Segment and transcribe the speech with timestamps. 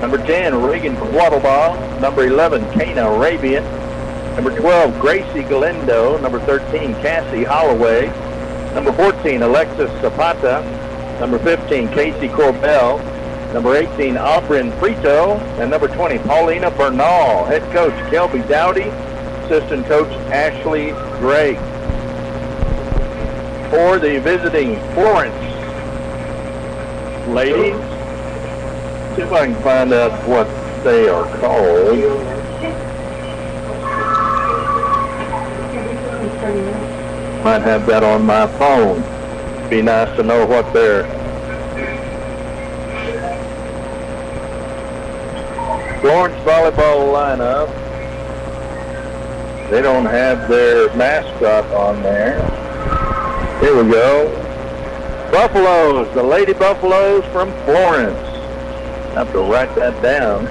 [0.00, 2.00] Number 10, Reagan Quattlebaugh.
[2.00, 3.64] Number 11, Kana Arabian.
[4.36, 6.18] Number 12, Gracie Galindo.
[6.18, 8.06] Number 13, Cassie Holloway.
[8.74, 10.62] Number 14, Alexis Zapata.
[11.18, 13.02] Number 15, Casey Corbell.
[13.52, 15.40] Number 18, Aubryn Frito.
[15.58, 17.44] And number 20, Paulina Bernal.
[17.46, 18.90] Head coach, Kelby Dowdy.
[19.46, 21.56] Assistant coach, Ashley Gray.
[23.70, 25.34] For the visiting Florence
[27.28, 27.74] ladies,
[29.18, 30.46] see if I can find out what
[30.84, 31.98] they are called.
[37.44, 39.00] Might have that on my phone.
[39.68, 41.04] Be nice to know what they're.
[46.00, 47.68] Florence volleyball lineup.
[49.70, 52.38] They don't have their mascot on there.
[53.60, 54.30] Here we go.
[55.32, 58.27] Buffaloes, the Lady Buffaloes from Florence
[59.14, 60.46] have to write that down.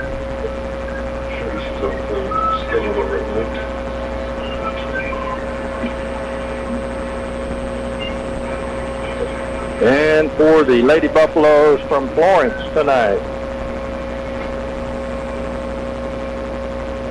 [9.83, 13.19] And for the Lady Buffaloes from Florence tonight.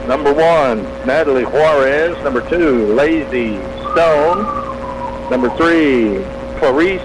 [0.09, 2.17] Number one, Natalie Juarez.
[2.23, 3.57] Number two, Lazy
[3.93, 4.45] Stone.
[5.31, 6.25] Number three,
[6.59, 7.03] Clarice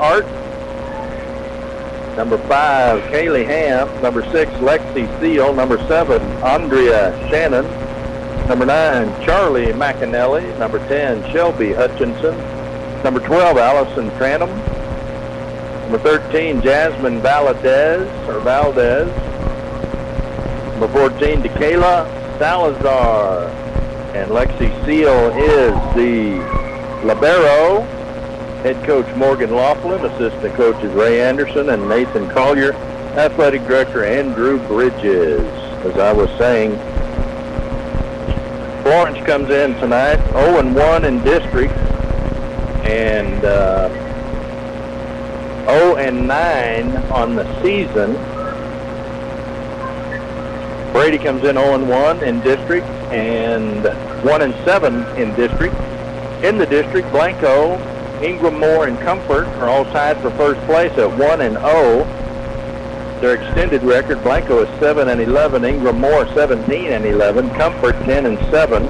[0.00, 0.39] Art.
[2.20, 3.88] Number five, Kaylee Ham.
[4.02, 5.54] Number six, Lexi Seal.
[5.54, 7.64] Number seven, Andrea Shannon.
[8.46, 10.58] Number nine, Charlie McAnally.
[10.58, 12.36] Number 10, Shelby Hutchinson.
[13.02, 14.50] Number 12, Allison Tranum.
[15.88, 19.08] Number 13, Jasmine Valdez, or Valdez.
[20.78, 23.48] Number 14, DeKayla Salazar.
[24.14, 26.36] And Lexi Seal is the
[27.02, 27.99] libero.
[28.62, 32.74] Head coach Morgan Laughlin, assistant coaches Ray Anderson and Nathan Collier,
[33.16, 35.40] athletic director Andrew Bridges.
[35.86, 36.72] As I was saying,
[38.82, 41.72] Florence comes in tonight 0-1 in district
[42.84, 43.88] and uh,
[45.64, 48.12] 0-9 on the season.
[50.92, 53.84] Brady comes in 0-1 in district and
[54.22, 55.74] 1-7 in district.
[56.44, 57.78] In the district, Blanco
[58.22, 62.04] Ingram Moore and Comfort are all tied for first place at 1 and 0.
[63.20, 68.26] Their extended record, Blanco is 7 and 11, Ingram Moore 17 and 11, Comfort 10
[68.26, 68.82] and 7,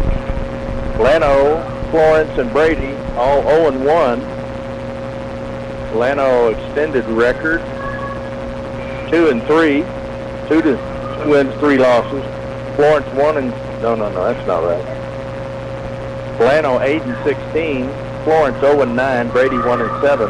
[0.98, 4.20] Llano, Florence, and Brady all 0 and 1.
[5.97, 7.60] Llano extended record
[9.10, 9.82] 2 and 3,
[10.48, 12.24] 2 to 2 wins, 3 losses.
[12.74, 14.84] Florence 1 and no, no, no, that's not right.
[16.41, 18.09] Llano 8 and 16.
[18.25, 20.28] Florence 0 and 9, Brady 1 and 7.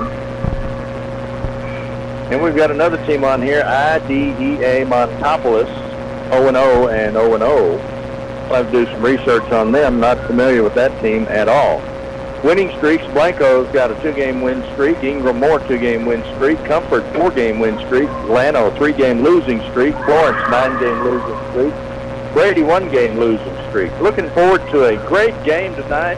[2.32, 5.66] And we've got another team on here, IDEA Montopolis
[6.30, 7.78] 0 and 0 and 0 and 0.
[8.50, 9.98] I'll have to do some research on them.
[9.98, 11.82] Not familiar with that team at all.
[12.44, 15.02] Winning streaks, Blanco's got a two-game win streak.
[15.02, 16.58] Ingram Moore two-game win streak.
[16.64, 18.08] Comfort four-game win streak.
[18.28, 19.94] Llano three-game losing streak.
[20.04, 22.32] Florence nine-game losing streak.
[22.32, 23.92] Brady one-game losing streak.
[24.00, 26.16] Looking forward to a great game tonight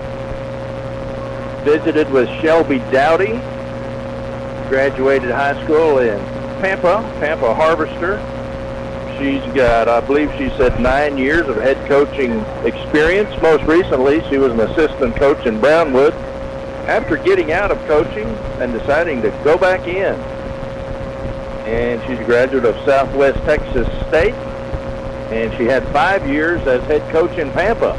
[1.64, 3.38] visited with Shelby Dowdy,
[4.68, 6.18] graduated high school in
[6.60, 8.18] Pampa, Pampa Harvester.
[9.18, 13.30] She's got, I believe she said, nine years of head coaching experience.
[13.40, 16.14] Most recently, she was an assistant coach in Brownwood.
[16.88, 18.26] After getting out of coaching
[18.60, 20.14] and deciding to go back in,
[21.64, 24.34] and she's a graduate of Southwest Texas State,
[25.32, 27.92] and she had five years as head coach in Pampa.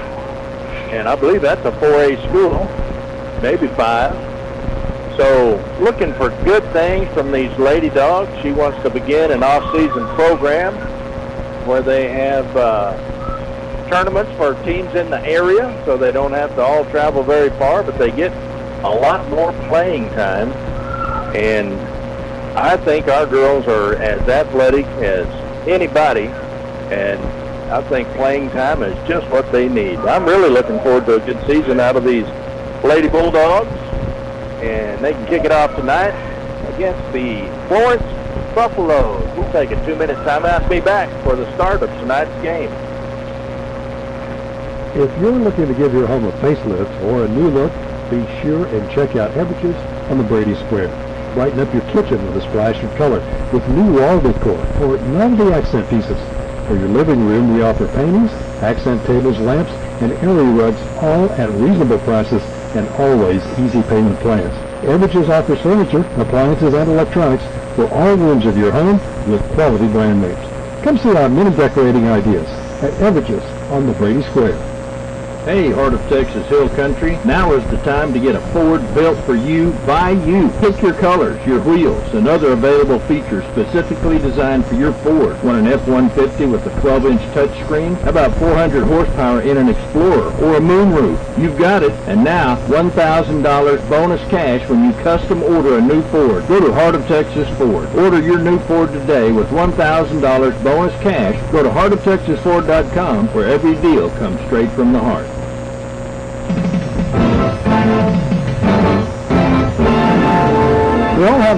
[0.91, 2.82] And I believe that's a 4A school
[3.41, 4.13] maybe five.
[5.17, 8.31] So looking for good things from these Lady Dogs.
[8.41, 10.73] She wants to begin an off-season program
[11.67, 16.61] where they have uh, tournaments for teams in the area so they don't have to
[16.61, 18.31] all travel very far, but they get
[18.83, 20.51] a lot more playing time.
[21.35, 21.73] And
[22.57, 25.27] I think our girls are as athletic as
[25.67, 26.27] anybody,
[26.91, 27.19] and
[27.71, 29.99] I think playing time is just what they need.
[29.99, 32.25] I'm really looking forward to a good season out of these
[32.83, 33.71] Lady Bulldogs,
[34.61, 36.11] and they can kick it off tonight
[36.75, 38.03] against the Florence
[38.53, 39.23] Buffaloes.
[39.37, 42.69] We'll take a two-minute timeout be back for the start of tonight's game.
[44.95, 47.71] If you're looking to give your home a facelift or a new look,
[48.11, 49.75] be sure and check out Everages
[50.11, 50.89] on the Brady Square.
[51.35, 53.19] Brighten up your kitchen with a splash of color
[53.53, 56.19] with new wall decor or novelty accent pieces.
[56.67, 58.31] For your living room, we offer paintings,
[58.61, 59.71] accent tables, lamps,
[60.03, 62.43] and area rugs, all at reasonable prices
[62.75, 64.53] and always easy payment plans.
[64.83, 67.43] Everages offers furniture, appliances, and electronics
[67.75, 68.99] for all rooms of your home
[69.29, 70.83] with quality brand names.
[70.83, 72.47] Come see our many decorating ideas
[72.83, 74.72] at Everages on the Brady Square.
[75.45, 77.19] Hey, Heart of Texas Hill Country.
[77.25, 80.47] Now is the time to get a Ford built for you by you.
[80.61, 85.43] Pick your colors, your wheels, and other available features specifically designed for your Ford.
[85.43, 88.01] Want an F-150 with a 12-inch touchscreen?
[88.07, 91.37] About 400 horsepower in an Explorer or a moonroof?
[91.37, 91.91] You've got it.
[92.07, 96.47] And now, $1,000 bonus cash when you custom order a new Ford.
[96.47, 97.93] Go to Heart of Texas Ford.
[97.97, 101.51] Order your new Ford today with $1,000 bonus cash.
[101.51, 105.32] Go to heartoftexasford.com where every deal comes straight from the heart.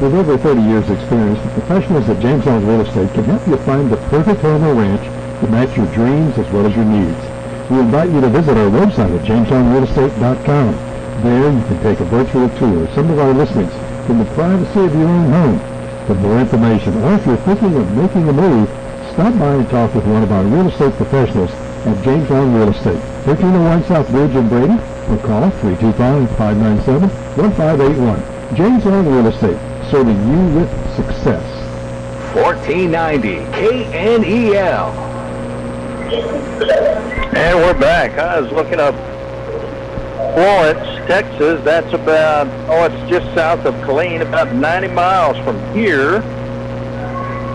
[0.00, 3.58] With over 30 years experience, the professionals at James Long Real Estate can help you
[3.68, 5.04] find the perfect home or ranch
[5.40, 7.20] to match your dreams as well as your needs.
[7.68, 10.74] We invite you to visit our website at jameslongrealestate.com.
[11.20, 13.70] There you can take a virtual tour of some of our listings
[14.06, 15.60] from the privacy of your own home.
[16.06, 18.70] For more information, or if you're thinking of making a move,
[19.12, 21.50] stop by and talk with one of our real estate professionals
[21.84, 22.96] at James Long Real Estate,
[23.28, 24.80] 1301 South Bridge in Brady,
[25.12, 28.56] or call 325-597-1581.
[28.56, 29.58] James Real Estate,
[29.90, 31.42] serving you with success.
[32.32, 34.94] 1490 KNEL.
[37.34, 38.12] And we're back.
[38.12, 38.94] I was looking up
[40.34, 41.60] Florence, Texas.
[41.64, 46.20] That's about, oh, it's just south of Killeen, about 90 miles from here.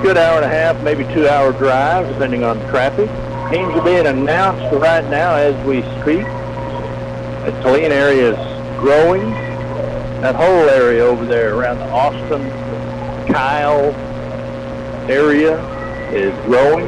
[0.01, 3.07] Good hour and a half, maybe two hour drive, depending on traffic.
[3.49, 6.25] Games are being announced right now as we speak.
[7.45, 9.31] The Killeen area is growing
[10.25, 11.85] that whole area over there around the
[12.25, 12.49] Austin,
[13.31, 13.93] Kyle
[15.09, 15.61] area
[16.11, 16.87] is growing.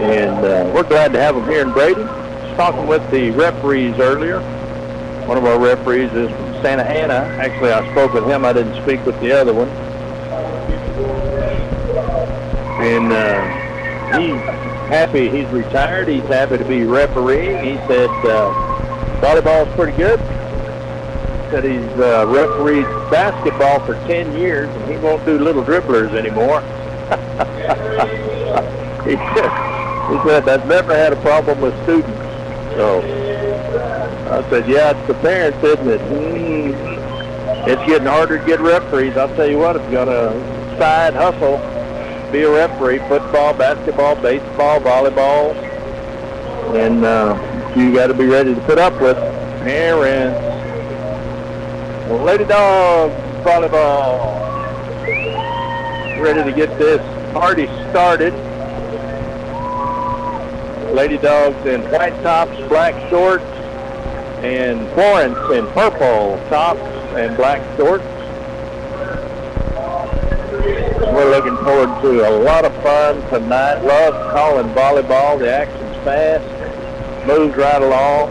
[0.00, 2.02] And uh, we're glad to have them here in Brady.
[2.02, 4.40] Just talking with the referees earlier.
[5.26, 7.14] One of our referees is from Santa Anna.
[7.42, 8.44] Actually, I spoke with him.
[8.44, 9.68] I didn't speak with the other one.
[12.80, 14.40] And uh, he's
[14.88, 16.06] happy he's retired.
[16.06, 17.64] He's happy to be refereeing.
[17.64, 20.20] He said uh, volleyball's pretty good
[21.50, 26.60] that he's uh, refereed basketball for 10 years and he won't do little dribblers anymore.
[29.04, 29.16] he,
[30.28, 32.10] said, I've never had a problem with students.
[32.76, 33.00] So
[34.30, 36.00] I said, yeah, it's the parents, isn't it?
[36.00, 37.68] Mm-hmm.
[37.68, 39.16] It's getting harder to get referees.
[39.16, 41.58] I'll tell you what, if you're going to side hustle,
[42.30, 45.54] be a referee, football, basketball, baseball, volleyball,
[46.76, 49.16] and uh, you got to be ready to put up with
[49.62, 50.47] parents.
[52.08, 53.10] Lady Dog
[53.44, 54.18] Volleyball.
[56.18, 57.02] Ready to get this
[57.34, 58.32] party started.
[60.94, 63.44] Lady Dogs in white tops, black shorts,
[64.42, 66.80] and Florence in purple tops
[67.14, 68.04] and black shorts.
[71.12, 73.82] We're looking forward to a lot of fun tonight.
[73.82, 75.38] Love calling volleyball.
[75.38, 78.30] The action's fast, moves right along.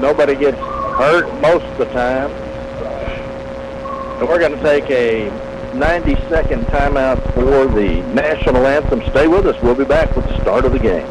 [0.00, 2.43] Nobody gets hurt most of the time.
[4.18, 5.28] So we're going to take a
[5.72, 9.02] 90-second timeout for the national anthem.
[9.10, 9.60] Stay with us.
[9.60, 11.04] We'll be back with the start of the game.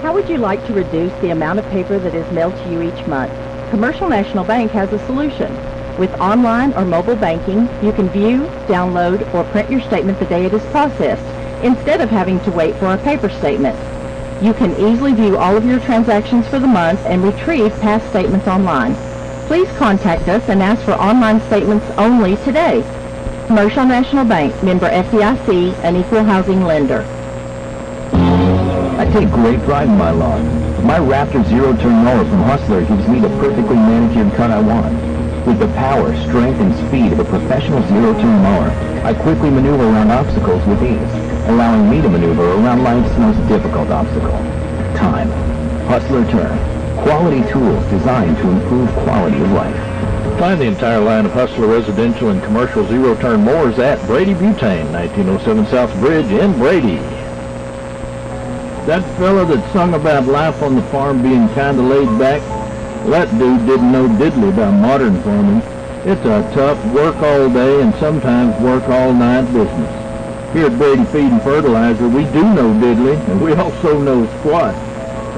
[0.00, 2.82] How would you like to reduce the amount of paper that is mailed to you
[2.82, 3.32] each month?
[3.70, 5.52] Commercial National Bank has a solution.
[5.98, 10.44] With online or mobile banking, you can view, download, or print your statement the day
[10.44, 13.76] it is processed, instead of having to wait for a paper statement.
[14.40, 18.46] You can easily view all of your transactions for the month and retrieve past statements
[18.46, 18.94] online
[19.48, 22.84] please contact us and ask for online statements only today.
[23.46, 27.00] Commercial National Bank, member FDIC, an equal housing lender.
[28.98, 30.44] I take great pride in my lawn.
[30.84, 34.92] My Raptor zero-turn mower from Hustler gives me the perfectly manicured cut I want.
[35.46, 38.68] With the power, strength, and speed of a professional zero-turn mower,
[39.02, 43.88] I quickly maneuver around obstacles with ease, allowing me to maneuver around life's most difficult
[43.88, 44.38] obstacle,
[44.94, 45.30] time.
[45.88, 46.77] Hustler Turf.
[47.02, 50.38] Quality tools designed to improve quality of life.
[50.38, 55.66] Find the entire line of Hustler residential and commercial zero-turn mowers at Brady Butane, 1907
[55.66, 56.96] South Bridge in Brady.
[58.86, 62.40] That fella that sung about life on the farm being kinda laid back,
[63.06, 65.62] that dude didn't know diddly about modern farming.
[66.04, 70.52] It's a tough work all day and sometimes work all night business.
[70.52, 74.74] Here at Brady Feed and Fertilizer, we do know diddly, and we also know squat.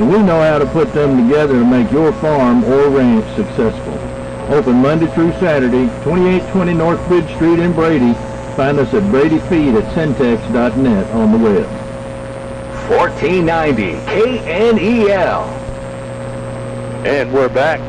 [0.01, 3.93] And we know how to put them together to make your farm or ranch successful.
[4.51, 8.15] Open Monday through Saturday, 2820 North Bridge Street in Brady.
[8.57, 11.67] Find us at bradyfeed at centex.net on the web.
[12.89, 15.43] 1490 KNEL.
[17.05, 17.81] And we're back.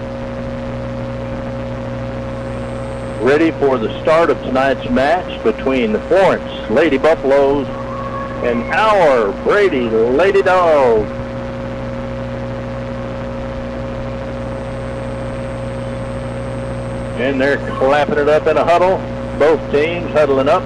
[3.22, 7.70] Ready for the start of tonight's match between the Florence Lady Buffaloes
[8.44, 11.21] and our Brady Lady Dogs.
[17.22, 18.98] And they're clapping it up in a huddle.
[19.38, 20.63] Both teams huddling up.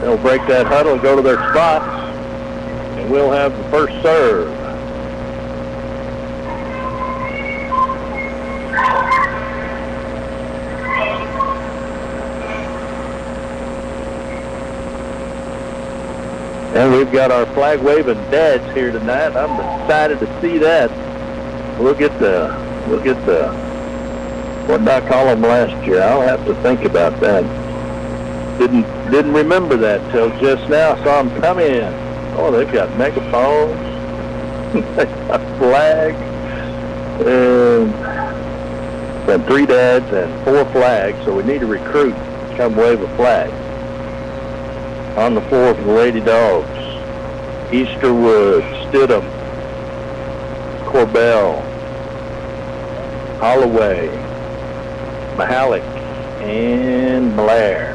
[0.00, 1.86] They'll break that huddle and go to their spots.
[2.98, 4.48] And we'll have the first serve.
[16.74, 19.36] And we've got our flag waving dads here tonight.
[19.36, 20.90] I'm excited to see that.
[21.78, 22.48] We'll get the
[22.88, 23.59] we'll get the
[24.68, 26.02] what did I call them last year?
[26.02, 27.42] I'll have to think about that.
[28.58, 30.92] Didn't didn't remember that till just now.
[30.92, 31.92] I Saw them come in.
[32.36, 33.76] Oh, they've got megaphones.
[34.96, 36.16] they got flags.
[37.26, 37.94] And
[39.30, 41.24] and three dads and four flags.
[41.24, 43.50] So we need a recruit to come wave a flag
[45.16, 46.68] on the floor for the Lady Dogs.
[47.70, 49.22] Easterwood, Stidham,
[50.86, 51.62] Corbell,
[53.38, 54.08] Holloway,
[55.40, 55.82] Mahalik,
[56.42, 57.94] and Blair.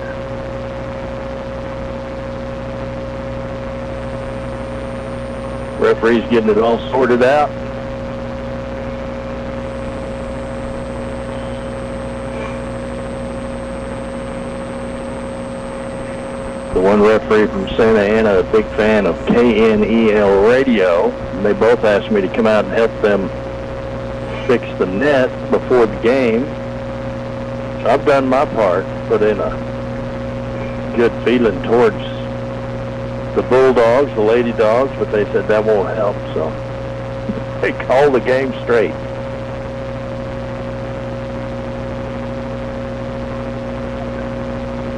[5.80, 7.52] Referee's getting it all sorted out.
[16.74, 21.10] the one referee from Santa Anna, a big fan of KNEL radio.
[21.42, 23.30] They both asked me to come out and help them
[24.46, 26.65] fix the net before the game.
[27.86, 31.96] I've done my part, put in a good feeling towards
[33.36, 36.16] the Bulldogs, the Lady Dogs, but they said that won't help.
[36.34, 36.50] So
[37.62, 38.96] they called the game straight.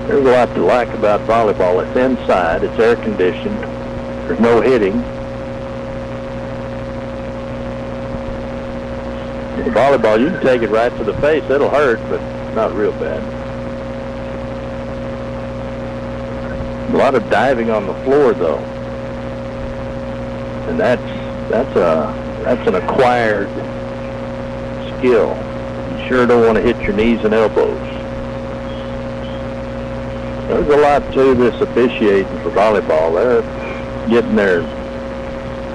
[0.08, 1.86] There's a lot to like about volleyball.
[1.86, 2.64] It's inside.
[2.64, 3.62] It's air conditioned.
[4.30, 4.94] There's no hitting.
[9.66, 11.44] In volleyball, you can take it right to the face.
[11.50, 13.22] It'll hurt, but not real bad.
[16.92, 18.58] A lot of diving on the floor, though,
[20.68, 21.02] and that's
[21.52, 23.48] that's a that's an acquired
[24.98, 25.38] skill.
[25.92, 27.80] You sure don't want to hit your knees and elbows.
[30.48, 33.14] There's a lot to this officiating for volleyball.
[33.14, 34.62] They're getting their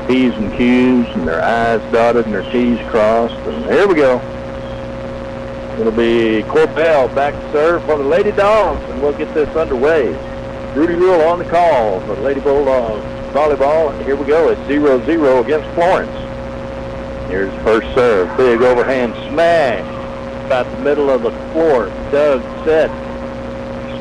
[0.09, 3.35] P's and Q's and their I's dotted and their T's crossed.
[3.35, 4.32] And here we go.
[5.83, 10.13] It'll be Corbell back to serve for the Lady Dogs, and we'll get this underway.
[10.77, 13.93] Rudy Rule on the call for the Lady Bulldogs volleyball.
[13.93, 14.51] And here we go.
[14.51, 16.13] It's 0-0 against Florence.
[17.29, 18.37] Here's first serve.
[18.37, 19.81] Big overhand smash.
[20.47, 21.87] About the middle of the floor.
[22.13, 22.89] Dug set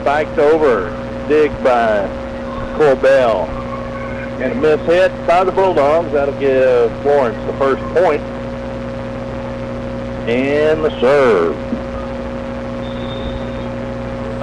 [0.01, 0.91] spiked over,
[1.27, 2.07] dig by
[2.77, 3.47] Corbell.
[4.39, 6.11] And a miss hit by the Bulldogs.
[6.11, 8.21] That'll give Florence the first point.
[10.27, 11.55] And the serve.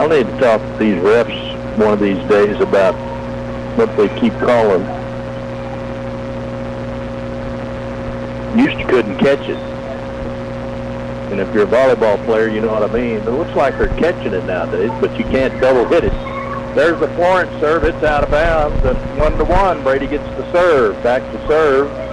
[0.01, 2.95] I'll need to talk to these refs one of these days about
[3.77, 4.83] what they keep calling.
[8.59, 9.57] Used to couldn't catch it.
[11.31, 13.17] And if you're a volleyball player, you know what I mean.
[13.17, 16.13] It looks like they're catching it nowadays, but you can't double hit it.
[16.75, 17.85] There's the Florence serve.
[17.85, 18.83] It's out of bounds.
[19.19, 21.01] One to one, Brady gets the serve.
[21.03, 22.08] Back to serve.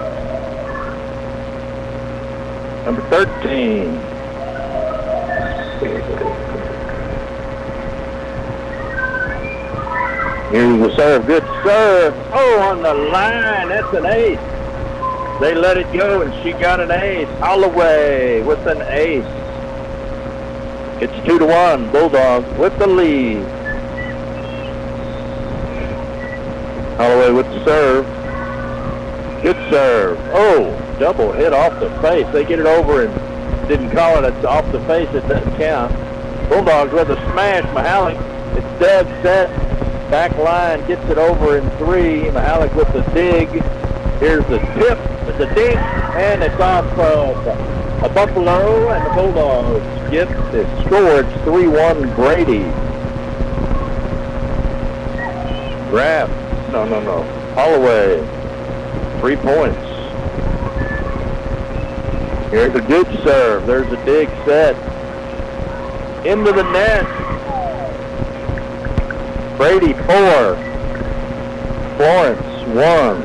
[2.86, 4.00] Number 13.
[10.52, 11.26] Here's the serve.
[11.26, 12.14] Good serve.
[12.32, 13.70] Oh, on the line.
[13.70, 14.40] That's an ace.
[15.42, 17.28] They let it go, and she got an ace.
[17.40, 19.26] Holloway with an ace.
[21.02, 21.92] It's two to one.
[21.92, 23.44] Bulldogs with the lead.
[26.98, 28.06] Holloway with the serve.
[29.42, 30.20] Good serve.
[30.32, 32.26] Oh, double hit off the face.
[32.32, 34.34] They get it over and didn't call it.
[34.34, 35.10] It's off the face.
[35.14, 35.92] It doesn't count.
[36.50, 37.66] Bulldogs with a smash.
[37.76, 38.16] Mahalik.
[38.58, 39.50] It's dead set.
[40.10, 42.30] Back line gets it over in three.
[42.32, 43.50] Mahalik with the dig.
[44.20, 45.00] Here's the tip.
[45.28, 45.76] It's a dig.
[45.76, 47.48] And it's off of
[48.04, 48.90] a Buffalo.
[48.90, 50.28] And the Bulldogs get
[50.86, 51.22] score.
[51.22, 52.64] It's 3-1 Brady.
[55.90, 56.30] Graff.
[56.72, 57.24] No, no, no.
[57.54, 58.20] Holloway.
[59.20, 59.85] Three points.
[62.56, 63.68] Here's a good serve.
[63.68, 64.78] There's a dig set.
[66.26, 67.04] Into the net.
[69.58, 70.56] Brady four.
[71.98, 72.42] Florence
[72.74, 73.22] one.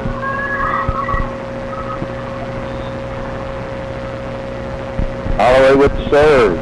[5.37, 6.57] Holloway with the serve.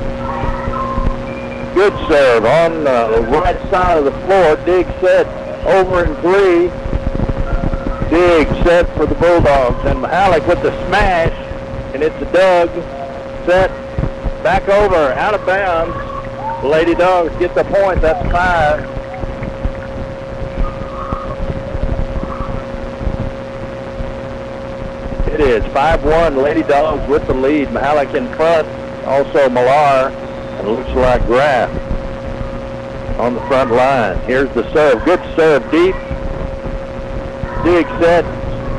[1.75, 4.57] Good serve on the right side of the floor.
[4.67, 5.27] Dig set
[5.65, 6.69] over in three.
[8.11, 9.83] Dig set for the Bulldogs.
[9.87, 11.48] And Mahalik with the smash.
[11.99, 12.69] And it's a Doug.
[13.45, 13.71] Set.
[14.45, 15.13] Back over.
[15.15, 15.93] Out of bounds.
[16.65, 18.01] Lady Dogs get the point.
[18.01, 18.85] That's five.
[25.35, 26.41] It is 5-1.
[26.41, 27.67] Lady Dogs with the lead.
[27.71, 28.69] Mahalik in front.
[29.05, 30.11] Also Millar.
[30.11, 31.69] And it looks like Graff
[33.19, 34.17] on the front line.
[34.21, 35.05] Here's the serve.
[35.05, 35.97] Good serve deep.
[37.65, 38.38] Dig set.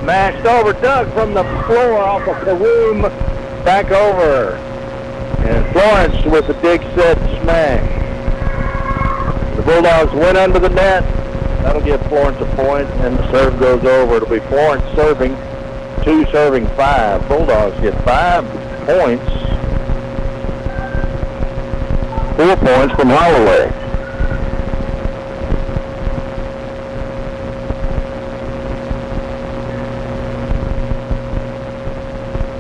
[0.10, 0.74] Mashed over.
[0.74, 3.04] dug from the floor off of Karoom.
[3.64, 4.56] Back over.
[5.46, 7.86] And Florence with the dig set smash.
[9.56, 11.04] The Bulldogs went under the net.
[11.62, 14.16] That'll give Florence a point, and the serve goes over.
[14.16, 15.38] It'll be Florence serving,
[16.04, 17.28] two serving five.
[17.28, 18.44] Bulldogs get five
[18.88, 19.30] points.
[22.36, 23.89] Four points from Holloway.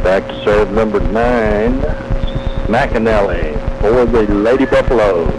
[0.09, 1.81] Back to serve number nine,
[2.65, 5.29] McAnally for the Lady Buffaloes.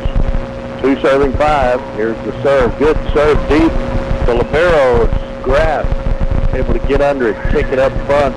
[0.81, 1.81] Two serving five.
[1.97, 2.79] Here's the serve.
[2.79, 3.73] Good serve deep.
[4.27, 5.09] The libero
[5.43, 8.37] Graff able to get under it, kick it up front.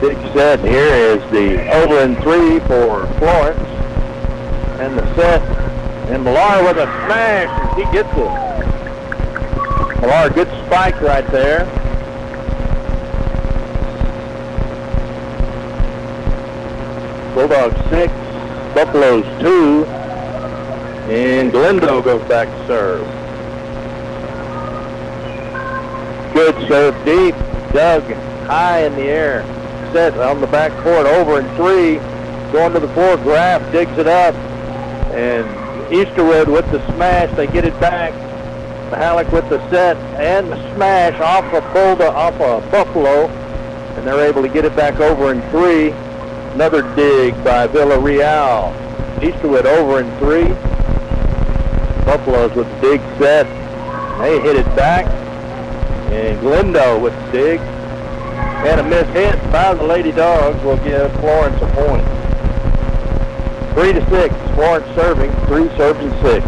[0.00, 0.58] Big set.
[0.58, 3.60] Here is the over and three for Florence.
[4.80, 5.42] And the set.
[6.10, 7.76] And Millar with a smash.
[7.76, 10.00] He gets it.
[10.00, 11.77] Millar, good spike right there.
[17.38, 18.12] Bulldogs six,
[18.74, 19.84] Buffaloes two,
[21.06, 23.06] and Galindo goes back to serve.
[26.34, 27.36] Good serve deep.
[27.72, 28.02] Dug
[28.48, 29.44] high in the air.
[29.92, 31.98] Set on the back court over in three.
[32.50, 33.16] Going to the floor.
[33.18, 34.34] Graff digs it up.
[35.14, 35.46] And
[35.92, 37.32] Easterwood with the smash.
[37.36, 38.12] They get it back.
[38.90, 43.28] Mahalik with the set and the smash off of Fulda, off of Buffalo.
[43.28, 45.94] And they're able to get it back over in three.
[46.58, 48.74] Another dig by Villarreal.
[49.20, 50.48] Easterwood over in three.
[52.04, 53.46] Buffaloes with the dig set.
[54.18, 55.06] They hit it back.
[56.10, 57.60] And Galindo with the dig.
[57.60, 62.04] And a miss hit by the Lady Dogs will give Florence a point.
[63.74, 64.34] Three to six.
[64.56, 65.30] Florence serving.
[65.46, 66.44] Three serving six.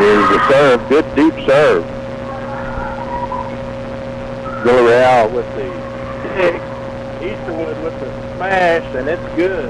[0.00, 0.88] Here's the serve.
[0.88, 1.84] Good deep serve.
[4.64, 5.68] Villarreal with the
[6.24, 6.60] dig.
[7.20, 9.68] Easterwood with the smash, and it's good.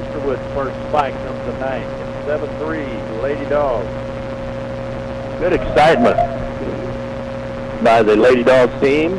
[0.00, 1.86] Easterwood's first spike of the night.
[2.24, 3.86] 7-3, Lady Dogs.
[5.40, 6.16] Good excitement
[7.84, 9.18] by the Lady Dogs team.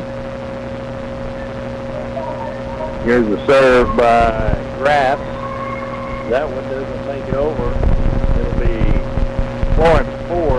[3.04, 5.20] Here's the serve by Graff.
[6.30, 7.97] That one doesn't make it over.
[9.78, 10.58] Florence 4,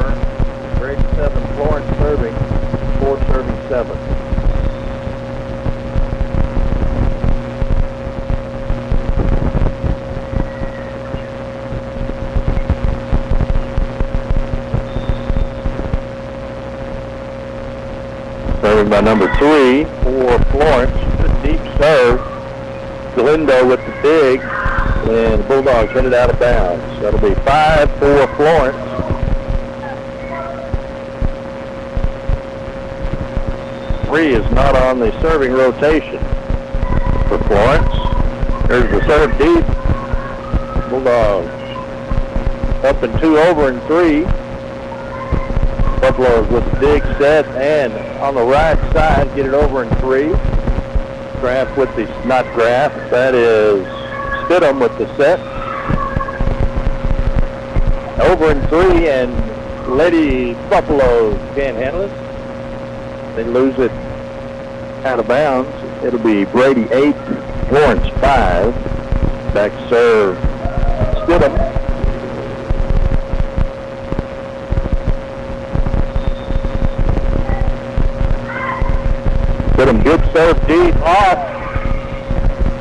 [0.79, 2.33] grade 7 Florence serving,
[3.01, 3.97] 4 serving 7.
[18.61, 22.21] Serving by number 3 for Florence, good deep serve.
[23.17, 27.01] Galindo with the big, and the Bulldogs hit it out of bounds.
[27.01, 28.88] That'll be 5 for Florence.
[34.09, 36.19] Three is not on the serving rotation
[37.29, 38.67] for Florence.
[38.67, 40.89] There's the serve deep.
[40.89, 41.47] Bulldogs
[42.83, 44.23] up and two over and three.
[46.01, 50.29] Buffaloes with the dig set and on the right side get it over in three.
[51.39, 53.85] Graff with the, not Graff, that is
[54.47, 55.39] Stidham with the set.
[58.21, 59.31] over and three, and
[59.97, 62.18] Lady Buffalo can't handle it.
[63.35, 63.91] They lose it
[65.05, 65.69] out of bounds.
[66.03, 67.15] It'll be Brady 8,
[67.69, 68.73] Florence 5.
[69.53, 70.37] Back serve,
[71.23, 71.55] Stidham.
[79.73, 81.37] Stidham, good serve deep off.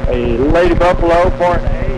[0.08, 1.97] A Lady Buffalo for an 8.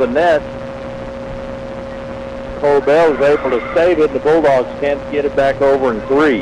[0.00, 0.40] The net.
[2.62, 4.10] Corbell is able to save it.
[4.14, 6.38] The Bulldogs can't get it back over in three.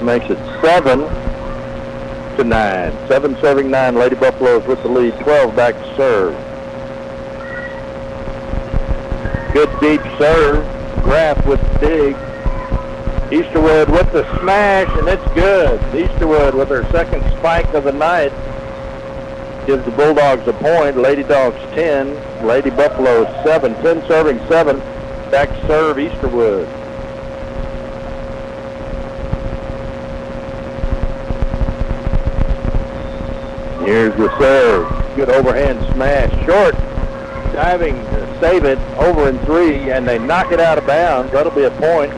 [0.00, 1.00] Makes it seven
[2.36, 2.92] to nine.
[3.08, 3.96] Seven serving nine.
[3.96, 5.18] Lady Buffaloes with the lead.
[5.18, 6.34] Twelve back to serve.
[9.52, 10.64] Good deep serve.
[11.02, 12.14] Graff with the dig.
[13.32, 15.80] Easterwood with the smash, and it's good.
[15.90, 18.32] Easterwood with her second spike of the night
[19.66, 20.96] gives the Bulldogs a point.
[20.96, 22.46] Lady Dogs 10.
[22.46, 23.74] Lady Buffalo 7.
[23.74, 24.78] 10 serving 7.
[25.30, 26.66] Back to serve Easterwood.
[33.86, 35.16] Here's the serve.
[35.16, 36.30] Good overhand smash.
[36.46, 36.74] Short.
[37.52, 41.32] Diving to save it over in three, and they knock it out of bounds.
[41.32, 42.12] That'll be a point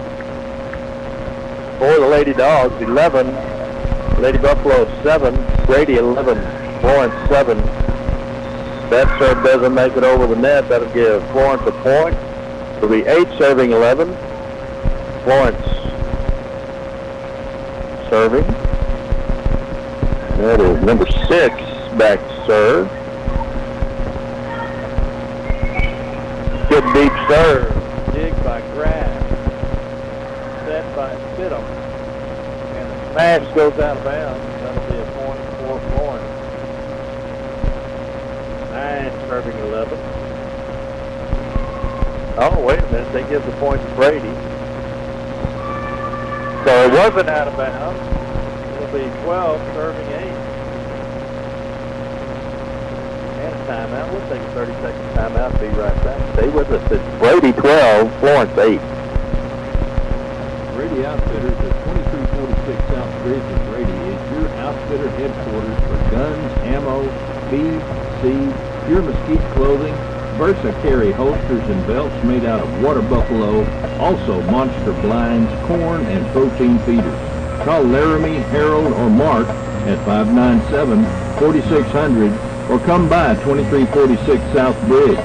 [1.78, 2.81] for the Lady Dogs.
[2.83, 3.26] 11.
[4.20, 5.66] Lady Buffalo 7.
[5.66, 6.62] Brady 11.
[6.83, 7.57] Florence 7.
[8.90, 10.68] That serve doesn't make it over the net.
[10.68, 12.14] That'll give Florence a point.
[12.77, 14.14] It'll be 8 serving 11.
[15.23, 15.64] Florence
[18.11, 18.45] serving.
[20.38, 21.29] That is number 6
[21.97, 22.88] back serve.
[26.68, 27.73] Good deep serve.
[28.12, 29.23] Dig by Graff.
[30.66, 31.62] Set by Stidham.
[32.75, 34.42] And the smash goes out of bounds.
[34.62, 36.42] That'll be a point for Florence.
[38.73, 39.99] Nine serving 11.
[42.38, 43.12] Oh, wait a minute.
[43.12, 44.33] They give the point to Brady.
[46.64, 48.01] So it wasn't out of bounds.
[48.77, 50.23] It'll be 12 serving 8.
[53.42, 54.12] And a timeout.
[54.12, 55.61] We'll take a 30 second timeout.
[55.61, 56.35] Be right back.
[56.35, 56.81] Stay with us.
[56.90, 58.81] It's Brady 12, Florence 8.
[60.73, 67.05] Brady Outfitters at 2346 South Bridge in Brady is your outfitter headquarters for guns, ammo,
[67.53, 67.77] feed,
[68.25, 68.49] seed,
[68.88, 69.91] pure mesquite clothing,
[70.38, 73.64] Versa carry holsters and belts made out of water buffalo,
[73.99, 77.18] also monster blinds, corn, and protein feeders.
[77.64, 79.47] Call Laramie, Harold, or Mark
[79.87, 85.18] at 597-4600 or come by 2346 South Bridge.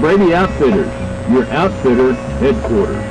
[0.00, 0.90] Brady Outfitters,
[1.30, 3.04] your outfitter headquarters.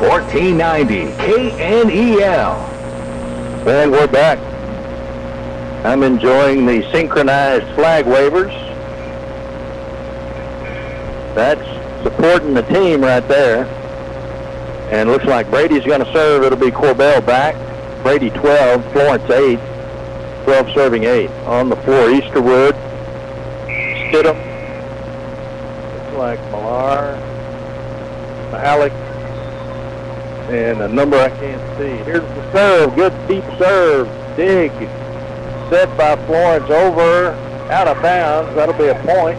[0.00, 2.54] 1490 KNEL.
[3.66, 4.38] And we're back.
[5.84, 8.52] I'm enjoying the synchronized flag wavers.
[11.34, 11.62] That's
[12.02, 13.64] supporting the team right there.
[14.92, 16.42] And looks like Brady's going to serve.
[16.42, 17.54] It'll be Corbell back.
[18.02, 19.58] Brady 12, Florence 8.
[20.44, 21.30] 12 serving 8.
[21.46, 22.72] On the floor, Easterwood.
[24.10, 24.36] Stidham.
[25.94, 27.16] Looks like Millar.
[28.50, 28.92] Mahalik.
[30.50, 32.04] And a number I can't see.
[32.04, 32.94] Here's the serve.
[32.94, 34.08] Good deep serve.
[34.36, 34.72] Dig.
[35.70, 37.28] Set by Florence over.
[37.70, 38.54] Out of bounds.
[38.54, 39.38] That'll be a point.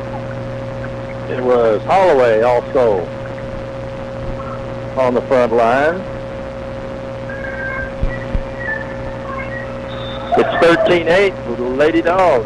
[1.34, 3.00] It was Holloway also
[5.00, 5.96] on the front line.
[10.38, 12.46] It's 13-8 for the Lady Dogs.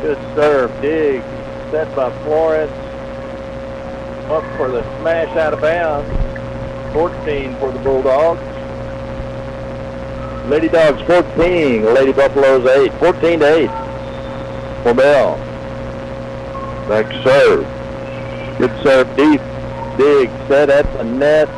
[0.00, 1.20] Good serve, dig,
[1.70, 2.72] set by Florence.
[4.30, 6.08] Up for the smash out of bounds.
[6.94, 8.40] 14 for the Bulldogs.
[10.48, 12.94] Lady Dogs 14, Lady Buffaloes 8.
[12.94, 15.47] 14 to 8 for Bell.
[16.88, 18.58] Back to serve.
[18.58, 19.40] Good serve deep.
[19.98, 20.30] Dig.
[20.48, 21.48] Set at the net.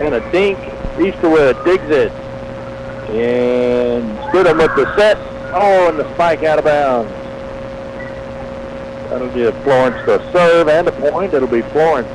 [0.00, 0.58] And a dink.
[0.96, 2.12] Easterwood digs it.
[3.10, 5.16] And Stidham with the set.
[5.54, 7.12] Oh, and the spike out of bounds.
[9.08, 11.32] That'll give Florence the serve and a point.
[11.32, 12.08] It'll be Florence.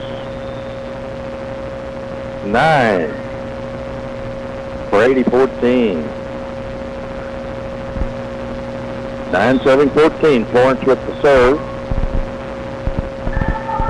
[2.46, 3.10] Nine.
[4.90, 6.04] Brady 14.
[9.32, 11.71] 9-7-14, Florence with the serve.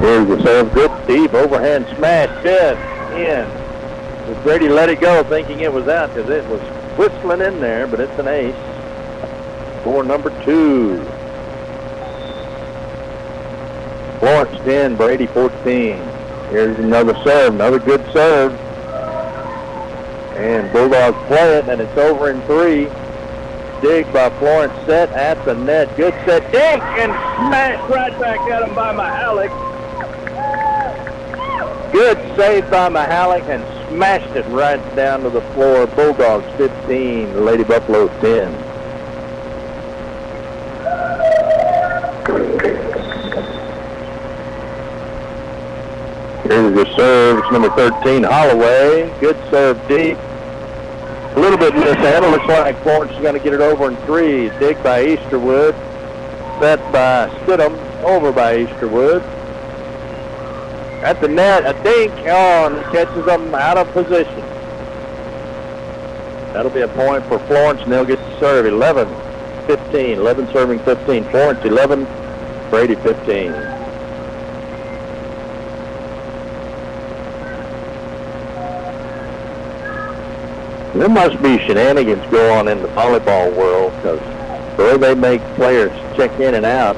[0.01, 2.75] Here's the serve, good deep, overhand smash, good,
[3.15, 3.47] in.
[4.25, 6.59] But Brady let it go thinking it was out because it was
[6.97, 8.55] whistling in there, but it's an ace
[9.83, 10.97] for number two.
[14.17, 15.97] Florence 10, Brady 14.
[16.49, 18.53] Here's another serve, another good serve.
[20.35, 22.85] And Bulldogs play it, and it's over in three.
[23.81, 25.95] Dig by Florence, set at the net.
[25.95, 29.70] Good set, dig, and smash right back at him by Mahalik.
[32.01, 35.85] Good save by Mahalik, and smashed it right down to the floor.
[35.85, 38.51] Bulldogs 15, Lady Buffalo 10.
[46.49, 47.37] Here's the serve.
[47.37, 49.15] It's number 13, Holloway.
[49.19, 50.17] Good serve deep.
[50.17, 52.31] A little bit mishandled.
[52.31, 54.49] Looks like Florence is going to get it over in three.
[54.57, 55.73] Dig by Easterwood.
[56.59, 57.77] Set by Stidham.
[58.01, 59.40] Over by Easterwood.
[61.03, 62.79] At the net, a dink on.
[62.91, 64.39] Catches them out of position.
[66.53, 69.07] That'll be a point for Florence, and they'll get to serve 11,
[69.65, 70.19] 15.
[70.19, 71.23] 11 serving 15.
[71.25, 72.03] Florence 11,
[72.69, 73.51] Brady 15.
[80.93, 84.19] There must be shenanigans go on in the volleyball world because
[84.77, 86.95] the way they make players check in and out,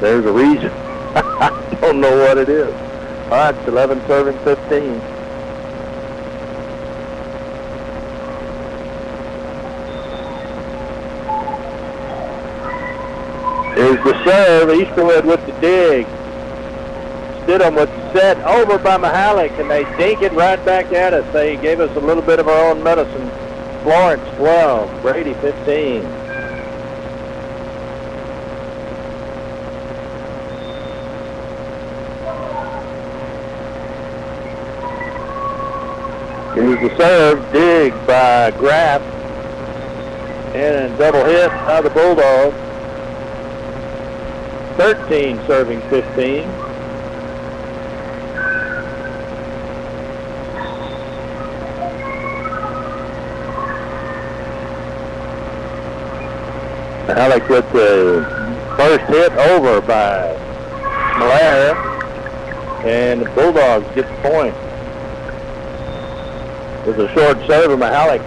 [0.00, 0.85] there's a reason.
[1.16, 2.72] I don't know what it is.
[3.24, 4.82] All right, it's 11 serving 15.
[13.76, 14.68] Here's the serve.
[14.68, 16.06] Easterwood with the dig.
[17.44, 21.30] Stidham the set over by Mahalik, and they dink it right back at us.
[21.32, 23.30] They gave us a little bit of our own medicine.
[23.82, 26.25] Florence 12, Brady 15.
[36.56, 39.02] Here's the serve, dig by Graff,
[40.54, 42.56] and a double hit by the Bulldogs.
[44.78, 46.44] 13 serving 15.
[57.18, 58.24] Alec with the
[58.78, 60.32] first hit over by
[61.18, 61.76] Malaire,
[62.86, 64.65] and the Bulldogs get the point.
[66.86, 68.22] With a short serve, Mahalik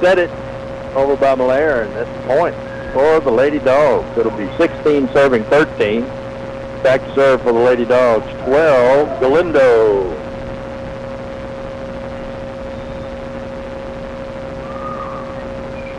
[0.00, 0.30] set it
[0.96, 2.56] over by Malaire, and that's the point
[2.94, 4.16] for the Lady Dogs.
[4.16, 6.00] It'll be 16 serving 13.
[6.82, 10.08] Back to serve for the Lady Dogs, 12, Galindo.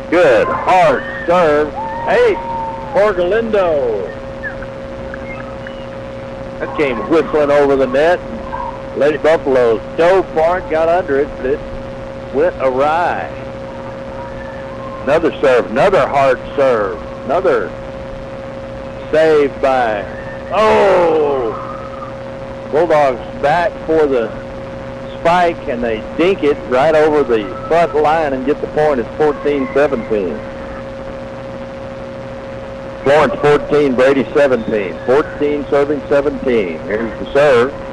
[0.09, 1.67] Good, hard serve,
[2.09, 2.37] eight
[2.91, 4.01] for Galindo.
[6.57, 8.19] That came whistling over the net.
[8.97, 11.59] Lady Buffalo dove for it, got under it, but it
[12.33, 13.27] went awry.
[15.03, 17.69] Another serve, another hard serve, another
[19.11, 20.03] save by,
[20.53, 21.69] oh!
[22.71, 24.29] Bulldogs back for the
[25.19, 28.99] spike and they dink it right over the front line and get the point.
[28.99, 30.51] It's 14-17.
[33.03, 34.97] Florence 14, Brady 17.
[35.05, 36.79] 14 serving 17.
[36.79, 37.90] Here's the serve.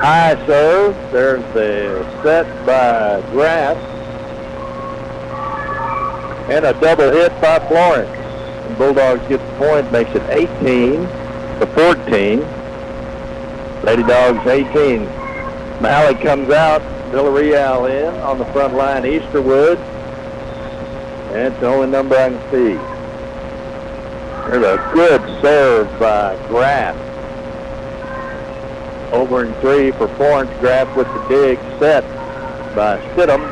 [0.00, 0.94] High serve.
[1.10, 3.76] There's the set by Graff.
[6.48, 8.78] And a double hit by Florence.
[8.78, 11.00] Bulldogs get the point, makes it 18
[11.58, 12.40] to 14.
[13.82, 15.04] Lady Dogs 18.
[15.82, 16.80] Malley comes out.
[17.10, 19.02] Villarreal in on the front line.
[19.02, 19.78] Easterwood.
[21.30, 22.74] And it's the only number I can see.
[24.48, 27.07] There's a good serve by Graff.
[29.12, 30.50] Over in three for Florence.
[30.60, 32.04] Graff with the dig set
[32.74, 33.42] by Stidham.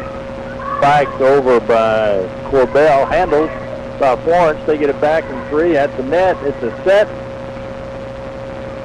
[0.79, 3.09] Spiked over by Corbell.
[3.09, 3.49] Handled
[3.99, 4.65] by Florence.
[4.67, 6.37] They get it back in three at the net.
[6.43, 7.09] It's a set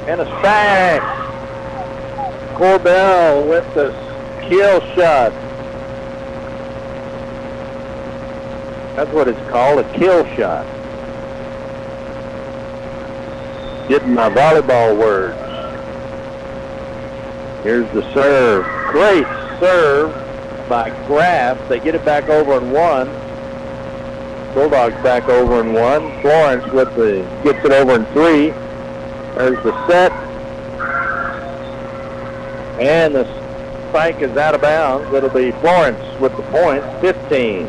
[0.07, 1.17] and a smash.
[2.55, 3.91] Corbell with the
[4.47, 5.31] kill shot.
[8.95, 10.65] That's what it's called, a kill shot.
[13.87, 15.50] Getting my volleyball words.
[17.63, 18.65] Here's the serve.
[18.91, 19.27] Great
[19.59, 20.11] serve
[20.67, 21.59] by Graff.
[21.69, 23.07] They get it back over in one.
[24.55, 26.21] Bulldogs back over in one.
[26.21, 28.49] Florence with the gets it over in three.
[29.35, 30.11] There's the set.
[32.81, 33.25] And the
[33.89, 35.13] spike is out of bounds.
[35.13, 36.83] It'll be Florence with the point.
[36.83, 37.67] point, 15.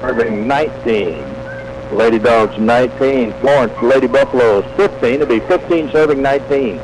[0.00, 1.94] Serving 19.
[1.94, 3.34] Lady Dogs 19.
[3.34, 5.14] Florence, Lady Buffaloes 15.
[5.14, 6.80] It'll be 15 serving 19.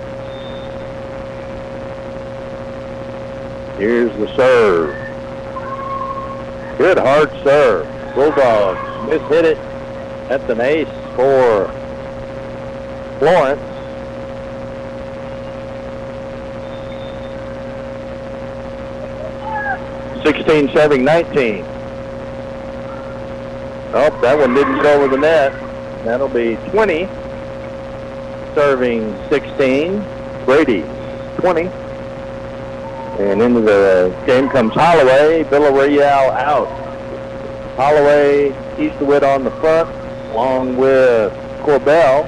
[3.78, 4.94] Here's the serve.
[6.78, 7.86] Good hard serve.
[8.14, 9.56] Bulldogs miss hit it.
[10.28, 11.68] That's an ace for
[13.20, 13.62] Florence.
[20.24, 21.64] Sixteen serving nineteen.
[23.94, 25.52] Oh, that one didn't get over the net.
[26.04, 27.06] That'll be 20.
[28.54, 30.04] Serving 16.
[30.44, 30.84] Brady,
[31.38, 31.87] 20.
[33.18, 35.42] And into the game comes Holloway.
[35.44, 36.68] Villarreal out.
[37.76, 39.88] Holloway, Easterwood on the front,
[40.32, 42.26] along with Corbell.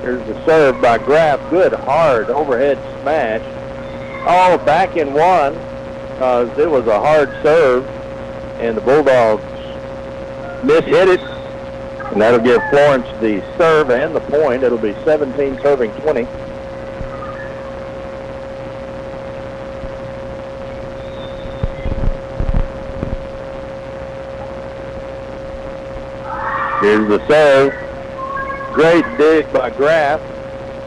[0.00, 1.38] Here's the serve by Graff.
[1.50, 3.42] Good, hard overhead smash.
[4.26, 5.54] Oh, back in one,
[6.12, 7.86] because it was a hard serve,
[8.60, 9.42] and the Bulldogs
[10.62, 11.20] mishit it.
[12.12, 14.62] And that'll give Florence the serve and the point.
[14.62, 16.26] It'll be 17 serving 20.
[26.82, 27.72] Here's the serve.
[28.74, 30.20] Great dig by Graff.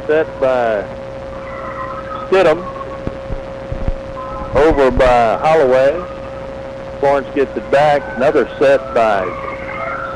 [0.06, 0.84] Set by
[2.28, 2.60] Stidham.
[4.56, 5.94] Over by Holloway.
[7.00, 8.02] Florence gets it back.
[8.18, 9.24] Another set by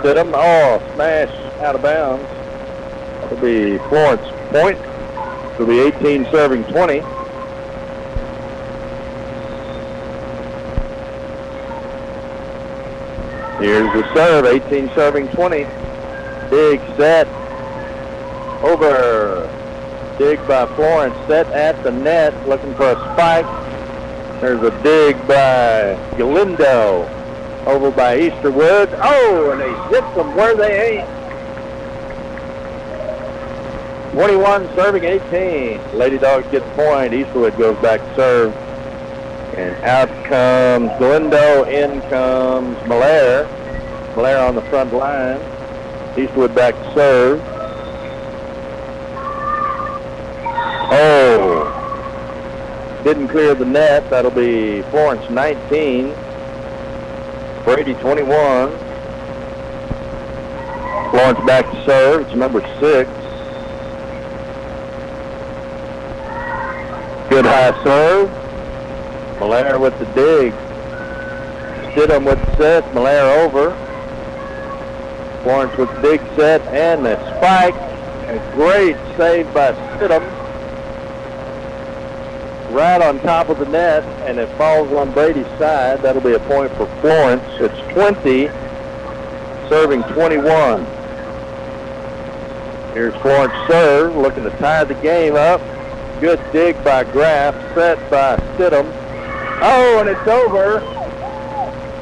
[0.01, 0.33] Stidham.
[0.35, 2.25] Oh, smash out of bounds.
[3.23, 4.77] It'll be Florence point.
[5.53, 6.99] It'll be 18 serving 20.
[13.59, 15.57] Here's the serve, 18 serving 20.
[16.49, 17.27] Big set.
[18.63, 19.47] Over.
[20.17, 23.45] Dig by Florence, set at the net, looking for a spike.
[24.39, 27.03] There's a dig by Galindo.
[27.65, 28.97] Over by Easterwood.
[29.03, 31.09] Oh, and they hit them where they ain't.
[34.13, 35.97] 21 serving 18.
[35.97, 37.11] Lady Dogs get the point.
[37.11, 38.68] Easterwood goes back to serve.
[39.59, 43.43] And out comes Galindo, in comes Malaire.
[44.15, 45.37] Malaire on the front line.
[46.15, 47.41] Easterwood back to serve.
[50.91, 51.67] Oh,
[53.03, 54.09] didn't clear the net.
[54.09, 56.15] That'll be Florence 19.
[57.65, 58.69] Brady 21.
[61.09, 62.21] Florence back to serve.
[62.21, 63.09] It's number six.
[67.29, 68.38] Good high serve.
[69.39, 70.53] Malaire with the dig.
[71.93, 72.93] Stidham with the set.
[72.93, 73.71] Malaire over.
[75.43, 77.75] Florence with the big set and the spike.
[78.29, 80.21] A great save by Stidham.
[82.71, 86.01] Right on top of the net, and it falls on Brady's side.
[86.03, 87.43] That'll be a point for Florence.
[87.53, 88.47] It's 20,
[89.69, 90.85] serving 21.
[92.93, 95.61] Here's Florence serve, looking to tie the game up.
[96.19, 98.98] Good dig by Graff, set by Stidham.
[99.61, 100.79] Oh, and it's over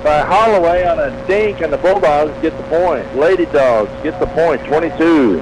[0.04, 3.16] by Holloway on a dink, and the Bulldogs get the point.
[3.16, 5.38] Lady Dogs get the point, 22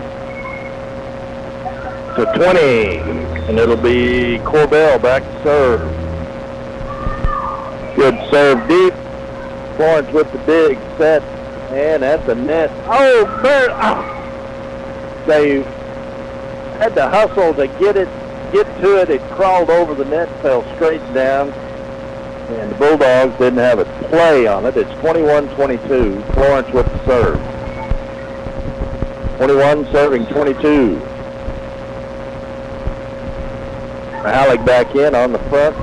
[2.16, 2.60] to 20.
[3.50, 5.82] And it'll be Corbell back to serve.
[7.98, 8.94] Good serve deep.
[9.76, 11.22] Florence with the big set,
[11.74, 12.72] and at the net.
[12.86, 13.70] Oh, man.
[13.74, 15.24] Oh.
[15.28, 15.64] They
[16.80, 18.08] had to hustle to get it,
[18.54, 19.10] get to it.
[19.10, 21.54] It crawled over the net, fell straight down
[22.50, 24.78] and the Bulldogs didn't have a play on it.
[24.78, 26.34] It's 21-22.
[26.34, 27.40] Florence with the serve.
[29.38, 30.96] 21 serving 22.
[34.24, 35.76] Halleck back in on the front.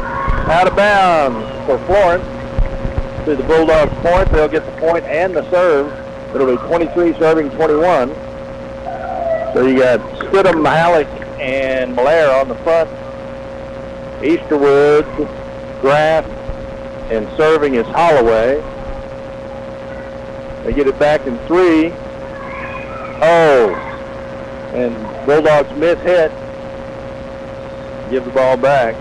[0.48, 2.25] Out of bounds for Florence.
[3.27, 4.31] To the Bulldogs point.
[4.33, 5.92] They'll get the point and the serve.
[6.35, 8.09] It'll be 23 serving 21.
[9.52, 11.08] So you got Stidham, Halleck,
[11.38, 12.88] and Malaire on the front.
[14.23, 15.04] Easterwood,
[15.83, 16.25] Graff,
[17.11, 18.61] and serving is Holloway.
[20.65, 21.92] They get it back in three.
[23.25, 23.75] Oh,
[24.75, 24.94] and
[25.27, 26.31] Bulldogs miss hit.
[28.11, 28.94] Give the ball back.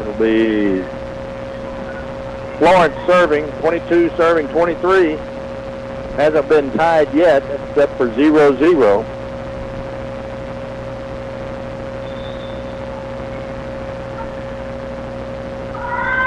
[0.00, 0.82] It'll be
[2.58, 5.12] Florence serving, 22 serving 23.
[6.16, 9.17] Hasn't been tied yet except for 0-0.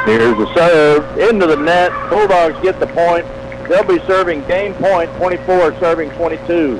[0.05, 1.91] Here's the serve into the net.
[2.09, 3.25] Bulldogs get the point.
[3.69, 6.75] They'll be serving game point, 24 serving 22.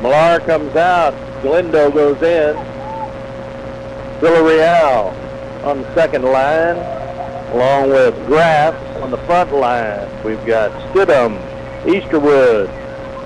[0.00, 1.12] Millar comes out.
[1.42, 2.56] Galindo goes in.
[4.20, 5.12] Villarreal
[5.64, 6.76] on the second line,
[7.52, 10.08] along with Graff on the front line.
[10.24, 11.36] We've got Stidham,
[11.82, 12.68] Easterwood,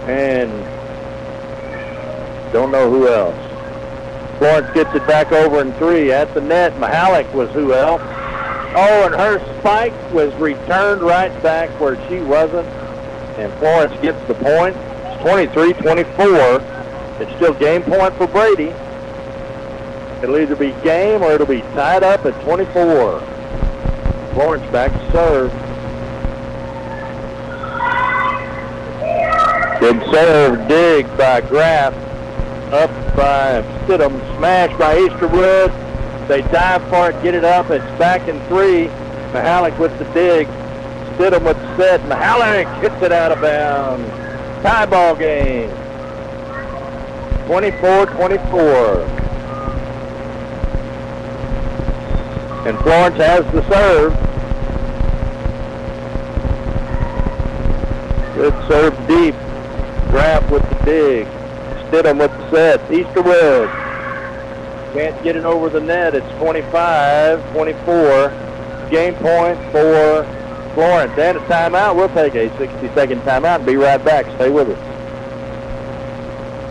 [0.08, 0.50] and
[2.52, 3.49] don't know who else.
[4.40, 6.72] Florence gets it back over in three at the net.
[6.76, 8.00] Mahalik was who else?
[8.74, 12.66] Oh, and her spike was returned right back where she wasn't.
[13.36, 14.74] And Florence gets the point.
[14.78, 17.20] It's 23-24.
[17.20, 18.72] It's still game point for Brady.
[20.22, 23.20] It'll either be game or it'll be tied up at 24.
[24.32, 25.52] Florence back to serve.
[29.80, 32.09] Good serve, dig by Graff.
[32.72, 36.28] Up by Stidham, smashed by Easterwood.
[36.28, 37.68] They dive for it, get it up.
[37.68, 38.86] It's back in three.
[39.32, 40.46] Mahalik with the dig.
[41.16, 42.00] Stidham with the set.
[42.02, 44.08] Mahalik hits it out of bounds.
[44.62, 45.68] Tie ball game.
[47.48, 49.08] 24-24.
[52.66, 54.12] And Florence has the serve.
[58.36, 59.34] Good serve deep.
[60.12, 61.39] Graff with the dig.
[61.90, 62.80] Stidham with the set.
[62.88, 63.68] Easterwood.
[64.92, 66.14] Can't get it over the net.
[66.14, 68.90] It's 25-24.
[68.90, 70.24] Game point for
[70.74, 71.18] Florence.
[71.18, 71.96] And a timeout.
[71.96, 74.26] We'll take a 60-second timeout and be right back.
[74.36, 74.78] Stay with us.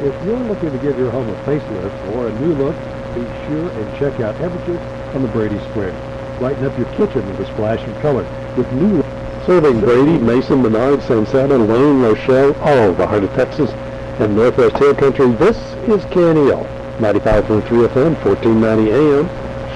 [0.02, 2.76] If you're looking to give your home a facelift or a new look,
[3.14, 4.80] be sure and check out Everages
[5.14, 5.94] on the Brady Square.
[6.40, 9.04] Lighten up your kitchen with a splash of color with new
[9.46, 13.74] Serving Brady, Mason, Menard, Santa, Llano, Rochelle, all the heart of Texas
[14.20, 15.32] and Northwest Hill Country.
[15.34, 15.58] This
[15.88, 16.66] is KNEL,
[17.00, 19.30] 95.3 FM, 1490 AM,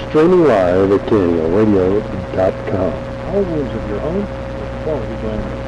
[0.09, 2.93] streaming live at KNELradio.com.
[3.33, 5.63] All rooms of your own with quality brand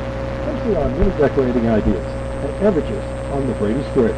[0.46, 2.06] especially on new decorating ideas
[2.44, 4.14] at Everages on the Brady Square.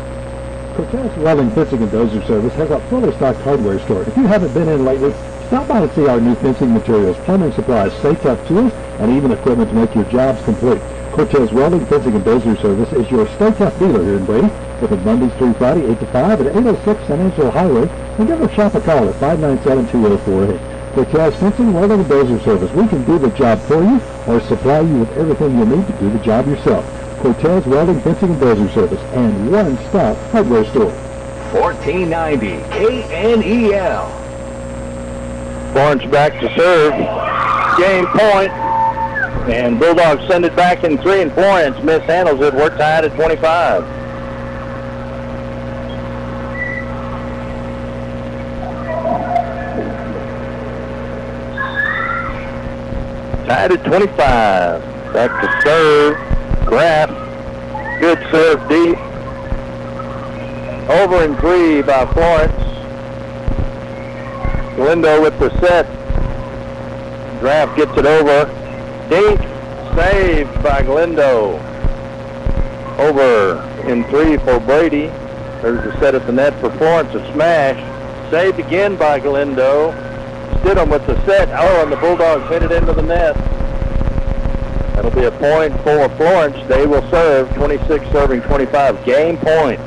[0.76, 4.04] Cortez Welding Fencing and Dozer Service has a fully stocked hardware store.
[4.04, 5.14] If you haven't been in lately,
[5.48, 9.70] stop by and see our new fencing materials, plumbing supplies, Stay-Tuff tools, and even equipment
[9.70, 10.82] to make your jobs complete.
[11.18, 14.52] Cortez Welding Fencing and Dozer Service is your Stay-Tuff dealer here in Brady.
[14.84, 17.90] Open Mondays through Friday, 8 to 5 at 806 San Angelo Highway.
[18.20, 20.94] And give our shop a call at 597-2048.
[20.94, 22.72] Cortez Fencing, Welding, and Dozer Service.
[22.72, 25.94] We can do the job for you or supply you with everything you need to
[25.94, 26.86] do the job yourself.
[27.20, 30.94] Cortez Welding, Fencing, and Dozer Service, and one-stop hardware store.
[31.52, 34.08] 1490 KNEL.
[35.74, 36.94] Florence back to serve.
[37.80, 38.67] Game point.
[39.48, 42.54] And Bulldogs send it back in three, and Florence mishandles it.
[42.54, 43.82] We're tied at 25.
[53.48, 55.14] Tied at 25.
[55.14, 56.18] Back to serve.
[56.66, 57.10] Graff.
[58.02, 58.98] Good serve deep.
[60.90, 62.52] Over in three by Florence.
[64.76, 65.86] Galindo with the set.
[67.40, 68.67] Graff gets it over.
[69.10, 69.40] Dink
[69.96, 71.58] saved by Galindo.
[72.98, 75.08] Over in three for Brady.
[75.62, 77.14] There's a set at the net for Florence.
[77.16, 77.80] A smash.
[78.30, 79.92] Saved again by Galindo.
[80.60, 81.48] Stidham with the set.
[81.52, 83.36] Oh, and the Bulldogs hit it into the net.
[84.96, 86.58] That'll be a point for Florence.
[86.68, 89.06] They will serve 26 serving 25.
[89.06, 89.80] Game point.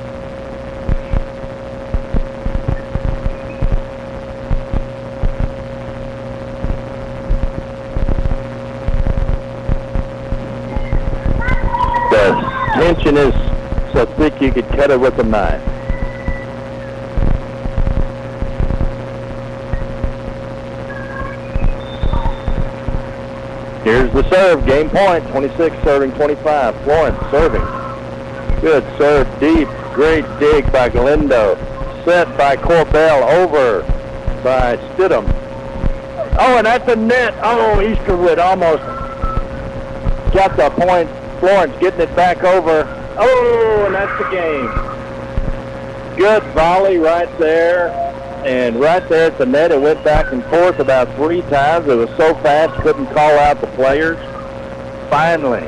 [14.00, 15.60] So thick you could cut it with a knife.
[23.84, 24.64] Here's the serve.
[24.64, 25.26] Game point.
[25.28, 26.82] 26 serving 25.
[26.84, 27.60] Florence serving.
[28.62, 29.68] Good serve deep.
[29.92, 31.56] Great dig by Galindo.
[32.04, 33.22] Set by Corbell.
[33.22, 33.82] Over
[34.42, 35.26] by Stidham.
[36.38, 37.34] Oh, and at the net.
[37.42, 38.82] Oh, Easterwood almost
[40.32, 41.10] got the point.
[41.40, 42.99] Florence getting it back over.
[43.22, 44.70] Oh, and that's the game.
[46.16, 47.90] Good volley right there.
[48.46, 51.86] And right there at the net, it went back and forth about three times.
[51.86, 54.16] It was so fast, couldn't call out the players.
[55.10, 55.66] Finally,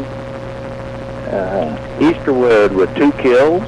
[1.26, 3.62] uh, Easterwood with two kills,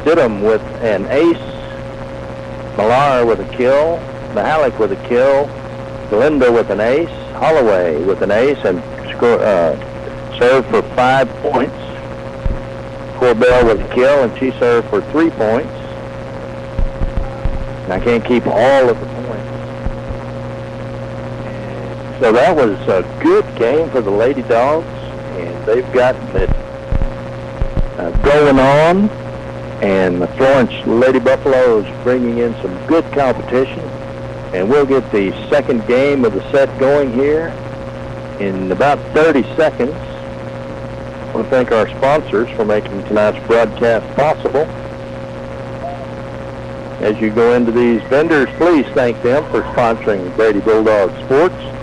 [0.00, 1.38] Stidham with an ace,
[2.76, 3.98] Millar with a kill,
[4.34, 5.46] Mahalik with a kill,
[6.10, 8.82] Galindo with an ace, Holloway with an ace, and
[9.14, 9.76] score, uh,
[10.38, 11.74] served for five points.
[13.18, 15.70] Corbell with a kill, and she served for three points.
[17.84, 19.17] And I can't keep all of the
[22.20, 24.86] So that was a good game for the Lady Dogs,
[25.38, 26.50] and they've gotten it
[27.96, 29.08] uh, going on.
[29.84, 33.78] And the Florence Lady Buffaloes bringing in some good competition.
[34.52, 37.50] And we'll get the second game of the set going here
[38.40, 39.94] in about 30 seconds.
[39.94, 44.64] I want to thank our sponsors for making tonight's broadcast possible.
[47.00, 51.77] As you go into these vendors, please thank them for sponsoring Brady Bulldog Sports.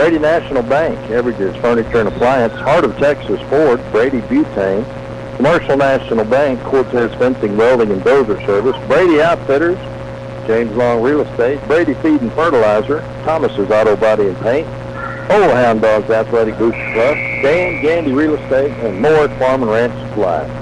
[0.00, 4.82] Brady National Bank, Everages Furniture and Appliance, Heart of Texas Ford, Brady Butane,
[5.36, 9.76] Commercial National Bank, Cortez Fencing, Welding, and Dozer Service, Brady Outfitters,
[10.46, 14.66] James Long Real Estate, Brady Feed and Fertilizer, Thomas's Auto Body and Paint,
[15.30, 19.70] Old Hound Dogs Athletic Booster Club, Dan Gandy Real Estate, and more at Farm and
[19.70, 20.59] Ranch Supply.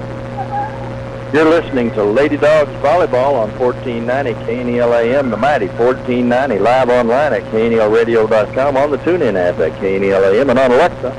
[1.31, 7.43] You're listening to Lady Dogs Volleyball on 1490 KNEL-AM, the mighty 1490, live online at
[7.51, 11.11] KNELradio.com, on the TuneIn app at KNEL-AM, and on Alexa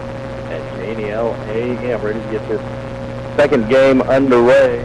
[0.51, 2.03] at KNEL-AM.
[2.03, 2.61] Ready to get this
[3.37, 4.83] second game underway.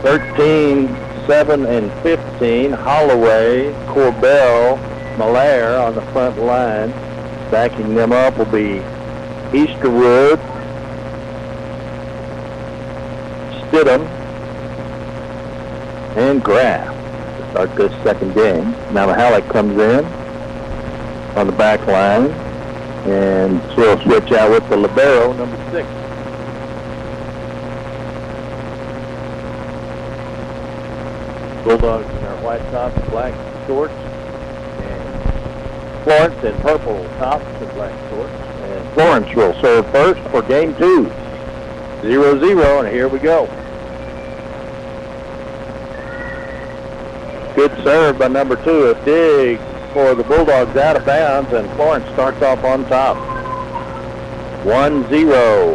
[0.00, 0.88] 13,
[1.26, 2.72] 7, and 15.
[2.72, 4.78] Holloway, Corbell,
[5.18, 6.88] Malaire on the front line.
[7.50, 8.80] Backing them up will be
[9.52, 10.40] Easterwood,
[13.74, 14.06] Stidham,
[16.16, 16.94] and Graff
[17.38, 18.70] to start this second game.
[18.94, 20.04] Now Mahalik comes in
[21.36, 22.30] on the back line,
[23.10, 25.88] and so we'll switch out with the libero, number six.
[31.64, 33.34] Bulldogs in their white tops black
[33.66, 38.32] shorts, and Florence in purple tops and black shorts.
[38.32, 41.10] And Florence will serve first for game two.
[42.02, 43.48] Zero zero, and here we go.
[47.54, 48.90] Good serve by number two.
[48.90, 49.58] A dig
[49.92, 53.16] for the Bulldogs out of bounds, and Florence starts off on top.
[54.64, 55.74] One zero.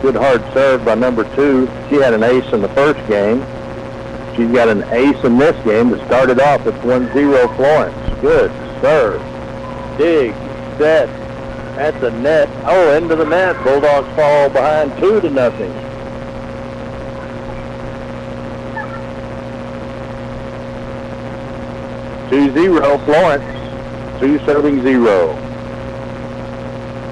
[0.00, 1.66] Good hard serve by number two.
[1.88, 3.40] She had an ace in the first game.
[4.34, 6.66] She's got an ace in this game to start it off.
[6.66, 8.20] It's 1-0 Florence.
[8.20, 9.20] Good serve.
[9.98, 10.32] Dig.
[10.78, 11.08] Set.
[11.78, 12.48] At the net.
[12.64, 13.62] Oh, into the net.
[13.62, 15.91] Bulldogs fall behind two to nothing.
[22.32, 24.18] Two zero Florence.
[24.18, 25.34] Two serving zero.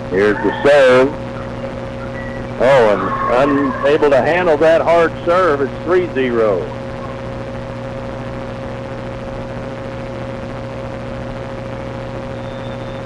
[0.08, 1.10] Here's the serve.
[2.58, 5.60] Oh, and unable to handle that hard serve.
[5.60, 6.14] It's 3-0.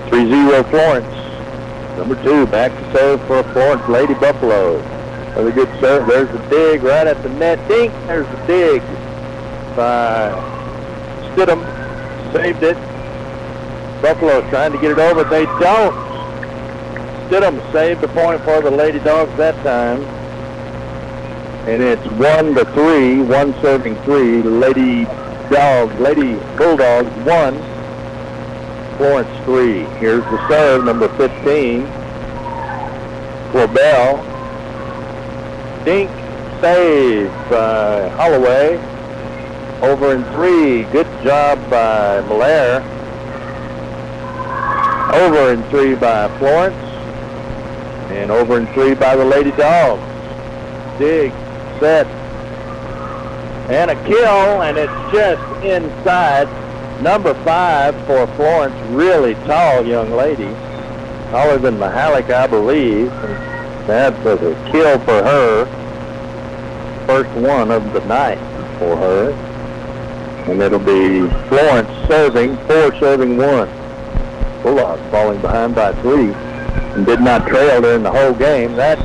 [0.08, 1.98] Three zero Florence.
[1.98, 4.78] Number two, back to serve for Florence Lady Buffalo.
[5.32, 6.06] Another good serve.
[6.06, 7.58] There's the dig right at the net.
[7.66, 7.92] Dink.
[8.06, 8.82] There's the dig
[9.74, 10.30] by
[11.34, 11.73] Stidham.
[12.34, 12.74] Saved it.
[14.02, 15.22] Buffalo's trying to get it over.
[15.22, 15.94] They don't.
[17.28, 20.02] Stidham saved the point for the Lady Dogs that time.
[21.68, 24.42] And it's one to three, one serving three.
[24.42, 25.04] Lady
[25.48, 27.56] Dogs, Lady Bulldogs one.
[28.96, 29.84] Florence three.
[30.00, 31.82] Here's the serve, number 15.
[33.52, 34.24] Corbell.
[35.84, 36.10] Dink
[36.60, 38.93] save by Holloway.
[39.82, 40.84] Over in three.
[40.92, 42.80] Good job by Blair.
[45.14, 46.76] Over in three by Florence.
[48.10, 50.02] And over in three by the Lady Dogs.
[50.98, 51.32] Dig,
[51.80, 52.06] set,
[53.70, 56.48] and a kill, and it's just inside.
[57.02, 60.54] Number five for Florence, really tall young lady.
[61.30, 63.10] Taller than Mahalik, I believe.
[63.86, 65.64] That's a kill for her.
[67.06, 68.38] First one of the night
[68.78, 69.43] for her.
[70.46, 73.68] And it'll be Florence serving, four serving one.
[74.62, 76.32] Bulldogs falling behind by three
[76.94, 78.74] and did not trail during the whole game.
[78.74, 78.98] That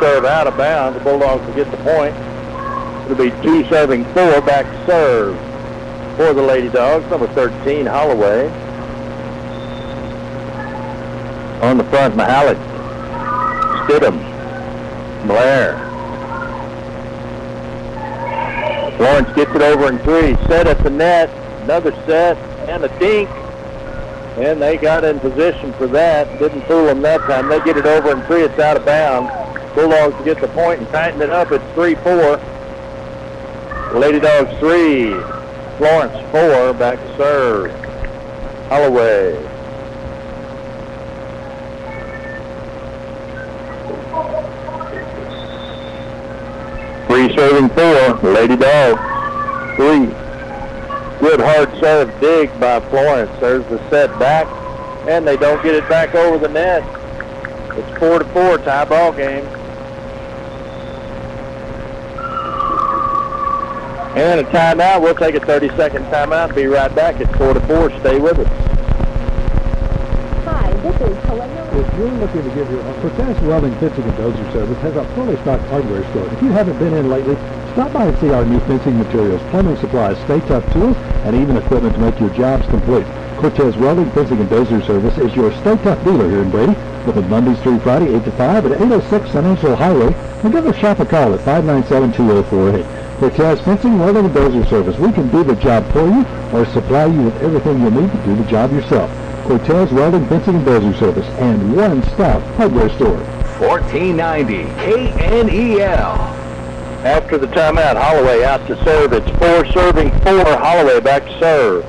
[0.00, 0.98] serve out of bounds.
[0.98, 2.14] The Bulldogs will get the point.
[3.04, 5.36] It'll be two serving four back serve
[6.16, 7.08] for the Lady Dogs.
[7.10, 8.48] Number 13, Holloway.
[11.62, 12.58] On the front, Mahalik.
[13.86, 14.18] Stidham.
[15.26, 15.91] Blair.
[19.02, 20.36] Florence gets it over in three.
[20.46, 21.28] Set at the net.
[21.64, 22.36] Another set
[22.68, 23.28] and a dink.
[24.38, 26.38] And they got in position for that.
[26.38, 27.48] Didn't fool them that time.
[27.48, 28.42] They get it over in three.
[28.42, 29.28] It's out of bounds.
[29.74, 31.50] Bulldogs get the point and tighten it up.
[31.50, 32.40] It's 3-4.
[33.94, 35.14] Lady Dogs 3.
[35.78, 36.72] Florence 4.
[36.74, 37.72] Back to serve.
[38.68, 39.51] Holloway.
[47.34, 48.30] Serving four.
[48.32, 49.00] Lady Dogs.
[49.76, 50.06] Three.
[51.20, 53.30] Good hard serve dig by Florence.
[53.40, 54.46] There's the set back.
[55.08, 56.82] And they don't get it back over the net.
[57.76, 59.44] It's four to four tie ball game.
[64.14, 65.00] And a timeout.
[65.00, 66.54] We'll take a 30-second timeout.
[66.54, 67.90] Be right back It's 4 to 4.
[68.00, 68.46] Stay with us.
[70.44, 71.16] Hi, this is
[71.82, 75.64] You're looking to give your Cortez Welding Fencing and Dozer Service has a fully stocked
[75.64, 76.26] hardware store.
[76.32, 77.34] If you haven't been in lately,
[77.72, 81.56] stop by and see our new fencing materials, plumbing supplies, Stay Tuff tools, and even
[81.56, 83.04] equipment to make your jobs complete.
[83.36, 86.76] Cortez Welding Fencing and Dozer Service is your Stay Tuff dealer here in Brady.
[87.06, 90.14] Open Mondays through Friday, 8 to 5 at 806 San Angelo Highway.
[90.44, 93.18] And give us shop a call at 597-2048.
[93.18, 94.96] Cortez Fencing, Welding, and Dozer Service.
[94.98, 98.24] We can do the job for you or supply you with everything you'll need to
[98.24, 99.10] do the job yourself.
[99.42, 103.18] Cortez Welding, Fencing, and Dozer Service, and one-stop hardware store.
[103.58, 106.32] 1490 KNEL.
[107.04, 109.12] After the timeout, Holloway out to serve.
[109.12, 110.44] It's four serving four.
[110.44, 111.84] Holloway back to serve.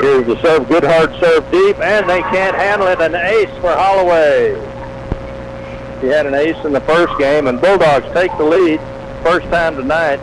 [0.00, 0.68] Here's the serve.
[0.68, 3.00] Good hard serve deep, and they can't handle it.
[3.00, 4.54] An ace for Holloway.
[6.00, 8.80] He had an ace in the first game, and Bulldogs take the lead.
[9.22, 10.20] First time tonight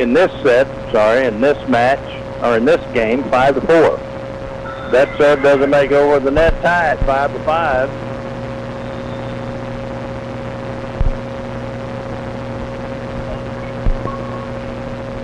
[0.00, 1.98] in this set, sorry, in this match,
[2.42, 4.07] or in this game, 5 to 4.
[4.90, 7.88] That serve doesn't make over the net tie at 5 to 5.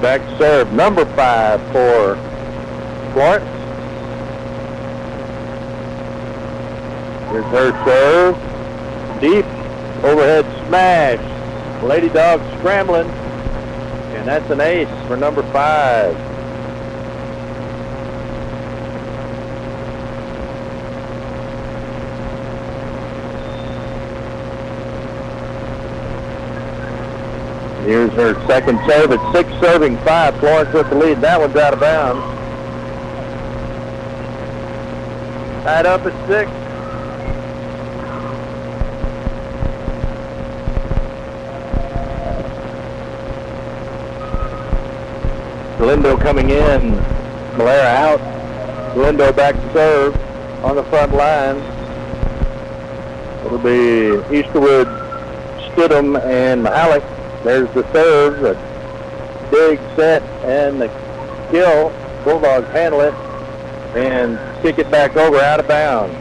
[0.03, 2.17] Back serve, number 5 for
[3.15, 3.55] Florence.
[7.31, 9.21] Here's her serve.
[9.21, 9.47] Deep
[10.05, 11.83] overhead smash.
[11.83, 13.09] Lady Dog scrambling.
[14.15, 16.34] And that's an ace for number five.
[27.85, 29.13] Here's her second serve.
[29.13, 30.35] It's six serving five.
[30.39, 31.21] Florence with the lead.
[31.21, 32.23] That one's out of bounds.
[35.65, 36.51] Tied up at six.
[45.79, 46.93] Galindo coming in.
[47.59, 48.95] Blair out.
[48.95, 50.17] Galindo back to serve
[50.65, 51.59] on the front line.
[53.45, 54.87] It'll be Easterwood,
[55.69, 57.14] Stidham, and Mahalik.
[57.45, 58.55] There's the serve, the
[59.51, 60.89] big set, and the
[61.51, 61.93] kill.
[62.25, 63.13] Bulldogs handle it
[63.95, 66.15] and kick it back over out of bounds.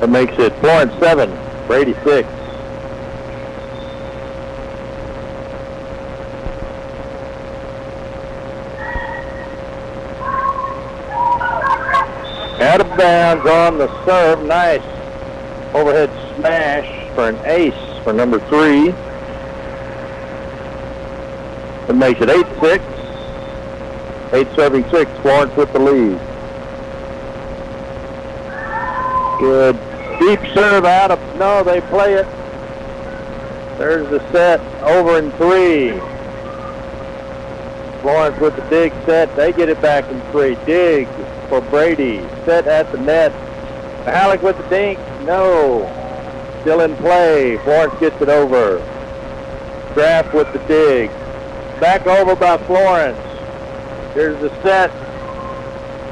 [0.00, 1.28] That makes it Florence 7,
[1.66, 2.45] Brady 6.
[12.96, 14.42] Out bounds on the serve.
[14.46, 14.82] Nice
[15.74, 18.92] overhead smash for an ace for number three.
[21.86, 22.80] That makes it 8-6.
[24.32, 25.10] 8 serving 6.
[25.20, 26.18] Florence with the lead.
[29.40, 29.76] Good
[30.18, 32.26] deep serve out of, no, they play it.
[33.76, 35.90] There's the set over in three.
[38.00, 39.36] Florence with the dig set.
[39.36, 40.56] They get it back in three.
[40.64, 41.06] Dig
[41.48, 42.18] for Brady.
[42.44, 43.32] Set at the net.
[44.04, 44.98] Halleck with the dink.
[45.22, 45.84] No.
[46.60, 47.56] Still in play.
[47.58, 48.78] Florence gets it over.
[49.94, 51.10] Graff with the dig.
[51.80, 53.18] Back over by Florence.
[54.14, 54.90] Here's the set.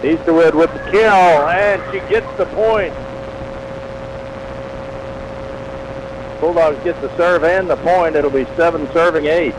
[0.02, 2.92] Easterwood with the kill, and she gets the point.
[6.40, 8.14] Bulldogs get the serve and the point.
[8.14, 9.54] It'll be seven serving eight.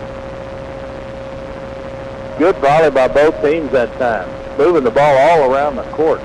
[2.37, 4.34] Good volley by both teams that time.
[4.57, 6.21] Moving the ball all around the court.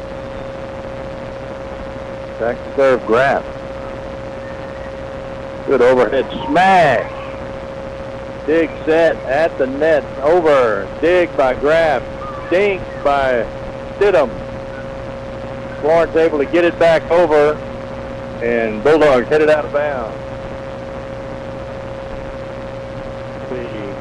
[2.38, 3.44] Back to serve Graff.
[5.66, 7.16] Good overhead smash.
[8.46, 10.04] Dig set at the net.
[10.22, 10.88] Over.
[11.00, 12.02] Dig by Graff.
[12.50, 13.44] Dink by
[13.98, 14.30] Stidham.
[15.80, 17.54] Florence able to get it back over.
[18.42, 20.16] And Bulldogs headed out of bounds.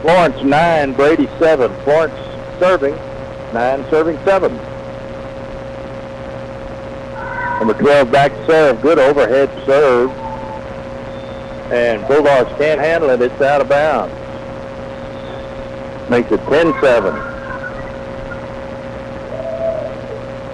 [0.02, 1.76] Florence 9, Brady 7.
[1.84, 2.14] Florence
[2.58, 2.94] serving,
[3.54, 4.56] 9 serving 7.
[7.60, 8.82] Number 12 back serve.
[8.82, 10.12] Good overhead serve.
[11.72, 13.22] And Bulldogs can't handle it.
[13.22, 14.14] It's out of bounds.
[16.10, 17.28] Makes it 10-7.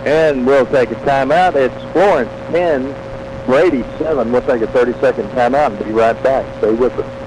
[0.06, 1.56] And we'll take a timeout.
[1.56, 4.32] It's Florence 10, Brady 7.
[4.32, 6.46] We'll take a 30-second timeout and be right back.
[6.58, 7.26] Stay with us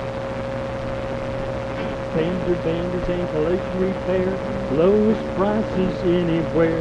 [2.18, 4.57] fender benders and collision repair.
[4.72, 6.80] Lowest prices anywhere.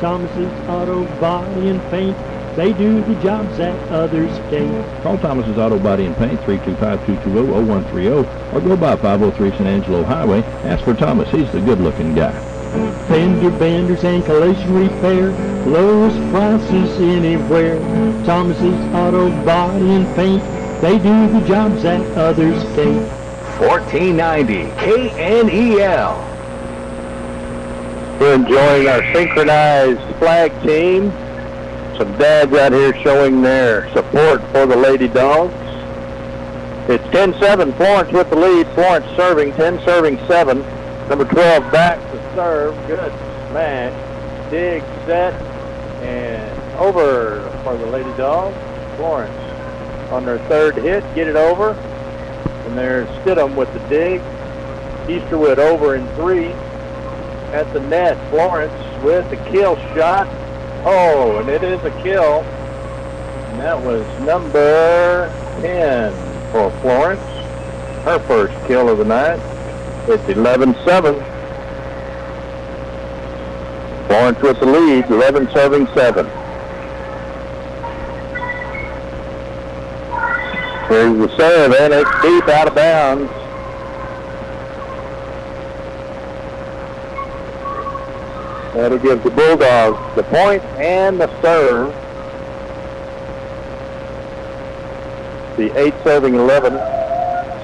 [0.00, 2.16] Thomas's Auto Body and Paint.
[2.56, 5.02] They do the jobs that others can't.
[5.04, 10.42] Call Thomas's Auto Body and Paint 325-220-0130 or go by 503 San Angelo Highway.
[10.64, 11.30] Ask for Thomas.
[11.30, 12.32] He's the good-looking guy.
[13.06, 15.30] Fender benders and collision repair.
[15.64, 17.78] Lowest prices anywhere.
[18.24, 20.42] Thomas's Auto Body and Paint.
[20.80, 23.06] They do the jobs that others can't.
[23.60, 26.27] 1490 KNEL.
[28.20, 31.12] We're enjoying our synchronized flag team.
[31.96, 35.54] Some dads out here showing their support for the Lady Dogs.
[36.90, 38.66] It's 10-7, Florence with the lead.
[38.74, 40.58] Florence serving, 10 serving 7.
[41.08, 42.74] Number 12 back to serve.
[42.88, 43.12] Good
[43.50, 44.50] smash.
[44.50, 45.34] Dig, set,
[46.02, 48.56] and over for the Lady Dogs.
[48.96, 49.32] Florence
[50.10, 51.70] on their third hit, get it over.
[52.66, 54.20] And there's Stidham with the dig.
[55.06, 56.52] Easterwood over in three.
[57.52, 60.28] At the net, Florence with the kill shot.
[60.84, 62.42] Oh, and it is a kill.
[62.42, 65.28] And that was number
[65.62, 66.12] 10
[66.52, 67.22] for Florence.
[68.04, 69.40] Her first kill of the night.
[70.08, 70.76] It's 11-7.
[74.06, 76.26] Florence with the lead, 11 serving 7.
[80.88, 83.37] Here's the serve, and it's deep out of bounds.
[88.74, 91.94] That'll give the Bulldogs the point and the serve.
[95.56, 96.74] The 8 serving 11.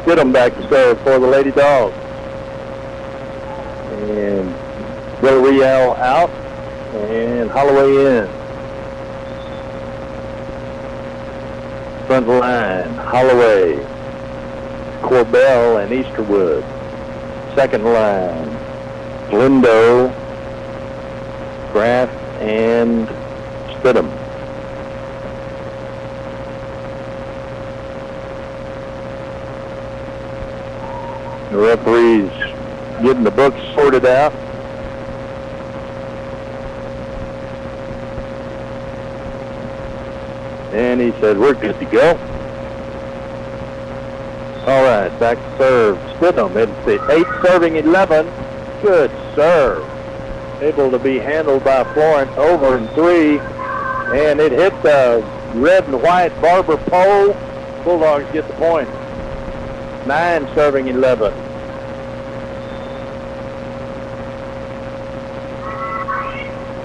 [0.05, 1.95] Stidham back to serve for the Lady Dogs.
[3.93, 4.53] And
[5.21, 6.31] Villarreal out
[6.95, 8.27] and Holloway in.
[12.07, 13.77] Front line, Holloway,
[15.01, 16.65] Corbell, and Easterwood.
[17.55, 18.51] Second line,
[19.31, 20.13] Galindo,
[21.75, 22.09] Graff,
[22.41, 23.09] and
[23.81, 24.09] Stidham.
[31.51, 32.31] The referees
[33.03, 34.33] getting the books sorted out.
[40.73, 42.11] And he said, we're good to go.
[44.69, 45.99] All right, back to serve.
[46.19, 48.27] Stidham, it's the 8 serving 11.
[48.81, 49.94] Good serve.
[50.65, 53.39] Able to be handled by Florence over in three.
[54.19, 57.37] And it hit the red and white barber pole.
[57.85, 58.89] Bulldogs get the point.
[60.07, 61.35] 9 serving 11.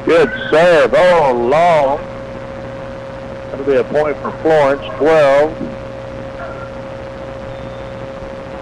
[0.04, 0.94] Good serve.
[0.94, 2.00] Oh, long.
[3.50, 5.58] That'll be a point for Florence, 12.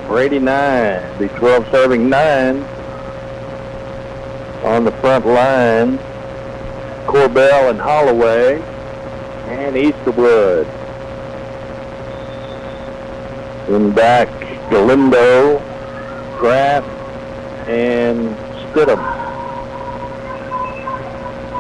[0.07, 2.76] Brady 9, be 12 serving 9.
[4.67, 5.97] On the front line,
[7.07, 8.61] Corbell and Holloway,
[9.47, 10.67] and Easterwood.
[13.69, 14.27] In back,
[14.69, 15.59] Galindo,
[16.37, 16.83] Graff,
[17.69, 18.35] and
[18.73, 18.99] Stidham.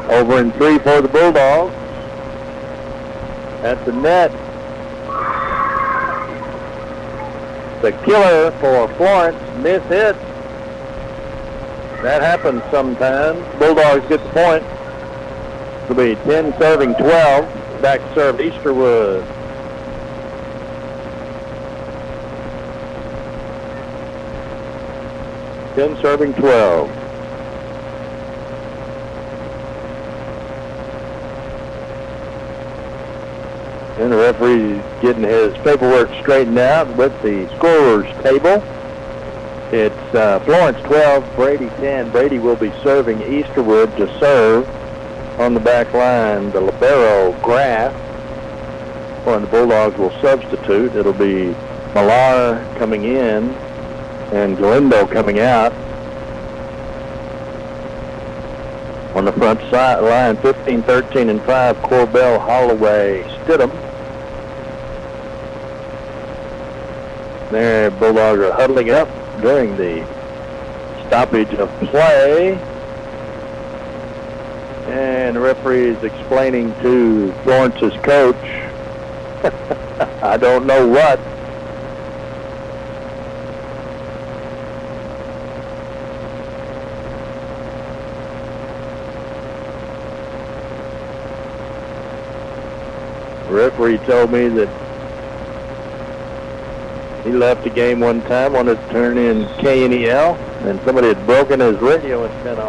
[0.09, 1.73] Over in three for the Bulldogs
[3.63, 4.31] at the net.
[7.81, 10.17] The killer for Florence, miss hit.
[12.01, 13.39] That happens sometimes.
[13.57, 14.63] Bulldogs get the point.
[15.83, 17.81] It'll be 10 serving 12.
[17.81, 19.25] Back serve Easterwood.
[25.75, 26.89] Ten serving 12.
[33.99, 38.63] And the referee getting his paperwork straightened out with the scorers table.
[39.71, 42.11] It's uh, Florence 12, Brady 10.
[42.11, 44.65] Brady will be serving Easterwood to serve
[45.41, 46.51] on the back line.
[46.51, 47.93] The libero Graff.
[49.25, 51.53] When the Bulldogs will substitute, it'll be
[51.93, 53.49] Millar coming in
[54.31, 55.73] and Galindo coming out.
[59.17, 63.71] On the front side line, 15, 13, and 5, Corbell, Holloway, Stidham.
[67.51, 69.09] There, Bulldogs are huddling up
[69.41, 70.05] during the
[71.07, 72.53] stoppage of play.
[74.87, 78.35] And the referee is explaining to Florence's coach,
[80.23, 81.19] I don't know what.
[93.47, 94.86] The referee told me that
[97.27, 101.59] he left the game one time, wanted to turn in KNEL, and somebody had broken
[101.59, 102.63] his radio and antenna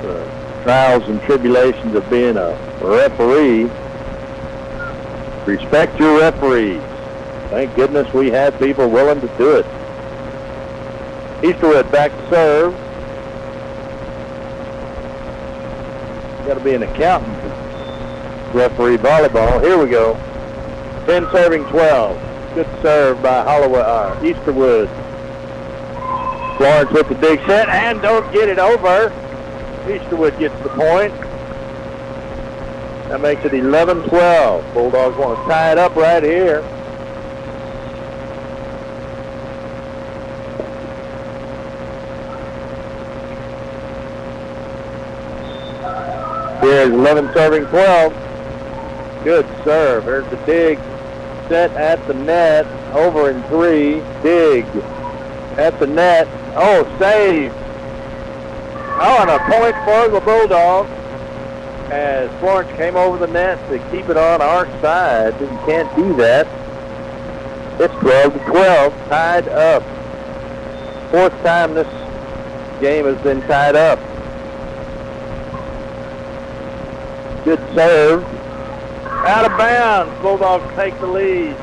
[0.00, 3.64] The uh, trials and tribulations of being a referee.
[5.44, 6.80] Respect your referees.
[7.50, 9.66] Thank goodness we have people willing to do it.
[11.42, 12.72] Easterwood back to serve.
[16.46, 17.36] Got to be an accountant
[18.54, 19.62] referee volleyball.
[19.62, 20.18] Here we go.
[21.06, 22.54] 10 serving 12.
[22.54, 24.88] Good serve by Holloway, uh, Easterwood.
[26.56, 29.10] Florence with the big set and don't get it over.
[29.86, 31.12] Easterwood gets the point.
[33.08, 34.74] That makes it 11-12.
[34.74, 36.62] Bulldogs want to tie it up right here.
[46.60, 49.24] Here's 11 serving 12.
[49.24, 50.04] Good serve.
[50.04, 50.78] Here's the dig
[51.52, 52.64] set at the net.
[52.94, 54.00] Over in three.
[54.22, 54.64] Dig
[55.58, 56.26] at the net.
[56.56, 57.52] Oh, save.
[58.98, 60.90] Oh, and a point for the Bulldogs
[61.92, 65.38] as Florence came over the net to keep it on our side.
[65.42, 66.46] You can't do that.
[67.78, 69.82] It's 12 to 12, tied up.
[71.10, 71.86] Fourth time this
[72.80, 73.98] game has been tied up.
[77.44, 78.41] Good serve.
[79.24, 80.20] Out of bounds.
[80.20, 81.56] Bulldogs take the lead.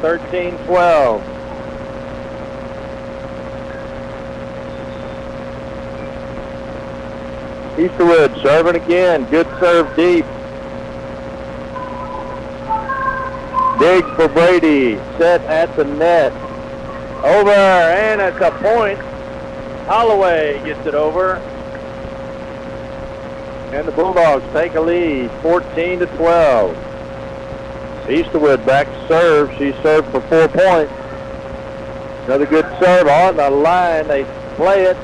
[0.00, 1.22] 13-12.
[7.76, 9.24] Easterwood serving again.
[9.24, 10.24] Good serve deep.
[13.80, 14.96] Dig for Brady.
[15.18, 16.32] Set at the net.
[17.24, 19.00] Over, and it's a point.
[19.88, 21.40] Holloway gets it over.
[23.72, 26.76] And the Bulldogs take a lead, 14 to 12.
[28.06, 29.50] Easterwood back to serve.
[29.56, 30.92] She served for four points.
[32.26, 34.08] Another good serve on the line.
[34.08, 34.24] They
[34.56, 34.96] play it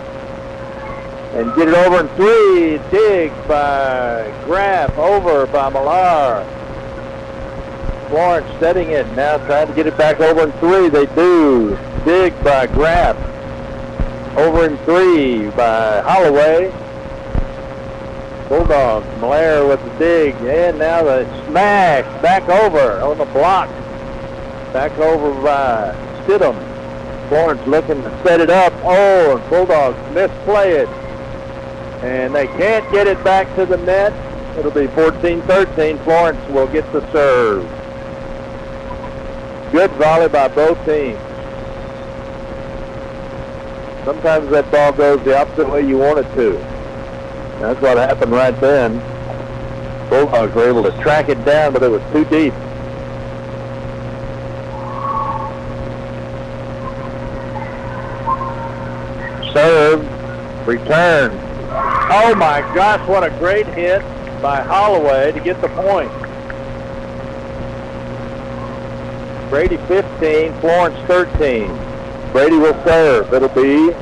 [1.33, 2.79] and get it over in three.
[2.91, 6.45] Dig by Graff, over by Millar.
[8.11, 10.91] Florence setting it, now trying to get it back over in three.
[10.91, 11.79] They do.
[12.05, 13.17] Dig by Graff.
[14.37, 16.71] Over in three by Holloway.
[18.49, 23.69] Bulldogs, Malaire with the dig, and now the smash back over on the block.
[24.73, 25.95] Back over by
[26.25, 26.57] Stidham.
[27.29, 28.73] Florence looking to set it up.
[28.85, 30.89] Oh, and Bulldogs misplay it.
[32.03, 34.15] And they can't get it back to the net.
[34.57, 36.03] It'll be 14-13.
[36.05, 37.63] Florence will get the serve.
[39.73, 41.19] Good volley by both teams.
[44.07, 46.78] Sometimes that ball goes the opposite way you want it to.
[47.61, 48.99] That's what happened right then.
[50.09, 52.55] Bulldogs were able to track it down, but it was too deep.
[59.53, 61.33] Serve, return.
[62.11, 64.03] Oh my gosh, what a great hit
[64.41, 66.13] by Holloway to get the point.
[69.51, 71.67] Brady 15, Florence 13.
[72.33, 73.33] Brady will serve.
[73.33, 73.93] It'll be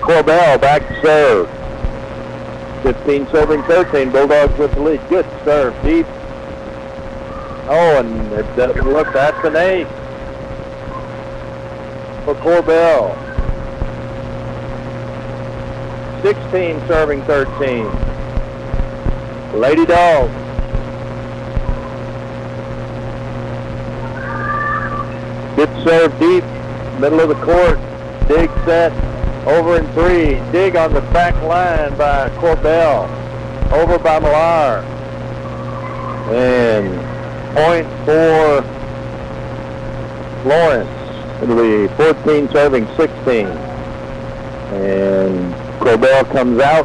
[0.00, 1.55] Corbell back to serve.
[2.86, 4.12] 15 serving 13.
[4.12, 5.00] Bulldogs with the lead.
[5.08, 5.74] Good serve.
[5.82, 6.06] Deep.
[7.68, 9.12] Oh, and it doesn't look.
[9.12, 9.88] That's an ace
[12.24, 13.10] for Corbell.
[16.22, 17.90] 16 serving 13.
[19.58, 20.30] Lady Dog.
[25.56, 26.44] Good serve deep,
[27.00, 27.80] middle of the court.
[28.28, 28.92] Dig set,
[29.46, 30.40] over in three.
[30.50, 33.08] Dig on the back line by Corbell.
[33.72, 34.82] Over by Millar.
[36.34, 36.88] And
[37.54, 38.62] point for
[40.42, 40.90] Florence.
[41.42, 43.46] It'll be 14 serving 16.
[44.76, 46.84] And Corbell comes out.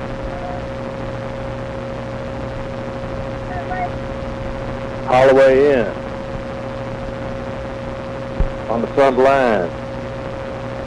[5.08, 5.88] Holloway in.
[8.70, 9.70] On the front line.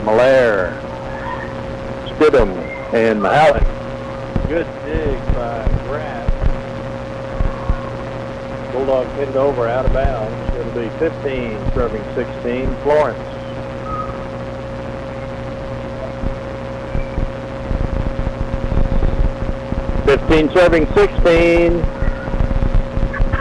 [0.05, 0.79] Malaire,
[2.17, 2.49] Stidham,
[2.93, 3.63] and Mahalik.
[4.47, 6.31] Good dig by Graff.
[8.71, 10.55] Bulldogs hit it over out of bounds.
[10.55, 12.75] It'll be 15 serving 16.
[12.83, 13.35] Florence.
[20.05, 21.81] Fifteen serving sixteen.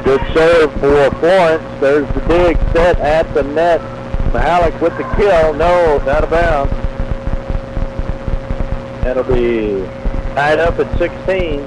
[0.03, 1.63] Good serve for Florence.
[1.79, 3.83] There's the dig set at the net.
[4.33, 5.53] Mahalik with the kill.
[5.53, 6.84] No, it's out of bounds.
[9.05, 9.85] That'll be
[10.35, 11.61] tied up at 16.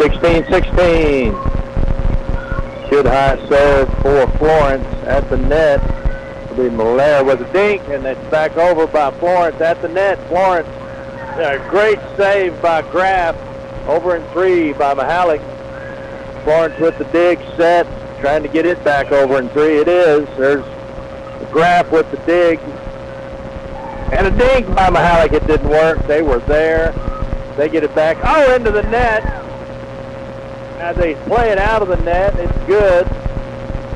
[0.00, 1.32] Sixteen, sixteen.
[2.88, 5.82] Good high serve for Florence at the net.
[6.44, 10.18] It'll be Malaire with a dink, and it's back over by Florence at the net.
[10.28, 10.68] Florence,
[11.36, 13.36] a great save by Graff.
[13.88, 15.42] Over in three by Mahalik.
[16.44, 17.86] Florence with the dig set,
[18.20, 19.78] trying to get it back over in three.
[19.78, 20.26] It is.
[20.38, 20.64] There's
[21.50, 22.58] Graff with the dig.
[24.12, 25.32] And a dig by Mahalik.
[25.32, 26.06] It didn't work.
[26.06, 26.92] They were there.
[27.56, 28.18] They get it back.
[28.22, 29.24] Oh, into the net.
[30.80, 33.06] As they play it out of the net, it's good.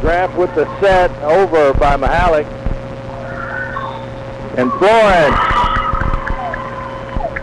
[0.00, 2.46] Graff with the set over by Mahalik.
[4.58, 5.36] And Florence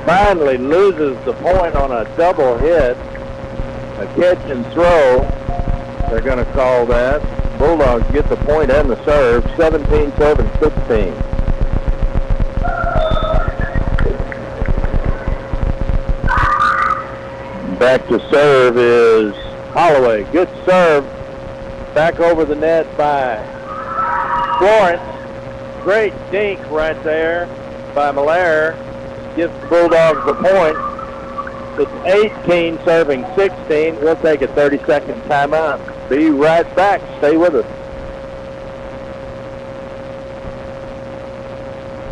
[0.05, 2.97] finally loses the point on a double hit
[4.01, 5.19] a catch and throw.
[6.09, 7.21] They're going to call that.
[7.61, 9.43] Bulldogs get the point and the serve.
[9.55, 11.13] 17, 7, 16.
[17.77, 19.35] Back to serve is
[19.73, 20.23] Holloway.
[20.31, 21.05] Good serve.
[21.93, 23.37] Back over the net by
[24.57, 25.83] Florence.
[25.83, 27.45] Great dink right there
[27.93, 28.71] by Malaire.
[29.35, 30.77] Gives the Bulldogs the point.
[31.79, 33.97] It's 18 serving 16.
[33.97, 36.00] We'll take a 30-second timeout.
[36.11, 36.99] Be right back.
[37.19, 37.65] Stay with us.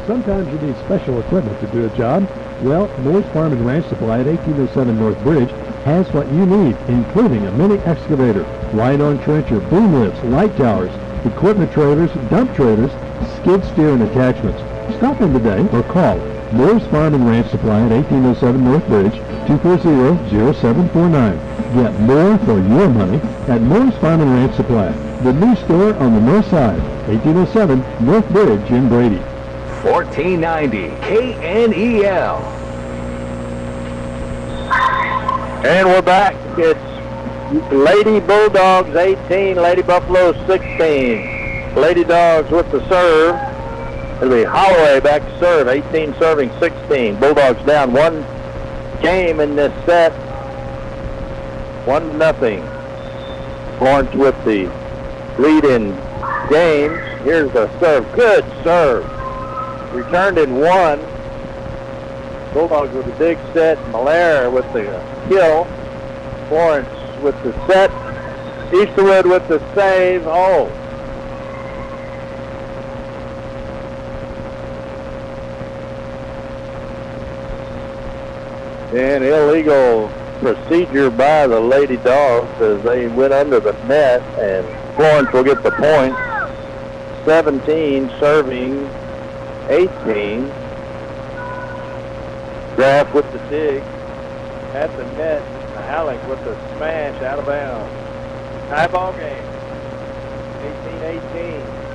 [0.07, 2.25] Sometimes you need special equipment to do a job.
[2.61, 5.49] Well, Moore's Farm and Ranch Supply at 1807 North Bridge
[5.83, 10.91] has what you need, including a mini excavator, ride-on trencher, boom lifts, light towers,
[11.25, 12.91] equipment trailers, dump trailers,
[13.35, 14.59] skid steer and attachments.
[14.95, 16.17] Stop in today or call
[16.53, 19.19] Moore's Farm and Ranch Supply at 1807 North Bridge,
[19.49, 21.73] 240-0749.
[21.73, 24.91] Get more for your money at Moore's Farm and Ranch Supply,
[25.23, 29.17] the new store on the north side, 1807 North Bridge in Brady.
[29.81, 32.43] 1490 KNEL.
[35.65, 36.35] And we're back.
[36.59, 36.79] It's
[37.73, 41.73] Lady Bulldogs 18, Lady Buffalo 16.
[41.75, 43.35] Lady Dogs with the serve.
[44.21, 47.15] It'll be Holloway back to serve, 18 serving 16.
[47.19, 48.23] Bulldogs down one
[49.01, 50.11] game in this set.
[51.85, 52.61] One nothing.
[53.77, 54.65] Florence with the
[55.39, 55.95] lead in
[56.49, 56.99] games.
[57.23, 58.11] Here's the serve.
[58.13, 59.05] Good serve.
[59.93, 60.99] Returned in one.
[62.53, 63.77] Bulldogs with the big set.
[63.89, 64.83] Malaire with the
[65.27, 65.65] kill.
[66.47, 66.89] Florence
[67.21, 67.89] with the set.
[68.71, 70.27] Easterwood with the save.
[70.27, 70.67] Oh,
[78.93, 80.09] And illegal
[80.39, 84.65] procedure by the Lady Dogs as they went under the net, and
[84.95, 86.15] Florence will get the point.
[87.25, 88.89] 17 serving
[89.69, 90.45] 18.
[92.75, 93.83] Graff with the dig
[94.73, 95.41] at the net.
[95.89, 97.91] Alec with the smash out of bounds.
[98.69, 99.43] High ball game.
[101.33, 101.88] 18-18.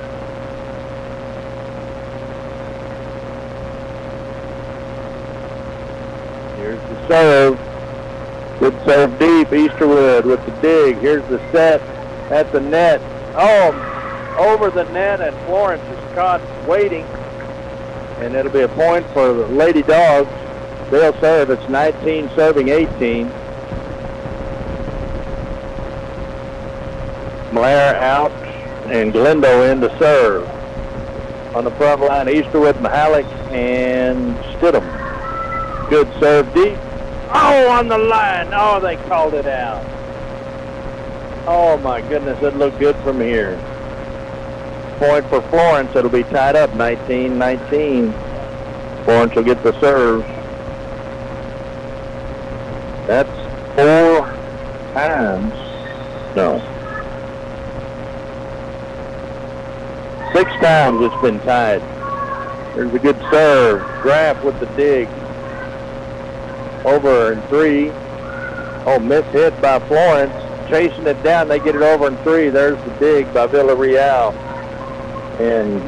[6.65, 8.59] Here's the serve.
[8.59, 9.49] Good serve deep.
[9.49, 10.97] Easterwood with the dig.
[10.97, 11.79] Here's the set
[12.31, 12.99] at the net.
[13.35, 13.69] Oh,
[14.39, 17.03] over the net, and Florence is caught waiting.
[18.17, 20.31] And it'll be a point for the Lady Dogs.
[20.89, 21.51] They'll serve.
[21.51, 23.27] It's 19 serving 18.
[27.53, 28.31] Malaire out
[28.87, 30.49] and Galindo in to serve.
[31.55, 34.94] On the front line, Easterwood, Mahalik, and Stidham.
[35.95, 36.77] Good serve deep.
[37.33, 38.49] Oh, on the line.
[38.51, 39.81] Oh, they called it out.
[41.47, 42.43] Oh, my goodness.
[42.43, 43.55] It looked good from here.
[44.97, 45.95] Point for Florence.
[45.95, 48.11] It'll be tied up 19-19.
[49.05, 50.23] Florence will get the serve.
[53.07, 53.29] That's
[53.77, 54.27] four
[54.93, 55.53] times.
[56.35, 56.59] No.
[60.33, 61.79] Six times it's been tied.
[62.75, 63.81] There's a good serve.
[64.01, 65.07] Graff with the dig.
[66.85, 67.89] Over in three.
[68.85, 70.31] Oh, miss hit by Florence.
[70.69, 71.47] Chasing it down.
[71.47, 72.49] They get it over in three.
[72.49, 74.33] There's the dig by Villarreal.
[75.39, 75.81] And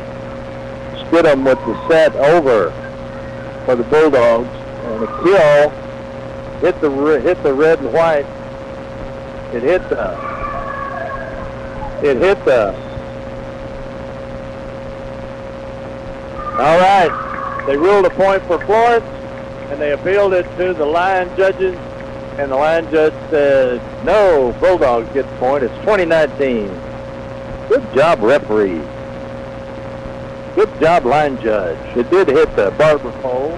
[1.07, 2.71] Stidham with the set over
[3.65, 4.49] for the Bulldogs.
[4.49, 5.69] And a kill
[6.61, 6.89] hit the
[7.21, 8.25] hit the red and white.
[9.53, 10.11] It hit the
[12.01, 12.75] it hit the
[16.57, 17.63] All right.
[17.67, 19.05] They ruled a point for Florence
[19.69, 21.77] and they appealed it to the line judges
[22.37, 25.63] and the line judge said, no, Bulldogs get the point.
[25.63, 26.67] It's 2019.
[27.67, 28.79] Good job, referee.
[30.53, 31.79] Good job, line judge.
[31.97, 33.57] It did hit the barber pole.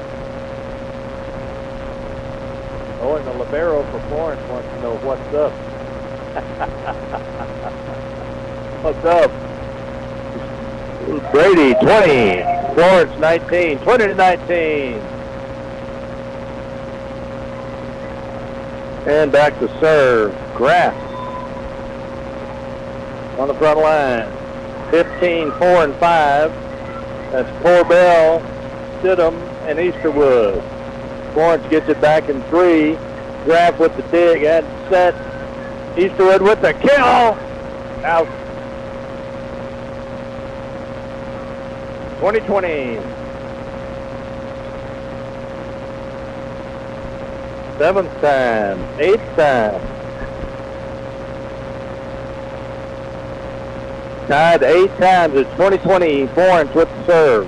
[3.02, 5.52] Oh, and the libero for Florence wants to know what's up.
[8.84, 9.32] what's up?
[11.34, 12.44] Brady, 20.
[12.76, 13.80] Florence, 19.
[13.80, 15.19] 20 to 19.
[19.08, 20.34] And back to serve.
[20.56, 20.96] Graff
[23.40, 24.30] on the front line.
[24.92, 26.52] 15, 4, and 5.
[27.32, 28.42] That's Corbell,
[29.00, 29.36] Stidham,
[29.68, 30.62] and Easterwood.
[31.34, 32.96] Florence gets it back in three.
[33.46, 35.14] Graff with the dig and set.
[35.96, 37.38] Easterwood with the kill.
[38.04, 38.28] Out.
[42.20, 43.19] 2020.
[47.80, 49.00] Seventh time.
[49.00, 49.80] Eighth time.
[54.28, 55.36] Tied eight times.
[55.36, 56.28] It's 2020.
[56.28, 57.46] Florence with the serve.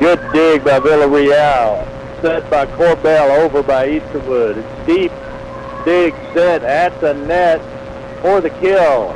[0.00, 1.86] Good dig by Villarreal.
[2.20, 4.56] Set by Corbell over by Easterwood.
[4.56, 5.12] It's deep
[5.84, 7.60] dig set at the net
[8.20, 9.14] for the kill.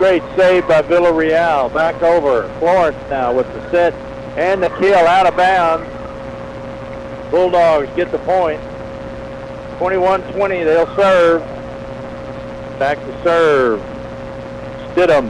[0.00, 1.70] Great save by Villarreal.
[1.74, 2.48] Back over.
[2.58, 3.92] Florence now with the set
[4.38, 5.86] and the kill out of bounds.
[7.30, 8.62] Bulldogs get the point.
[9.78, 11.42] 21-20, they'll serve.
[12.78, 13.80] Back to serve.
[14.94, 15.28] Stidham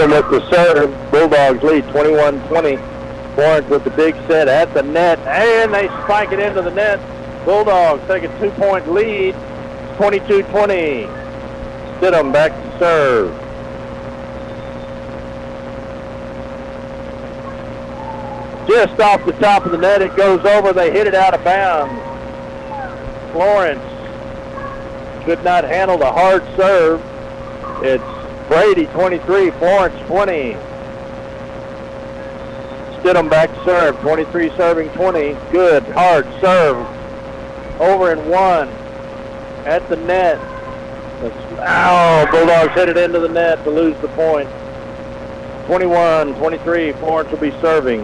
[0.00, 1.10] him with the serve.
[1.10, 2.89] Bulldogs lead 21-20.
[3.40, 7.00] Florence with the big set at the net, and they spike it into the net.
[7.46, 9.34] Bulldogs take a two-point lead,
[9.96, 11.06] 22-20.
[11.96, 13.34] Stidham back to serve.
[18.68, 20.74] Just off the top of the net, it goes over.
[20.74, 21.98] They hit it out of bounds.
[23.32, 23.80] Florence
[25.24, 27.00] could not handle the hard serve.
[27.82, 28.04] It's
[28.48, 30.58] Brady 23, Florence 20.
[33.02, 35.36] Stidham back serve, 23 serving 20.
[35.50, 36.76] Good, hard serve.
[37.80, 38.68] Over and one.
[39.66, 40.38] At the net.
[41.58, 44.48] Ow, Bulldogs hit it into the net to lose the point.
[45.66, 48.00] 21, 23, Florence will be serving.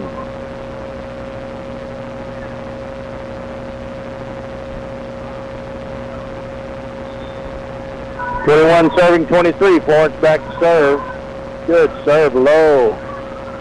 [8.46, 9.80] Twenty-one serving twenty-three.
[9.80, 11.66] Florence back to serve.
[11.66, 12.96] Good serve, low.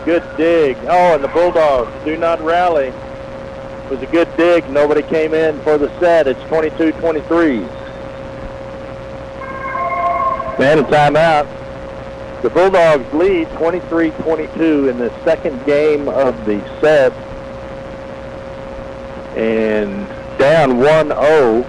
[0.05, 0.77] Good dig.
[0.83, 2.89] Oh, and the Bulldogs do not rally.
[2.89, 4.69] It was a good dig.
[4.69, 6.27] Nobody came in for the set.
[6.27, 7.61] It's 22-23.
[10.59, 11.47] Man, a timeout.
[12.43, 17.11] The Bulldogs lead 23-22 in the second game of the set.
[19.35, 20.07] And
[20.37, 21.65] down 1-0.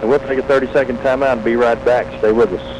[0.00, 2.06] And we'll take a 30-second timeout and be right back.
[2.18, 2.79] Stay with us.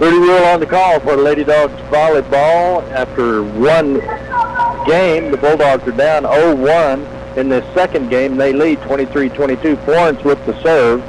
[0.00, 2.82] Rudy Rule on the call for the Lady Dogs volleyball.
[2.90, 4.00] After one
[4.86, 7.36] game, the Bulldogs are down 0-1.
[7.36, 9.84] In this second game, they lead 23-22.
[9.84, 11.00] Florence with the serve.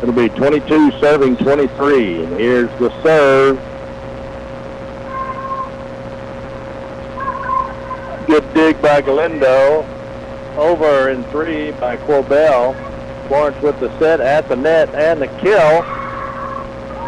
[0.00, 2.22] It'll be 22 serving 23.
[2.22, 3.58] And here's the serve.
[8.28, 9.84] Good dig by Galindo.
[10.56, 12.95] Over in three by Corbell.
[13.28, 15.82] Florence with the set at the net and the kill.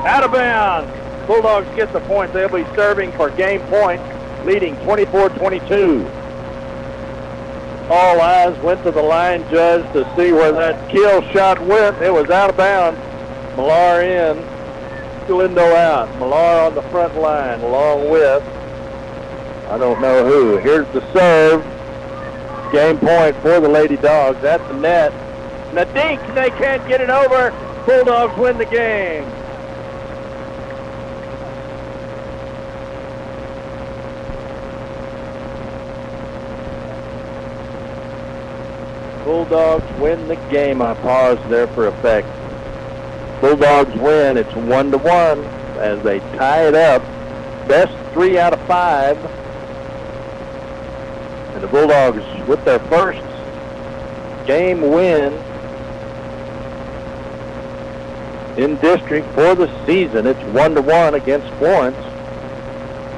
[0.05, 0.91] Out of bounds.
[1.27, 2.33] Bulldogs get the point.
[2.33, 4.01] They'll be serving for game point,
[4.47, 6.09] leading 24-22.
[7.91, 12.01] All eyes went to the line judge to see where that kill shot went.
[12.03, 12.99] It was out of bounds.
[13.57, 14.39] Millar in,
[15.27, 16.09] Galindo out.
[16.19, 18.43] Millar on the front line along with,
[19.69, 20.57] I don't know who.
[20.57, 21.63] Here's the serve.
[22.73, 25.13] Game point for the Lady Dogs at the net.
[25.79, 27.53] The dink, they can't get it over.
[27.87, 29.25] Bulldogs win the game.
[39.23, 40.83] Bulldogs win the game.
[40.83, 42.27] I paused there for effect.
[43.41, 44.37] Bulldogs win.
[44.37, 45.45] It's one to one
[45.79, 47.03] as they tie it up.
[47.69, 49.17] Best three out of five.
[51.55, 53.23] And the Bulldogs with their first
[54.45, 55.41] game win
[58.59, 60.27] in district for the season.
[60.27, 61.97] It's one to one against Florence.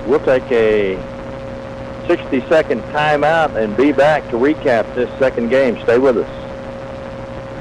[0.07, 0.97] We'll take a
[2.07, 5.81] 60 second timeout and be back to recap this second game.
[5.83, 6.37] Stay with us.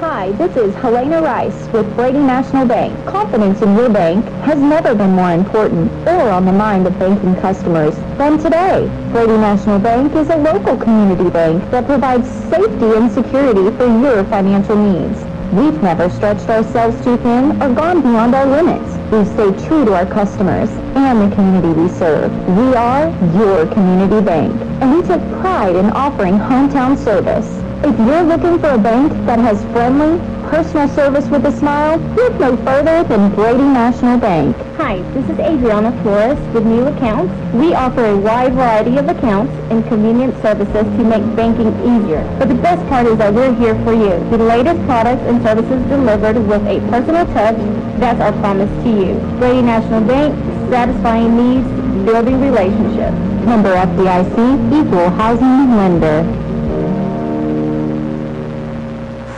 [0.00, 2.92] Hi, this is Helena Rice with Brady National Bank.
[3.06, 7.34] Confidence in your bank has never been more important or on the mind of banking
[7.36, 8.88] customers than today.
[9.12, 14.24] Brady National Bank is a local community bank that provides safety and security for your
[14.24, 15.29] financial needs.
[15.52, 18.88] We've never stretched ourselves too thin or gone beyond our limits.
[19.10, 22.30] We stay true to our customers and the community we serve.
[22.56, 27.48] We are your community bank, and we take pride in offering hometown service.
[27.82, 30.20] If you're looking for a bank that has friendly,
[30.50, 34.56] personal service with a smile, look no further than Brady National Bank.
[34.78, 37.32] Hi, this is Adriana Flores with New Accounts.
[37.54, 42.26] We offer a wide variety of accounts and convenient services to make banking easier.
[42.40, 44.10] But the best part is that we're here for you.
[44.30, 47.56] The latest products and services delivered with a personal touch,
[48.00, 49.14] that's our promise to you.
[49.38, 50.34] Brady National Bank,
[50.68, 51.68] satisfying needs,
[52.04, 53.14] building relationships.
[53.46, 54.36] Member FDIC,
[54.74, 56.49] Equal Housing Lender.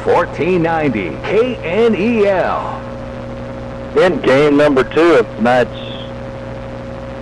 [0.05, 2.81] 1490 KNEL.
[3.97, 5.71] In game number two of tonight's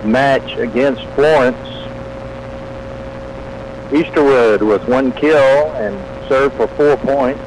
[0.03, 1.57] match against Florence,
[3.91, 5.95] Easterwood with one kill and
[6.27, 7.39] served for four points.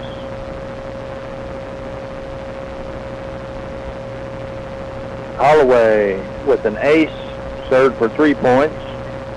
[5.37, 6.17] Holloway
[6.47, 7.11] with an ace,
[7.69, 8.77] served for three points.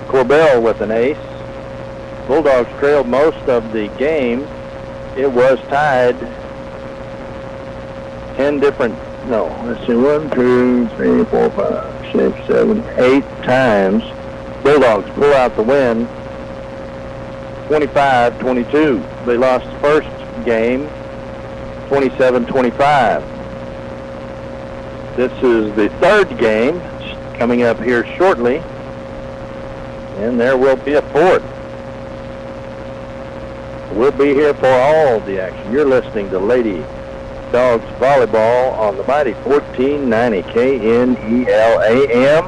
[0.06, 1.16] Corbell with an ace.
[2.28, 4.46] Bulldogs trailed most of the game
[5.16, 6.18] it was tied
[8.36, 8.94] 10 different,
[9.28, 14.02] no, let's see, one, two, three, four, five, six, seven, eight times.
[14.62, 16.06] Bulldogs pull out the win
[17.68, 19.26] 25-22.
[19.26, 20.08] They lost the first
[20.44, 20.88] game
[21.88, 23.22] 27-25.
[25.16, 26.80] This is the third game
[27.38, 28.58] coming up here shortly,
[30.18, 31.42] and there will be a fourth.
[33.98, 35.72] We'll be here for all the action.
[35.72, 36.78] You're listening to Lady
[37.50, 42.44] Dogs Volleyball on the mighty 1490 KNEL.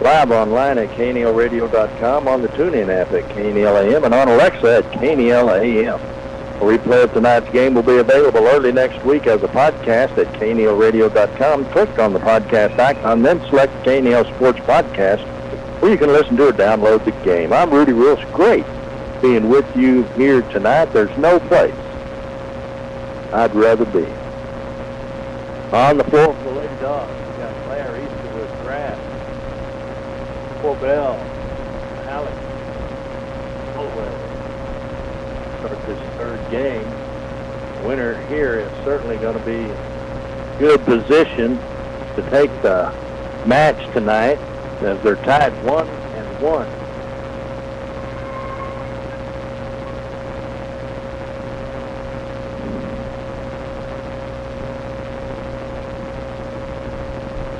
[0.00, 6.00] Live online at KNELradio.com, on the TuneIn app at KNEL and on Alexa at KNEL.
[6.00, 10.28] A replay of tonight's game will be available early next week as a podcast at
[10.40, 11.66] KNELradio.com.
[11.72, 15.20] Click on the podcast icon, then select KNEL Sports Podcast,
[15.82, 17.52] where you can listen to or download the game.
[17.52, 18.24] I'm Rudy Rules.
[18.32, 18.64] Great
[19.20, 20.86] being with you here tonight.
[20.86, 21.74] There's no place
[23.32, 24.06] I'd rather be.
[25.74, 28.98] On the floor for the Lady Dogs, we got Claire Easterwood, Graff,
[30.62, 31.18] Corbell,
[32.08, 32.36] Alex,
[33.74, 34.30] Holloway.
[35.58, 37.86] Start this third game.
[37.86, 39.72] Winner here is certainly going to be
[40.58, 41.56] good position
[42.16, 42.92] to take the
[43.46, 44.38] match tonight
[44.82, 46.79] as they're tied one and one.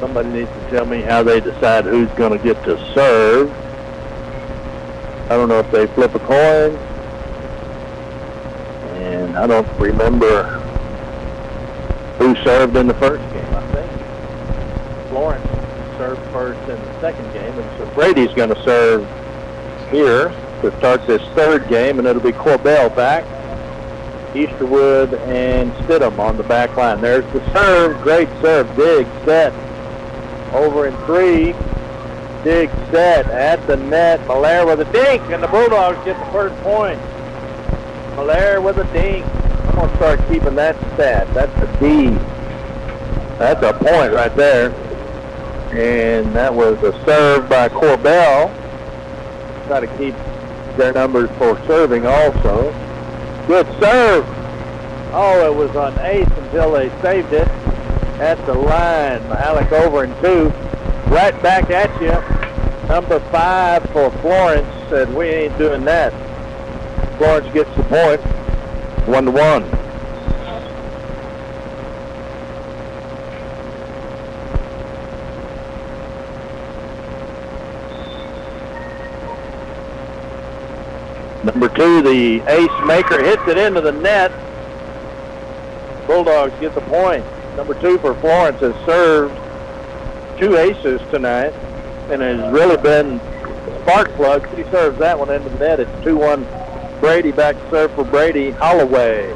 [0.01, 3.51] Somebody needs to tell me how they decide who's going to get to serve.
[5.31, 6.75] I don't know if they flip a coin.
[8.97, 10.45] And I don't remember
[12.19, 15.09] who served in the first game, I think.
[15.11, 15.47] Florence
[15.99, 19.07] served first in the second game, and so Brady's going to serve
[19.91, 20.31] here
[20.63, 23.25] to start this third game, and it'll be Corbell back.
[24.35, 27.01] Easterwood and Stidham on the back line.
[27.01, 28.01] There's the serve.
[28.01, 28.75] Great serve.
[28.77, 29.53] Dig, set.
[30.53, 31.55] Over in three.
[32.43, 33.27] Dig, set.
[33.31, 34.27] At the net.
[34.27, 37.01] Malaire with a dink, and the Bulldogs get the first point.
[38.17, 39.25] Malaire with a dink.
[39.27, 41.33] I'm going to start keeping that stat.
[41.35, 42.09] That's a D.
[43.39, 44.71] That's a point right there.
[45.71, 48.49] And that was a serve by Corbell.
[49.69, 50.15] Got to keep
[50.77, 52.73] their numbers for serving also.
[53.47, 54.27] Good serve.
[55.13, 57.49] Oh, it was on ace until they saved it
[58.21, 59.23] at the line.
[59.33, 60.49] Alec over and two.
[61.11, 62.13] Right back at you.
[62.87, 66.13] Number five for Florence said, we ain't doing that.
[67.17, 68.21] Florence gets the point.
[69.09, 69.63] One to one.
[81.43, 84.31] Number two, the ace maker hits it into the net.
[86.07, 87.25] Bulldogs get the point.
[87.57, 89.35] Number two for Florence has served
[90.39, 91.53] two aces tonight
[92.11, 93.21] and has really been
[93.83, 94.47] spark plug.
[94.57, 95.81] He serves that one into the net.
[95.81, 98.51] It's 2-1 Brady back to serve for Brady.
[98.51, 99.33] Holloway.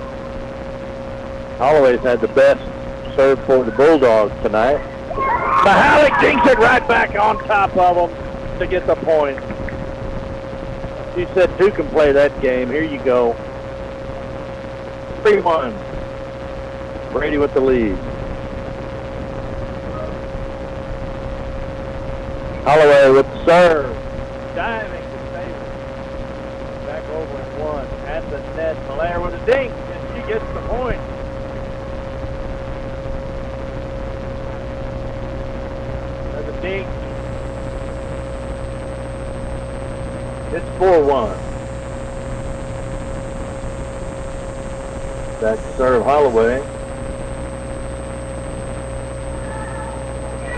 [1.58, 2.62] Holloway's had the best
[3.16, 4.78] serve for the Bulldogs tonight.
[5.64, 9.38] Mahalik dinks it right back on top of them to get the point.
[11.14, 12.68] She said two can play that game.
[12.68, 13.34] Here you go.
[15.22, 15.83] 3-1.
[17.14, 17.96] Brady with the lead.
[22.64, 23.96] Holloway with the serve.
[24.56, 26.86] Diving to save it.
[26.86, 27.86] Back over and one.
[28.08, 28.76] At the net.
[28.88, 29.72] Malaire with a dink.
[29.72, 31.00] And she gets the point.
[36.32, 36.88] There's a dink.
[40.52, 41.38] It's 4-1.
[45.40, 46.73] Back to serve Holloway.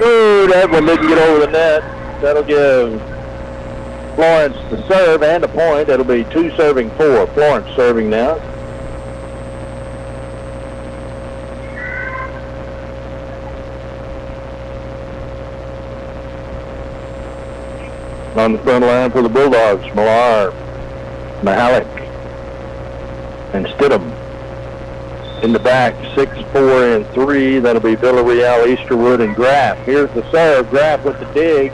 [0.02, 1.82] Ooh, that one didn't get over the net.
[2.20, 3.00] That'll give
[4.14, 5.88] Florence the serve and a point.
[5.88, 7.26] It'll be two serving four.
[7.28, 8.38] Florence serving now.
[18.36, 20.50] On the front line for the Bulldogs, Millar,
[21.42, 21.86] Mahalik,
[23.54, 24.15] and Stidham.
[25.42, 27.58] In the back, six, four, and three.
[27.58, 29.76] That'll be Villarreal, Easterwood, and Graff.
[29.84, 30.70] Here's the serve.
[30.70, 31.72] Graff with the dig.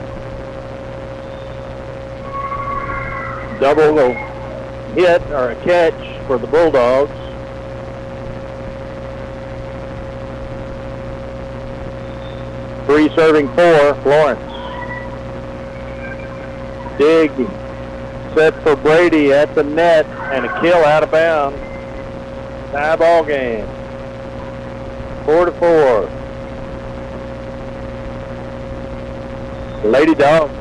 [3.59, 4.13] Double
[4.93, 7.11] hit or a catch for the Bulldogs.
[12.85, 14.41] Three serving four, Florence.
[16.97, 17.31] Dig
[18.35, 21.72] set for Brady at the net and a kill out of bounds.
[22.73, 23.67] Tie ball game.
[25.25, 26.09] Four to four.
[29.87, 30.51] Lady Dogs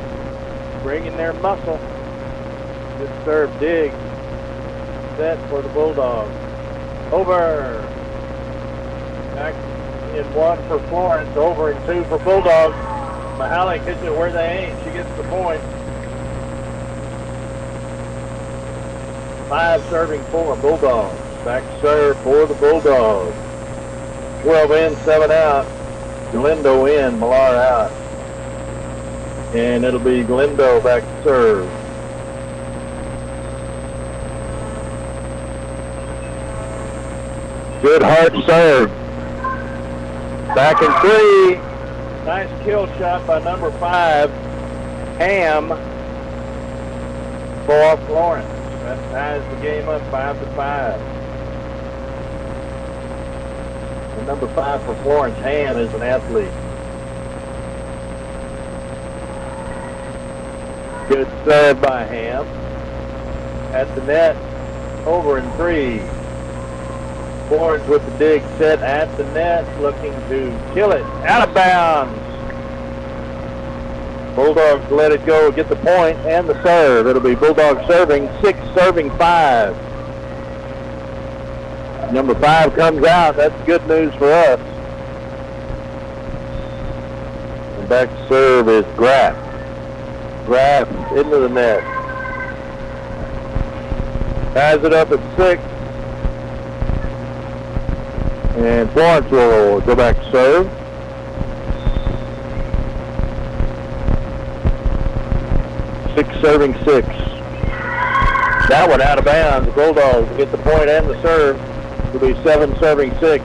[0.83, 1.81] bringing their muscle.
[2.99, 3.93] Good serve dig.
[5.17, 6.31] Set for the Bulldogs.
[7.15, 7.81] Over.
[9.35, 9.55] Back
[10.15, 11.35] in one for Florence.
[11.35, 12.75] Over in two for Bulldogs.
[13.39, 14.85] Mahalik hits it where they aim.
[14.85, 15.63] She gets the point.
[19.49, 21.22] Five serving four Bulldogs.
[21.45, 23.35] Back serve for the Bulldogs.
[24.43, 25.67] 12 in, 7 out.
[26.33, 27.93] Galindo in, Millar out.
[29.55, 31.83] And it'll be Galindo back to serve.
[37.83, 38.89] Good hard serve.
[40.55, 41.57] Back in three.
[42.25, 44.31] Nice kill shot by number five,
[45.19, 45.69] Ham,
[47.67, 48.49] for Florence.
[48.85, 51.22] That ties the game up five to five.
[54.27, 56.51] Number five for Florence, Ham, is an athlete.
[61.09, 62.47] Good serve by Ham.
[63.75, 64.37] At the net,
[65.07, 65.99] over in three.
[67.49, 71.03] Florence with the dig set at the net, looking to kill it.
[71.27, 72.19] Out of bounds.
[74.35, 77.07] Bulldogs let it go, get the point and the serve.
[77.07, 79.77] It'll be Bulldogs serving, six serving five.
[82.13, 83.37] Number five comes out.
[83.37, 84.61] That's good news for us.
[87.79, 89.35] And back to serve is Graff.
[90.45, 91.83] Graff into the net.
[94.53, 95.63] Ties it up at six.
[98.59, 100.67] And Florence will go back to serve.
[106.15, 107.09] Six serving six.
[108.69, 109.67] That one out of bounds.
[109.67, 111.72] The Bulldogs get the point and the serve.
[112.15, 113.43] It'll be seven serving six.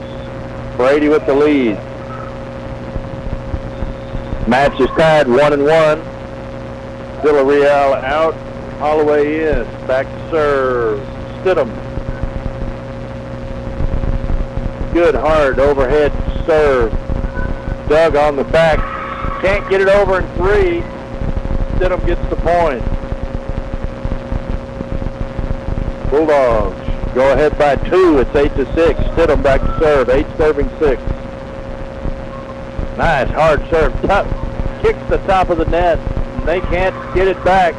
[0.76, 1.76] Brady with the lead.
[4.46, 6.02] Match is tied one and one.
[7.22, 8.34] Villarreal out.
[8.78, 9.64] Holloway in.
[9.86, 11.00] Back to serve.
[11.40, 11.72] Stidham.
[14.92, 16.12] Good hard overhead
[16.44, 16.92] serve.
[17.88, 18.78] Doug on the back.
[19.40, 20.82] Can't get it over in three.
[21.78, 22.84] Stidham gets the point.
[26.10, 26.87] Bulldogs
[27.18, 28.18] go ahead by two.
[28.18, 29.00] It's eight to six.
[29.00, 30.08] Stidham back to serve.
[30.08, 31.02] Eight serving six.
[32.96, 33.92] Nice hard serve.
[34.02, 34.24] Top,
[34.80, 35.98] kicks the top of the net.
[36.46, 37.74] They can't get it back.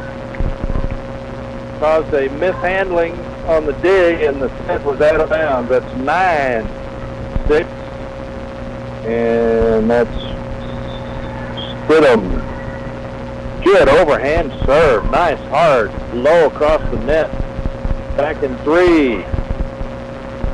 [1.78, 5.70] Caused a mishandling on the dig and the set was out of bounds.
[5.70, 6.66] That's nine
[7.48, 7.66] six.
[9.06, 10.10] And that's
[11.86, 13.64] Stidham.
[13.64, 15.10] Good overhand serve.
[15.10, 17.30] Nice hard low across the net.
[18.18, 19.24] Back in three.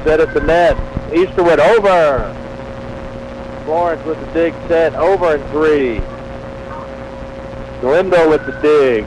[0.06, 0.76] Set at the net.
[1.10, 2.32] Easterwood over.
[3.64, 4.94] Florence with the dig set.
[4.94, 5.98] Over in three.
[7.80, 9.04] Galindo with the dig.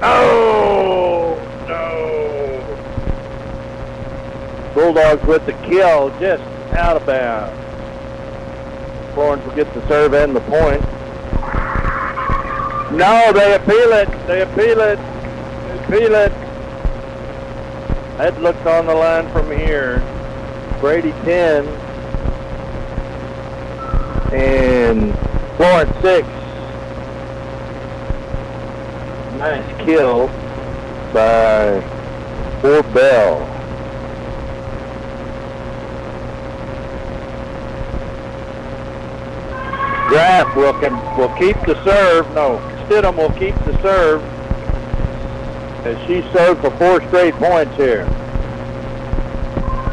[0.00, 1.36] Oh,
[1.68, 2.64] no.
[4.72, 6.08] Bulldogs with the kill.
[6.18, 6.42] Just
[6.72, 7.54] out of bounds.
[9.12, 10.80] Florence will get the serve and the point.
[12.96, 14.08] No, they appeal it.
[14.26, 14.96] They appeal it.
[14.96, 16.32] They appeal it.
[18.18, 20.00] That looks on the line from here.
[20.80, 21.66] Brady 10
[24.32, 25.14] and
[25.56, 26.28] Florence 6.
[29.38, 30.28] Nice kill
[31.12, 31.80] by
[32.60, 33.48] Corbell.
[40.08, 40.74] Graff will,
[41.16, 42.32] will keep the serve.
[42.34, 44.22] No, Stidham will keep the serve
[45.84, 48.04] as she served for four straight points here.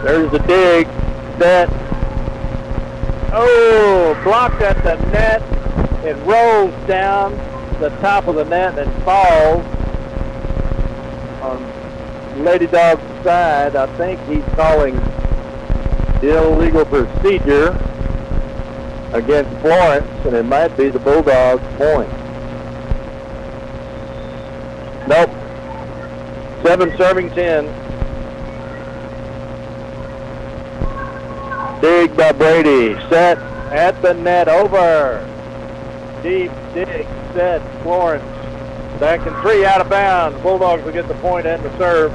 [0.03, 0.88] There's the dig.
[1.40, 1.70] Set.
[3.32, 5.41] Oh, blocked at the net.
[6.06, 7.32] It rolls down
[7.80, 9.66] the top of the net and falls
[11.41, 13.76] on Lady Dog's side.
[13.76, 14.95] I think he's calling
[16.22, 17.70] illegal procedure
[19.14, 22.10] against Florence, and it might be the Bulldogs' point.
[25.07, 25.39] Nope.
[26.64, 27.65] Seven serving ten.
[31.81, 32.94] Dig by Brady.
[33.10, 33.38] Set
[33.72, 34.48] at the net.
[34.48, 35.26] Over.
[36.22, 37.07] Deep dig.
[37.34, 37.61] Set.
[37.84, 38.23] Florence.
[38.99, 40.38] Back in three out of bounds.
[40.41, 42.14] Bulldogs will get the point and the serve.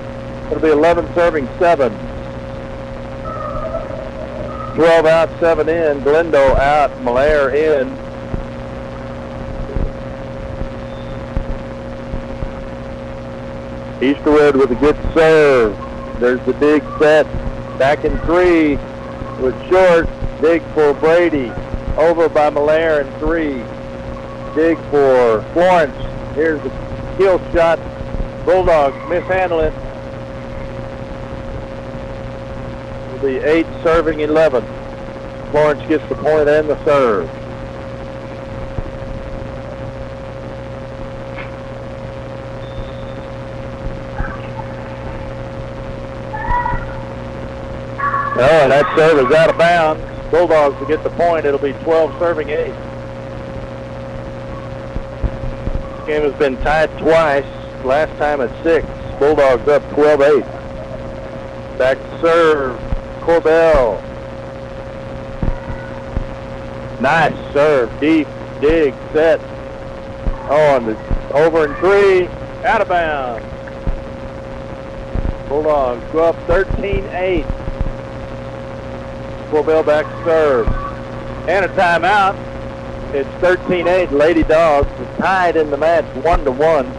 [0.50, 1.90] It'll be 11 serving seven.
[4.74, 6.02] 12 out, 7 in.
[6.02, 8.03] Galindo out, Malaire in.
[14.04, 15.74] Easterwood with a good serve.
[16.20, 17.24] There's the big set.
[17.78, 18.76] Back in three
[19.40, 20.06] with short.
[20.42, 21.50] Dig for Brady.
[21.96, 23.64] Over by Malaire in three.
[24.54, 25.96] Dig for Florence.
[26.34, 26.68] Here's the
[27.16, 27.78] kill shot.
[28.44, 29.72] Bulldogs mishandle it.
[33.22, 34.62] Be eight serving 11.
[35.50, 37.26] Florence gets the point and the serve.
[48.44, 50.02] And that serve is out of bounds.
[50.30, 51.46] Bulldogs will get the point.
[51.46, 52.66] It'll be 12 serving 8.
[55.96, 57.46] This game has been tied twice.
[57.84, 58.86] Last time at 6.
[59.18, 61.78] Bulldogs up 12-8.
[61.78, 62.78] Back to serve.
[63.20, 64.02] Corbell.
[67.00, 67.90] Nice serve.
[67.98, 68.28] Deep.
[68.60, 68.94] Dig.
[69.12, 69.40] Set.
[70.50, 70.96] Oh, and the
[71.32, 72.26] over in three.
[72.64, 73.44] Out of bounds.
[75.48, 77.63] Bulldogs go up 13-8.
[79.54, 80.66] Corbell back to serve.
[81.48, 82.34] And a timeout.
[83.14, 84.10] It's 13-8.
[84.10, 86.92] Lady Dogs tied in the match 1 to one.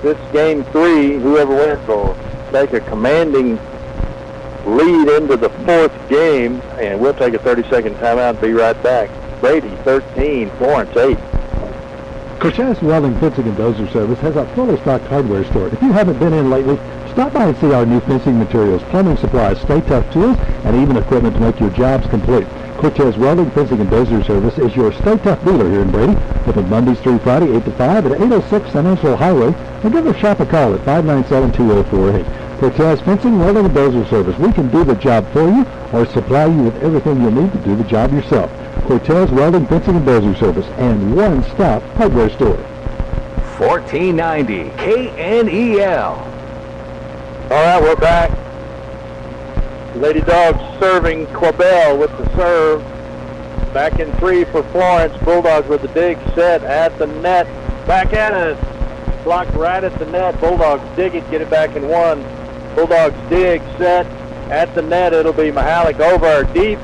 [0.00, 2.16] This game three, whoever wins will
[2.52, 3.58] take a commanding
[4.64, 6.62] lead into the fourth game.
[6.78, 9.10] And we'll take a 30-second timeout and be right back.
[9.42, 11.18] Brady 13, Florence 8.
[12.40, 15.68] Cortez Welding Fencing and Dozer Service has a fully stocked hardware store.
[15.68, 16.78] If you haven't been in lately,
[17.12, 20.96] stop by and see our new fencing materials, plumbing supplies, Stay Tuff tools, and even
[20.96, 22.46] equipment to make your jobs complete.
[22.78, 26.16] Cortez Welding Fencing and Dozer Service is your Stay Tuff dealer here in Brady,
[26.46, 30.14] open Mondays through Friday, 8 to 5 at 806 San Angelo Highway, and give their
[30.14, 32.58] shop a call at 597-2048.
[32.58, 34.38] Cortez Fencing, Welding, and Dozer Service.
[34.38, 37.58] We can do the job for you or supply you with everything you'll need to
[37.58, 38.50] do the job yourself.
[38.86, 42.56] Cortez Welding, Fencing, and Dozer Service, and one-stop hardware store.
[43.58, 46.29] 1490 KNEL.
[47.50, 48.30] All right, we're back.
[49.96, 52.80] Lady Dogs serving Corbell with the serve.
[53.74, 55.16] Back in three for Florence.
[55.24, 57.48] Bulldogs with the dig set at the net.
[57.88, 59.24] Back at it.
[59.24, 60.40] Blocked right at the net.
[60.40, 62.22] Bulldogs dig it, get it back in one.
[62.76, 64.06] Bulldogs dig, set
[64.48, 65.12] at the net.
[65.12, 66.78] It'll be Mahalik over deep.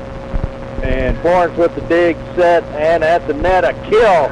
[0.83, 4.27] And Florence with the dig, set, and at the net a kill.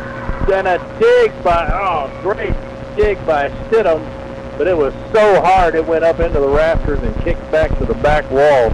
[0.48, 2.54] Then a dig by, oh, great
[2.98, 4.15] dig by Stidham
[4.58, 7.86] but it was so hard it went up into the rafters and kicked back to
[7.86, 8.70] the back wall.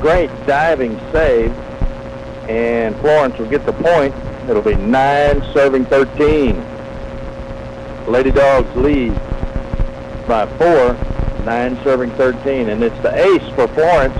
[0.00, 1.50] Great diving save.
[2.48, 4.14] And Florence will get the point.
[4.48, 6.64] It'll be 9 serving 13.
[8.06, 9.14] Lady Dogs lead
[10.28, 12.68] by 4, 9 serving 13.
[12.68, 14.14] And it's the ace for Florence.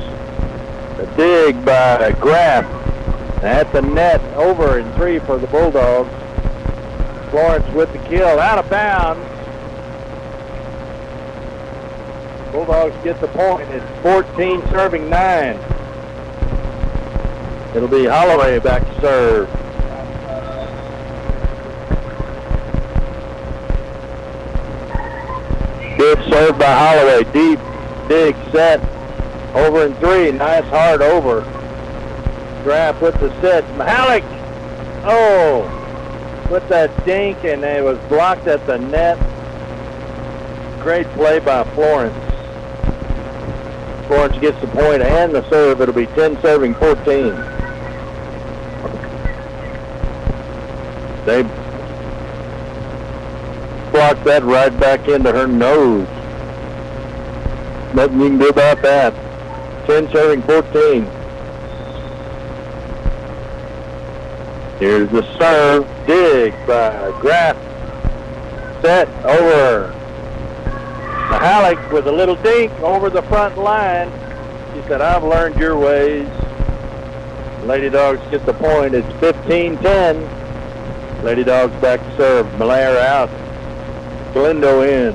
[0.97, 2.65] The dig by Graff
[3.45, 6.11] at the net over in 3 for the Bulldogs.
[7.31, 9.36] Florence with the kill out of bounds.
[12.57, 13.69] Bulldogs get the point.
[13.69, 15.59] It's 14 serving 9.
[17.75, 19.49] It'll be Holloway back to serve.
[25.99, 27.25] Good serve by Holloway.
[27.25, 27.61] Deep,
[28.09, 28.81] dig, set.
[29.55, 30.33] Over in three.
[30.33, 31.43] Nice hard over.
[32.65, 33.65] Graff with the set.
[33.75, 34.25] Mahalik.
[35.05, 35.61] Oh,
[36.51, 39.19] with that dink, and it was blocked at the net.
[40.81, 42.17] Great play by Florence.
[44.07, 45.81] Florence gets the point and the serve.
[45.81, 47.35] It'll be 10 serving 14.
[51.25, 51.43] They
[53.91, 56.07] blocked that right back into her nose.
[57.95, 59.15] Nothing you can do about that.
[59.87, 61.05] 10 serving 14.
[64.79, 65.87] Here's the serve.
[66.07, 67.57] Dig by Graff.
[68.83, 69.93] Set over
[71.27, 74.09] Mahalik with a little dink over the front line.
[74.75, 76.29] She said, I've learned your ways.
[77.65, 78.95] Lady Dogs get the point.
[78.95, 81.25] It's 15-10.
[81.25, 82.47] Lady Dogs back to serve.
[82.59, 83.29] Malaire out.
[84.35, 85.13] Galindo in.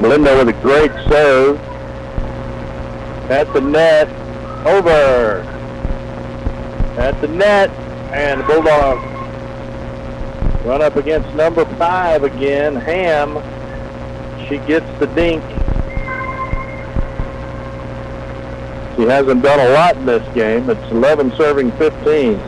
[0.00, 1.58] Galindo with a great serve.
[3.30, 4.08] At the net.
[4.64, 5.42] Over
[6.96, 7.70] at the net,
[8.12, 9.04] and the Bulldogs
[10.64, 13.34] run up against number five again, Ham.
[14.48, 15.42] She gets the dink.
[18.96, 20.70] She hasn't done a lot in this game.
[20.70, 22.38] It's 11 serving 15.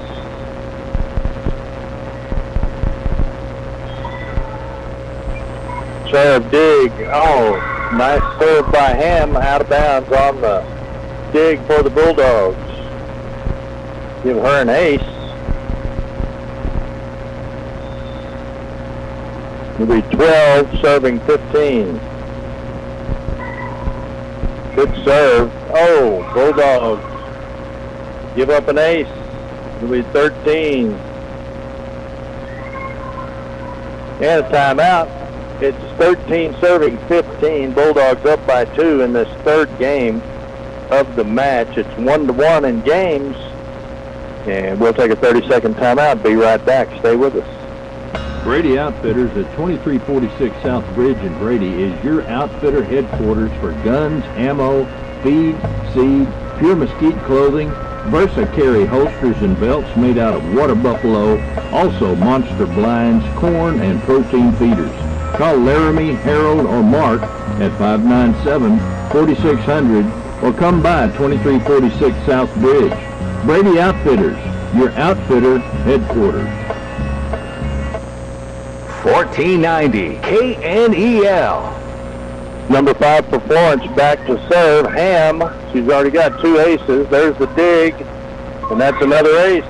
[6.10, 6.90] Serve dig.
[7.12, 10.60] Oh, nice serve by Ham out of bounds on the
[11.32, 12.67] dig for the Bulldogs
[14.22, 15.00] give her an ace.
[19.74, 22.00] It'll be 12 serving 15.
[24.74, 25.52] Good serve.
[25.70, 27.04] Oh, Bulldogs
[28.34, 29.06] give up an ace.
[29.76, 30.92] It'll be 13.
[34.20, 35.08] And a timeout.
[35.62, 37.72] It's 13 serving 15.
[37.72, 40.20] Bulldogs up by two in this third game
[40.90, 41.76] of the match.
[41.76, 43.36] It's one to one in games.
[44.48, 46.22] And we'll take a 30-second timeout.
[46.22, 46.88] Be right back.
[47.00, 48.44] Stay with us.
[48.44, 54.84] Brady Outfitters at 2346 South Bridge in Brady is your outfitter headquarters for guns, ammo,
[55.22, 55.54] feed,
[55.92, 57.70] seed, pure mesquite clothing,
[58.08, 61.38] Versacarry holsters and belts made out of water buffalo,
[61.72, 64.90] also monster blinds, corn, and protein feeders.
[65.36, 67.20] Call Laramie, Harold, or Mark
[67.60, 73.07] at 597-4600 or come by 2346 South Bridge.
[73.44, 74.36] Brady Outfitters,
[74.74, 76.48] your outfitter headquarters.
[79.04, 81.78] 1490 KNEL.
[82.68, 84.86] Number five for Florence back to serve.
[84.92, 85.40] Ham,
[85.72, 87.08] she's already got two aces.
[87.08, 87.94] There's the dig,
[88.70, 89.64] and that's another ace.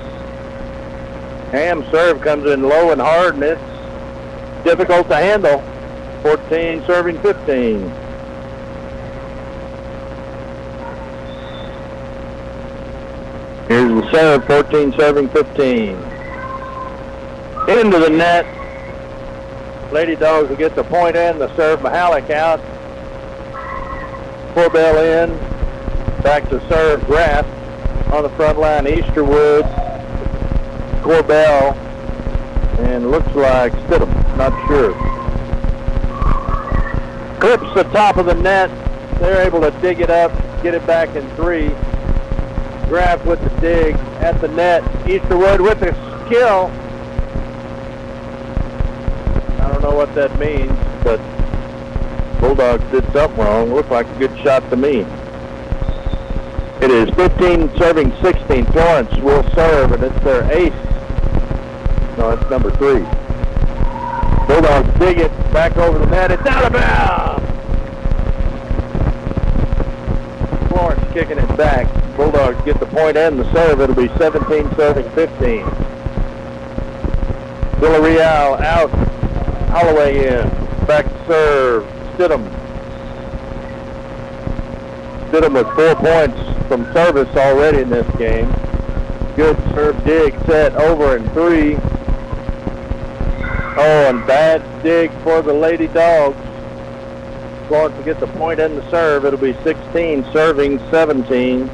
[1.51, 5.63] Ham serve comes in low and hard, and it's difficult to handle.
[6.23, 8.08] 14 serving 15.
[13.69, 15.89] Here's the serve, 14 serving 15.
[17.69, 18.47] Into the net.
[19.93, 21.79] Lady Dogs will get the point and the serve.
[21.81, 22.59] Mahalik out.
[24.55, 25.37] Corbell in.
[26.23, 27.05] Back to serve.
[27.05, 27.45] Graff
[28.11, 28.85] on the front line.
[28.85, 29.63] Easterwood.
[31.03, 31.75] Corbell
[32.79, 34.11] and looks like Stidham.
[34.35, 34.93] Not sure.
[37.39, 38.71] Clips the top of the net.
[39.19, 40.31] They're able to dig it up,
[40.63, 41.69] get it back in three.
[42.89, 44.81] Graff with the dig at the net.
[45.05, 45.93] Easterwood with the
[46.25, 46.71] skill.
[49.61, 50.71] I don't know what that means,
[51.03, 51.19] but
[52.41, 53.71] Bulldogs did something wrong.
[53.71, 55.05] Looked like a good shot to me.
[56.81, 58.65] It is 15 serving 16.
[58.65, 60.73] Florence will serve, and it's their ace.
[62.17, 63.05] No, it's number three.
[64.47, 66.31] Bulldogs dig it back over the net.
[66.31, 67.45] It's out of bounds.
[70.69, 71.87] Florence kicking it back.
[72.19, 73.79] Bulldogs get the point and the serve.
[73.79, 75.63] It'll be 17 serving 15.
[77.79, 78.89] Villarreal out.
[79.69, 80.49] Holloway in.
[80.85, 81.85] Back serve.
[82.17, 82.45] Stidham.
[85.29, 88.51] Stidham with four points from service already in this game.
[89.37, 91.77] Good serve dig set over in three.
[93.77, 96.35] Oh, and bad dig for the Lady Dogs.
[97.69, 99.23] Florence to get the point and the serve.
[99.23, 101.71] It'll be 16 serving 17.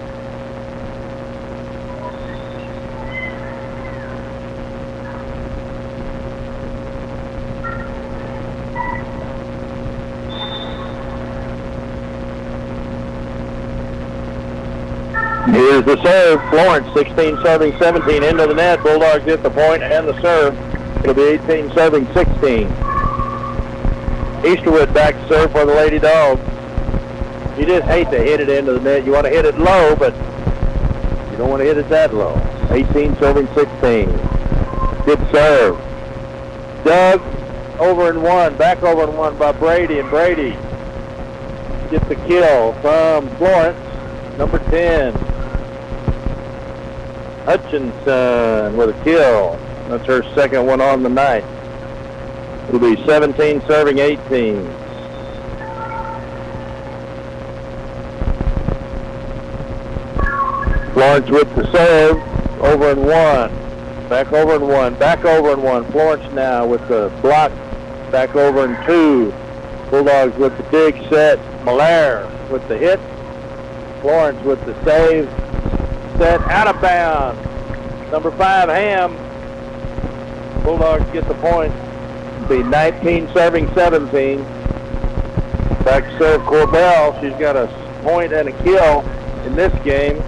[15.55, 16.49] Here's the serve.
[16.49, 18.81] Florence 16 serving 17 into the net.
[18.81, 20.57] Bulldogs get the point and the serve.
[20.99, 22.67] It'll be 18 serving 16.
[24.43, 26.41] Easterwood back to serve for the Lady Dogs.
[27.57, 29.05] You just hate to hit it into the net.
[29.05, 30.13] You want to hit it low, but
[31.31, 32.35] you don't want to hit it that low.
[32.71, 34.05] 18 serving 16.
[35.05, 35.77] Good serve.
[36.83, 37.21] Dug
[37.79, 38.57] over and one.
[38.57, 39.99] Back over and one by Brady.
[39.99, 40.51] And Brady
[41.89, 43.79] gets the kill from Florence.
[44.37, 45.34] Number 10.
[47.45, 49.57] Hutchinson with a kill.
[49.87, 51.43] That's her second one on the night.
[52.67, 54.65] It'll be 17 serving 18.
[60.93, 62.17] Florence with the serve.
[62.61, 64.09] Over and one.
[64.09, 64.95] Back over and one.
[64.95, 65.85] Back over and one.
[65.91, 67.51] Florence now with the block.
[68.11, 69.31] Back over and two.
[69.91, 71.37] Bulldogs with the dig set.
[71.63, 72.99] Malaire with the hit.
[74.01, 75.29] Florence with the save.
[76.17, 77.41] Set out of bounds.
[78.09, 79.13] Number five, Ham.
[80.63, 81.73] Bulldogs get the point.
[82.47, 84.41] Be 19 serving 17.
[85.83, 87.19] Back to serve Corbell.
[87.19, 87.67] She's got a
[88.01, 89.01] point and a kill
[89.45, 90.23] in this game.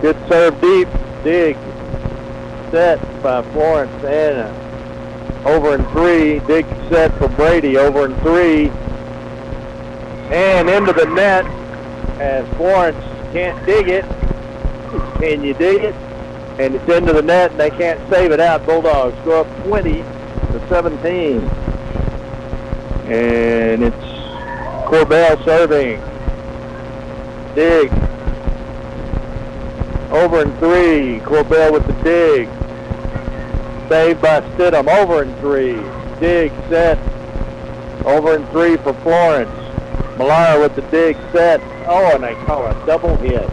[0.00, 0.88] Good serve deep.
[1.24, 1.56] Dig.
[2.70, 4.54] Set by Florence and
[5.44, 6.38] over in three.
[6.46, 7.78] Dig set for Brady.
[7.78, 8.68] Over in three.
[10.30, 11.57] And into the net
[12.20, 12.98] as Florence
[13.32, 14.04] can't dig it.
[15.20, 15.94] Can you dig it?
[16.58, 18.66] And it's into the net and they can't save it out.
[18.66, 21.38] Bulldogs go up 20 to 17.
[23.10, 23.96] And it's
[24.88, 26.00] Corbell serving.
[27.54, 27.92] Dig.
[30.10, 31.20] Over in three.
[31.20, 32.48] Corbell with the dig.
[33.88, 34.88] Saved by Stidham.
[34.88, 35.76] Over in three.
[36.18, 36.98] Dig set.
[38.04, 39.50] Over in three for Florence.
[40.18, 41.60] Malaya with the dig set.
[41.90, 43.48] Oh, and they call a double hit.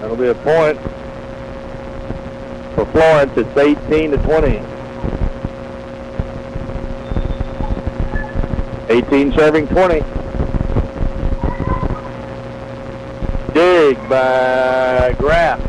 [0.00, 0.78] That'll be a point
[2.76, 3.32] for Florence.
[3.36, 4.62] It's 18 to 20.
[8.90, 10.00] 18 serving 20.
[13.54, 15.60] Dig by Graff.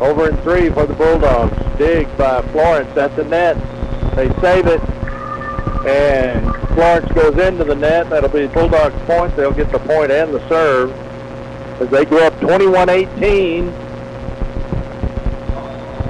[0.00, 1.56] Over in three for the Bulldogs.
[1.78, 3.56] Dig by Florence at the net.
[4.16, 4.80] They save it.
[5.86, 8.08] And Florence goes into the net.
[8.10, 9.34] That'll be Bulldogs point.
[9.34, 10.90] They'll get the point and the serve
[11.80, 13.72] as they go up 21-18.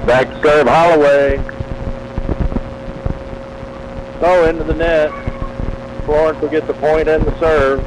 [0.05, 1.37] Back serve Holloway.
[4.19, 5.11] So into the net.
[6.05, 7.81] Florence will get the point and the serve.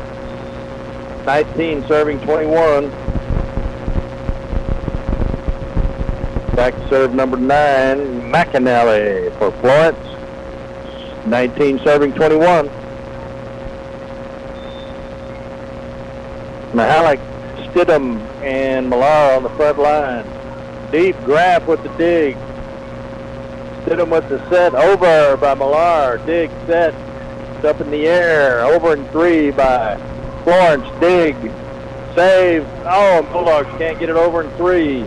[1.24, 2.90] 19 serving 21.
[6.56, 7.98] Back serve number 9,
[8.32, 10.15] McAnally for Florence.
[11.26, 12.68] 19 serving 21.
[16.72, 17.18] Mahalik,
[17.66, 20.24] Stidham, and Millar on the front line.
[20.92, 22.36] Deep Graff with the dig.
[23.84, 26.18] Stidham with the set over by Millar.
[26.26, 26.94] Dig set.
[27.64, 28.60] Up in the air.
[28.64, 29.96] Over in three by
[30.44, 30.84] Florence.
[31.00, 31.34] Dig.
[32.14, 32.64] Save.
[32.84, 35.02] Oh, and Bulldogs can't get it over in three.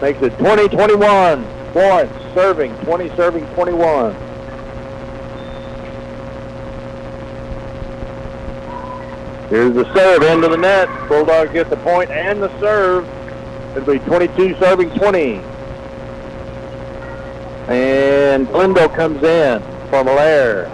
[0.00, 1.59] Makes it 20-21.
[1.72, 4.12] Florence serving, 20 serving 21.
[9.50, 10.88] Here's the serve into the net.
[11.08, 13.04] Bulldogs get the point and the serve.
[13.76, 15.34] It'll be 22 serving 20.
[17.68, 19.60] And Galindo comes in
[19.90, 20.68] for Malaire.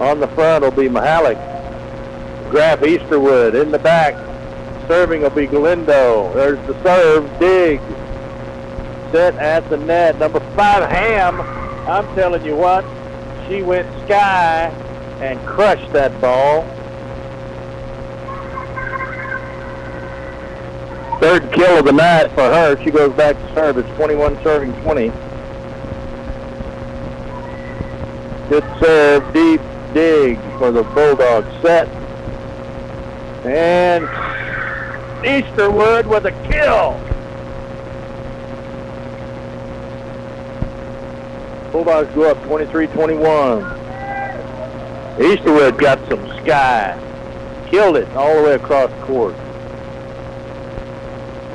[0.00, 1.38] On the front will be Mahalik.
[2.50, 4.14] Graff Easterwood in the back.
[4.86, 6.32] Serving will be Galindo.
[6.34, 7.38] There's the serve.
[7.38, 7.80] Dig.
[9.12, 10.18] Set at the net.
[10.18, 11.40] Number five, Ham.
[11.88, 12.84] I'm telling you what,
[13.48, 14.66] she went sky
[15.20, 16.62] and crushed that ball.
[21.20, 22.82] Third kill of the night for her.
[22.84, 23.78] She goes back to serve.
[23.78, 25.08] It's 21 serving 20.
[28.48, 29.60] Good serve, deep
[29.92, 31.88] dig for the Bulldog set.
[33.44, 34.06] And
[35.24, 37.07] Easterwood with a kill.
[41.78, 43.62] Bulldogs go up 23-21.
[45.18, 46.98] Easterwood got some sky.
[47.70, 49.36] Killed it all the way across court.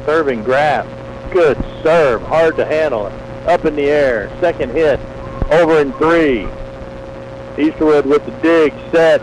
[0.05, 0.87] Serving Graff.
[1.33, 2.21] Good serve.
[2.21, 3.07] Hard to handle.
[3.47, 4.29] Up in the air.
[4.39, 4.97] Second hit.
[5.51, 6.47] Over in three.
[7.57, 8.71] Easterwood with the dig.
[8.93, 9.19] Set.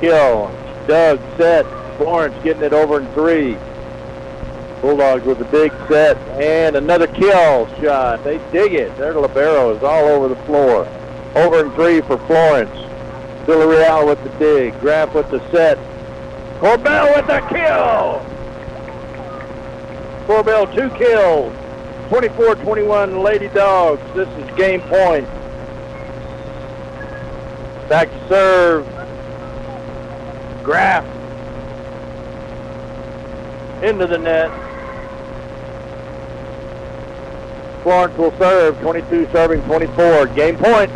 [0.00, 0.50] Kill.
[0.86, 1.66] Dug set.
[1.98, 3.58] Florence getting it over in three.
[4.82, 8.24] Bulldogs with a big set and another kill shot.
[8.24, 8.94] They dig it.
[8.98, 10.88] Their libero is all over the floor.
[11.36, 12.74] Over and three for Florence.
[13.46, 14.78] Villarreal with the dig.
[14.80, 15.78] Graff with the set.
[16.58, 18.20] Corbell with the kill.
[20.26, 21.54] Corbell two kills.
[22.10, 24.02] 24-21 Lady Dogs.
[24.14, 25.28] This is game point.
[27.88, 28.84] Back to serve.
[30.64, 31.04] Graff
[33.82, 34.50] into the net.
[37.82, 40.26] Florence will serve, 22 serving 24.
[40.28, 40.90] Game point.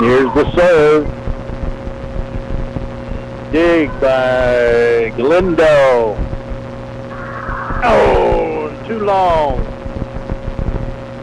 [0.00, 1.06] Here's the serve.
[3.52, 6.16] Dig by Galindo.
[7.84, 9.60] Oh, too long.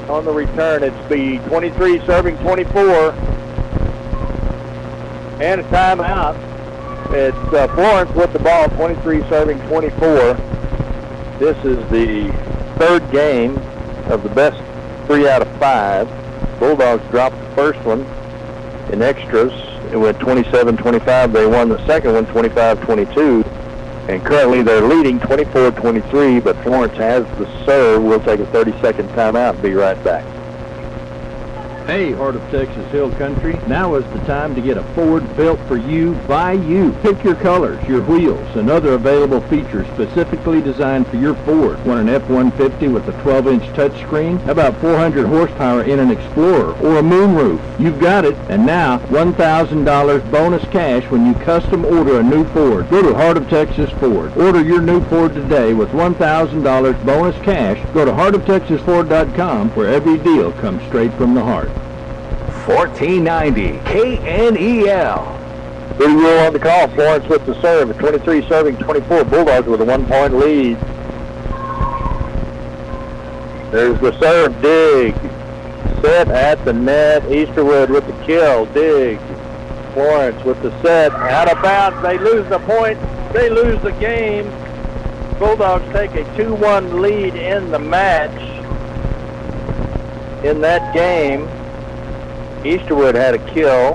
[0.10, 3.37] On the return, it's the 23 serving 24
[5.40, 6.36] and a timeout.
[7.14, 10.34] It's uh, Florence with the ball, 23 serving 24.
[11.40, 12.32] This is the
[12.78, 13.58] third game
[14.12, 14.58] of the best
[15.06, 16.10] three out of five.
[16.60, 18.02] Bulldogs dropped the first one
[18.92, 19.54] in extras.
[19.92, 21.32] It went 27-25.
[21.32, 23.46] They won the second one 25-22.
[24.10, 28.04] And currently they're leading 24-23, but Florence has the serve.
[28.04, 30.37] We'll take a 30-second timeout and be right back.
[31.88, 35.58] Hey, Heart of Texas Hill Country, now is the time to get a Ford built
[35.70, 36.92] for you by you.
[37.02, 41.82] Pick your colors, your wheels, and other available features specifically designed for your Ford.
[41.86, 44.38] Want an F-150 with a 12-inch touchscreen?
[44.42, 47.80] How about 400 horsepower in an Explorer or a moonroof?
[47.80, 48.36] You've got it.
[48.50, 52.90] And now, $1,000 bonus cash when you custom order a new Ford.
[52.90, 54.36] Go to Heart of Texas Ford.
[54.36, 57.94] Order your new Ford today with $1,000 bonus cash.
[57.94, 61.70] Go to heartoftexasford.com where every deal comes straight from the heart.
[62.68, 65.38] 1490 KNEL.
[65.98, 66.90] Big rule on the call.
[66.90, 67.98] Florence with the serve.
[67.98, 69.24] 23 serving 24.
[69.24, 70.78] Bulldogs with a one-point lead.
[73.72, 74.62] There's the serve.
[74.62, 75.16] Dig.
[76.02, 77.24] Set at the net.
[77.24, 78.66] Easterwood with the kill.
[78.68, 79.18] Dig.
[79.94, 81.14] Florence with the set.
[81.14, 82.02] Out of bounds.
[82.02, 83.00] They lose the point.
[83.32, 84.46] They lose the game.
[85.40, 88.42] Bulldogs take a 2-1 lead in the match.
[90.44, 91.48] In that game,
[92.68, 93.94] Easterwood had a kill.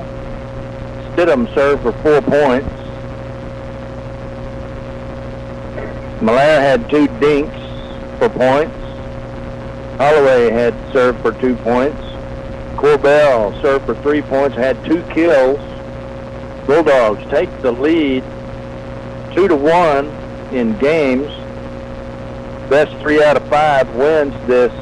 [1.13, 2.69] Stidham served for four points.
[6.23, 7.55] Malaire had two dinks
[8.19, 8.75] for points.
[9.99, 12.01] Holloway had served for two points.
[12.77, 15.59] Corbell served for three points, had two kills.
[16.67, 18.25] Bulldogs take the lead
[19.35, 20.07] two to one
[20.55, 21.29] in games.
[22.71, 24.73] Best three out of five wins this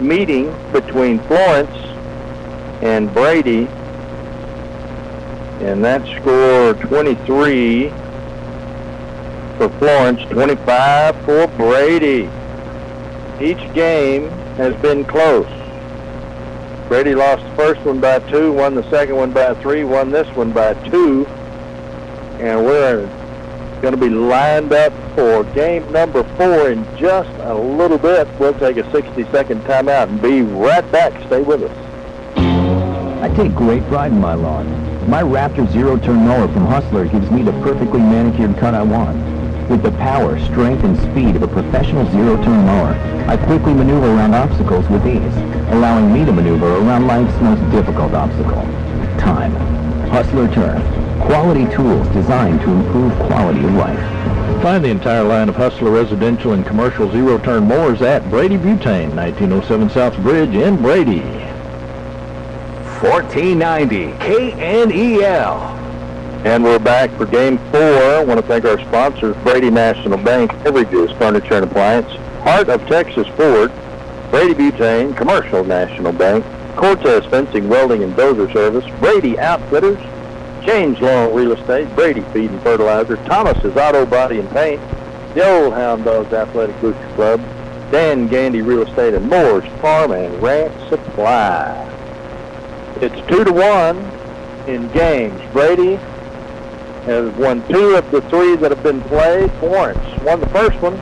[0.00, 1.70] meeting between Florence
[2.82, 3.66] and Brady.
[5.64, 7.88] And that score 23
[9.58, 12.30] for Florence, 25 for Brady.
[13.40, 15.46] Each game has been close.
[16.88, 20.28] Brady lost the first one by two, won the second one by three, won this
[20.36, 21.26] one by two.
[22.38, 23.06] And we're
[23.82, 28.28] going to be lined up for game number four in just a little bit.
[28.38, 31.12] We'll take a 60-second timeout and be right back.
[31.26, 31.87] Stay with us.
[33.20, 34.66] I take great pride in my lawn.
[35.10, 39.18] My Raptor zero-turn mower from Hustler gives me the perfectly manicured cut I want.
[39.68, 42.94] With the power, strength, and speed of a professional zero-turn mower,
[43.26, 45.36] I quickly maneuver around obstacles with ease,
[45.72, 48.62] allowing me to maneuver around life's most difficult obstacle,
[49.18, 49.52] time.
[50.10, 50.80] Hustler Turf.
[51.20, 54.62] Quality tools designed to improve quality of life.
[54.62, 59.90] Find the entire line of Hustler residential and commercial zero-turn mowers at Brady Butane, 1907
[59.90, 61.37] South Bridge in Brady.
[63.02, 65.60] 1490 KNEL.
[66.44, 67.80] And we're back for game four.
[67.80, 72.10] I want to thank our sponsors, Brady National Bank, Everygood's Furniture and Appliance,
[72.42, 73.70] Heart of Texas Ford,
[74.30, 76.44] Brady Butane, Commercial National Bank,
[76.74, 79.98] Cortez Fencing, Welding, and Dozer Service, Brady Outfitters,
[80.64, 84.80] James Long Real Estate, Brady Feed and Fertilizer, Thomas's Auto Body and Paint,
[85.34, 87.40] the Old Hound Dogs Athletic Booster Club,
[87.92, 91.97] Dan Gandy Real Estate, and Moore's Farm and Ranch Supply.
[92.96, 93.98] It's two to one
[94.68, 95.40] in games.
[95.52, 95.96] Brady
[97.06, 99.50] has won two of the three that have been played.
[99.60, 100.94] Florence won the first one.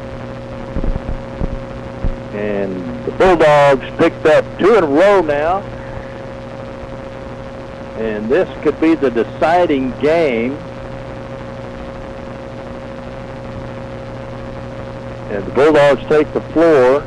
[2.37, 5.61] And the Bulldogs picked up two in a row now.
[7.99, 10.53] And this could be the deciding game.
[15.33, 17.03] And the Bulldogs take the floor.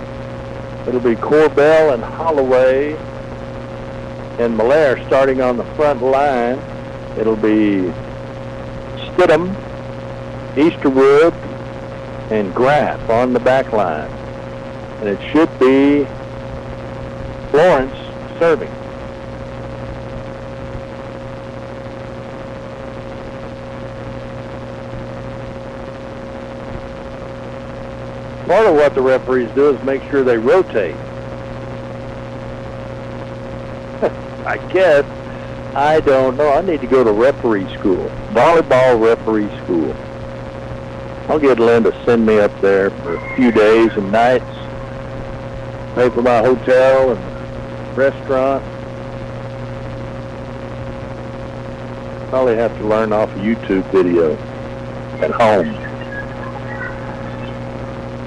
[0.88, 2.98] It'll be Corbell and Holloway
[4.40, 6.57] and Malaire starting on the front line.
[7.18, 7.91] It'll be
[9.11, 9.53] Stidham,
[10.56, 11.34] Easterwood,
[12.32, 14.10] and Graff on the back line.
[15.02, 16.06] And it should be
[17.52, 17.94] Florence
[18.40, 18.72] serving.
[28.48, 30.95] Part of what the referees do is make sure they rotate.
[34.72, 35.06] Guess.
[35.76, 36.50] I don't know.
[36.52, 39.96] I need to go to referee school, volleyball referee school.
[41.30, 44.46] I'll get Lynn to send me up there for a few days and nights,
[45.94, 48.64] pay for my hotel and restaurant.
[52.30, 54.36] Probably have to learn off a YouTube video
[55.22, 55.68] at home,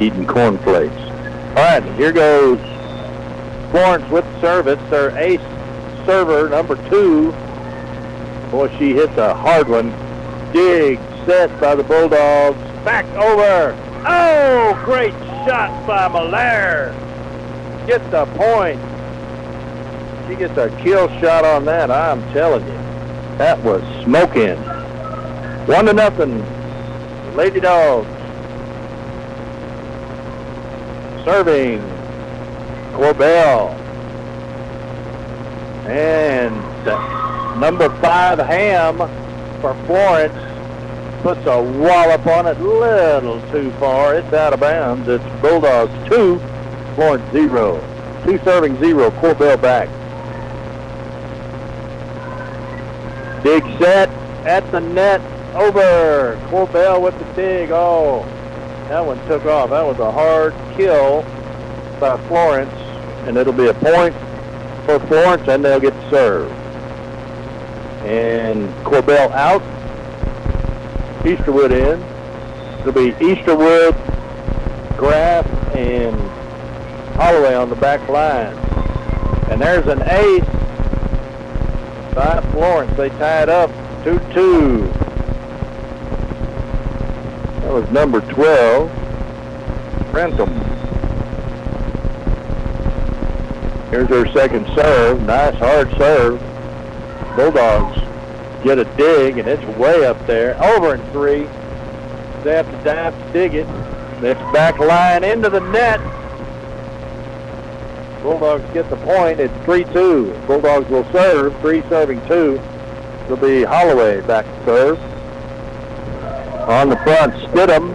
[0.00, 0.94] eating cornflakes.
[1.56, 2.58] All right, here goes
[3.72, 4.78] Florence with service.
[4.90, 5.40] Their ace
[6.04, 7.32] server, number two.
[8.50, 9.90] Boy, she hits a hard one.
[10.52, 12.58] Dig set by the Bulldogs.
[12.84, 13.76] Back over.
[14.06, 15.12] Oh, great
[15.46, 16.92] shot by Malaire.
[17.86, 18.80] Gets the point.
[20.28, 22.72] She gets a kill shot on that, I'm telling you.
[23.38, 24.56] That was smoking.
[25.66, 26.44] One to nothing.
[27.36, 28.08] Lady Dogs.
[31.24, 31.80] Serving.
[32.92, 33.81] Corbell.
[35.86, 38.98] And uh, number five, Ham,
[39.60, 40.32] for Florence,
[41.22, 44.14] puts a wallop on it, little too far.
[44.14, 45.08] It's out of bounds.
[45.08, 46.38] It's Bulldogs two,
[46.94, 47.80] Florence zero.
[48.24, 49.88] Two serving zero, Corbell back.
[53.42, 54.08] Dig set
[54.46, 55.20] at the net,
[55.54, 56.40] over.
[56.48, 57.70] Corbell with the dig.
[57.72, 58.24] Oh,
[58.88, 59.70] that one took off.
[59.70, 61.22] That was a hard kill
[61.98, 62.72] by Florence,
[63.26, 64.14] and it'll be a point
[64.84, 66.52] for Florence, and they'll get served.
[68.04, 69.62] And Corbell out.
[71.22, 72.02] Easterwood in.
[72.80, 73.94] It'll be Easterwood,
[74.96, 75.46] Graff,
[75.76, 76.20] and
[77.16, 78.54] Holloway on the back line.
[79.50, 80.44] And there's an ace
[82.14, 82.96] by Florence.
[82.96, 83.70] They tied up
[84.02, 84.92] 2-2.
[87.60, 88.90] That was number 12,
[90.10, 90.81] Rentham.
[93.92, 95.22] Here's their second serve.
[95.24, 96.40] Nice hard serve.
[97.36, 98.00] Bulldogs
[98.64, 100.56] get a dig, and it's way up there.
[100.64, 101.42] Over in three.
[102.42, 103.66] They have to dive to dig it.
[104.22, 106.00] It's back line into the net.
[108.22, 109.38] Bulldogs get the point.
[109.38, 110.46] It's 3-2.
[110.46, 111.54] Bulldogs will serve.
[111.60, 112.58] Three serving two.
[113.26, 114.98] It'll be Holloway back to serve.
[116.66, 117.94] On the front, Stidham,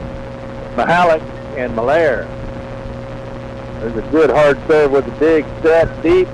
[0.75, 1.23] Mahalik,
[1.57, 2.27] and Malaire.
[3.87, 6.27] There's a good hard serve with a big set deep.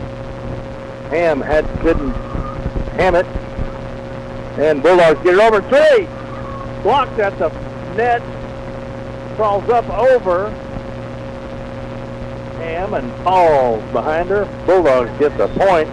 [1.11, 2.11] Ham had couldn't
[2.93, 3.27] ham it.
[4.57, 6.07] And Bulldogs get it over three.
[6.81, 7.49] Blocked at the
[7.95, 8.23] net.
[9.35, 10.49] Crawls up over.
[12.57, 14.45] Ham and falls behind her.
[14.65, 15.87] Bulldogs get the point.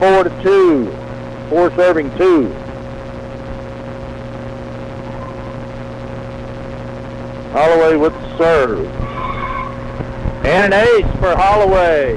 [0.00, 0.92] Four to two.
[1.48, 2.52] Four serving two.
[7.52, 9.19] Holloway with the serve.
[10.42, 12.16] And an ace for Holloway.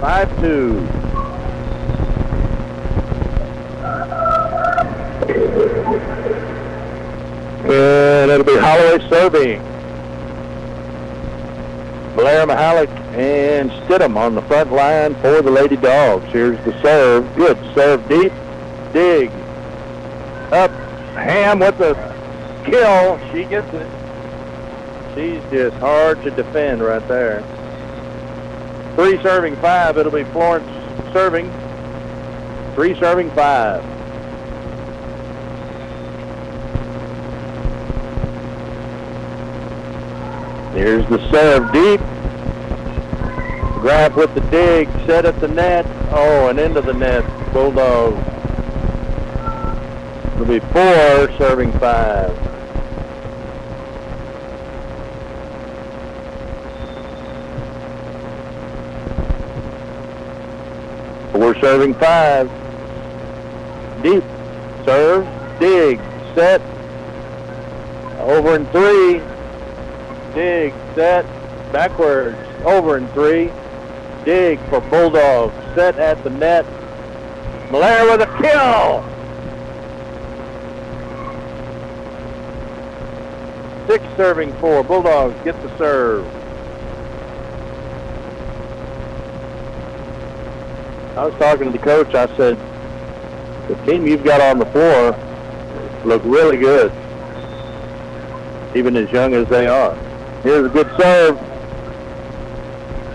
[0.00, 1.00] 5-2.
[7.70, 9.62] And it'll be Holloway serving.
[12.14, 16.24] Blair Mahalik and Stidham on the front line for the Lady Dogs.
[16.32, 17.36] Here's the serve.
[17.36, 18.32] Good serve deep.
[18.92, 19.30] Dig.
[20.52, 20.70] Up.
[21.14, 21.94] Ham with the
[22.64, 23.18] kill.
[23.32, 23.99] She gets it.
[25.14, 27.42] She's just hard to defend right there.
[28.94, 29.96] Three serving five.
[29.98, 30.68] It'll be Florence
[31.12, 31.50] serving.
[32.74, 33.82] Three serving five.
[40.74, 42.00] Here's the serve deep.
[43.80, 45.84] Graff with the dig, set at the net.
[46.12, 47.24] Oh, and into the net.
[47.52, 48.18] Bulldogs.
[50.34, 52.36] It'll be four serving five.
[61.32, 62.50] Four serving five.
[64.02, 64.24] Deep.
[64.84, 65.26] Serve.
[65.60, 65.98] Dig.
[66.34, 66.60] Set.
[68.20, 69.20] Over in three.
[70.34, 70.72] Dig.
[70.94, 71.24] Set.
[71.72, 72.38] Backwards.
[72.64, 73.50] Over in three.
[74.24, 75.54] Dig for Bulldogs.
[75.74, 76.64] Set at the net.
[77.70, 79.04] Malaire with a kill.
[83.86, 84.82] Six serving four.
[84.82, 86.39] Bulldogs get the serve.
[91.20, 92.14] I was talking to the coach.
[92.14, 92.56] I said,
[93.68, 95.14] the team you've got on the floor
[96.06, 96.90] look really good,
[98.74, 99.94] even as young as they are.
[100.42, 101.38] Here's a good serve.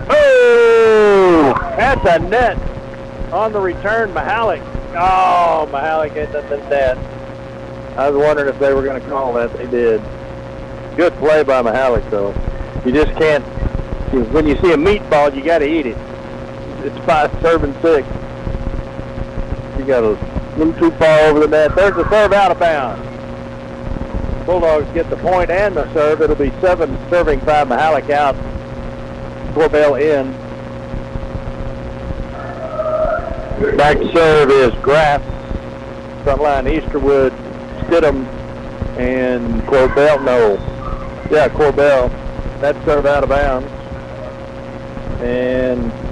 [0.08, 2.56] Oh, at the net
[3.32, 4.62] on the return, Mahalik.
[4.94, 6.96] Oh, Mahalik hit the net.
[7.98, 9.52] I was wondering if they were going to call that.
[9.54, 10.00] They did.
[10.96, 12.32] Good play by Mahalik, though.
[12.84, 13.44] You just can't.
[14.32, 15.96] When you see a meatball, you got to eat it.
[16.86, 18.06] It's five serving six.
[19.76, 20.10] You got a
[20.56, 21.74] little too far over the net.
[21.74, 23.04] There's the serve out of bounds.
[24.46, 26.22] Bulldogs get the point and the serve.
[26.22, 27.66] It'll be seven serving five.
[27.66, 28.36] Mahalik out.
[29.52, 30.30] Corbell in.
[33.76, 35.24] Back serve is Graff.
[36.22, 37.30] Front line Easterwood,
[37.80, 38.26] Stidham,
[38.96, 40.24] and Corbell.
[40.24, 40.54] No.
[41.32, 42.10] Yeah, Corbell.
[42.60, 43.66] That serve out of bounds.
[45.20, 46.05] And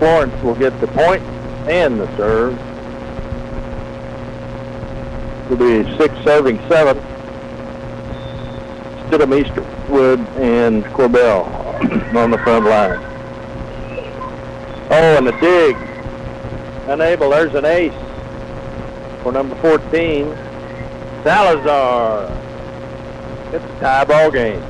[0.00, 1.22] Florence will get the point
[1.68, 2.58] and the serve.
[5.44, 6.96] It'll be six serving seven.
[9.06, 11.44] Stidham, Easterwood, and Corbell
[12.16, 12.98] on the front line.
[14.90, 15.76] Oh, and the dig.
[16.88, 17.28] Unable.
[17.28, 17.92] There's an ace
[19.22, 20.34] for number 14.
[21.22, 22.24] Salazar.
[23.52, 24.62] It's a tie ball game.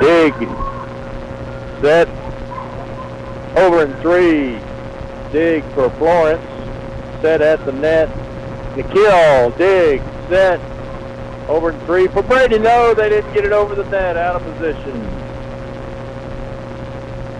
[0.00, 0.34] Dig.
[1.80, 2.08] Set.
[3.56, 4.58] Over in three.
[5.32, 6.42] Dig for Florence.
[7.22, 8.08] Set at the net.
[8.76, 9.50] Nikhil.
[9.52, 10.02] Dig.
[10.28, 10.60] Set.
[11.48, 12.58] Over in three for Brady.
[12.58, 14.16] No, they didn't get it over the net.
[14.16, 15.00] Out of position.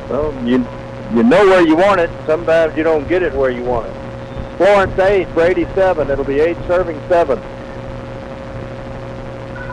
[0.09, 0.67] Well, you
[1.15, 2.11] you know where you want it.
[2.27, 4.57] Sometimes you don't get it where you want it.
[4.57, 6.11] Florence eight, Brady seven.
[6.11, 7.41] It'll be eight serving seven.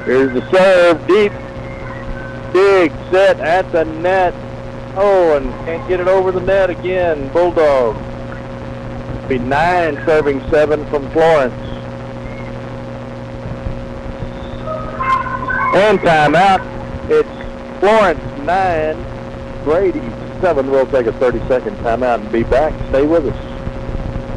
[0.06, 1.32] Here's the serve, deep,
[2.54, 4.34] dig, set at the net.
[4.96, 7.32] Oh, and can't get it over the net again.
[7.32, 7.96] Bulldog.
[9.28, 11.54] Be nine serving seven from Florence.
[15.74, 16.60] And timeout.
[17.10, 20.02] It's Florence nine, Brady
[20.42, 20.70] seven.
[20.70, 22.74] We'll take a 30-second timeout and be back.
[22.90, 23.51] Stay with us.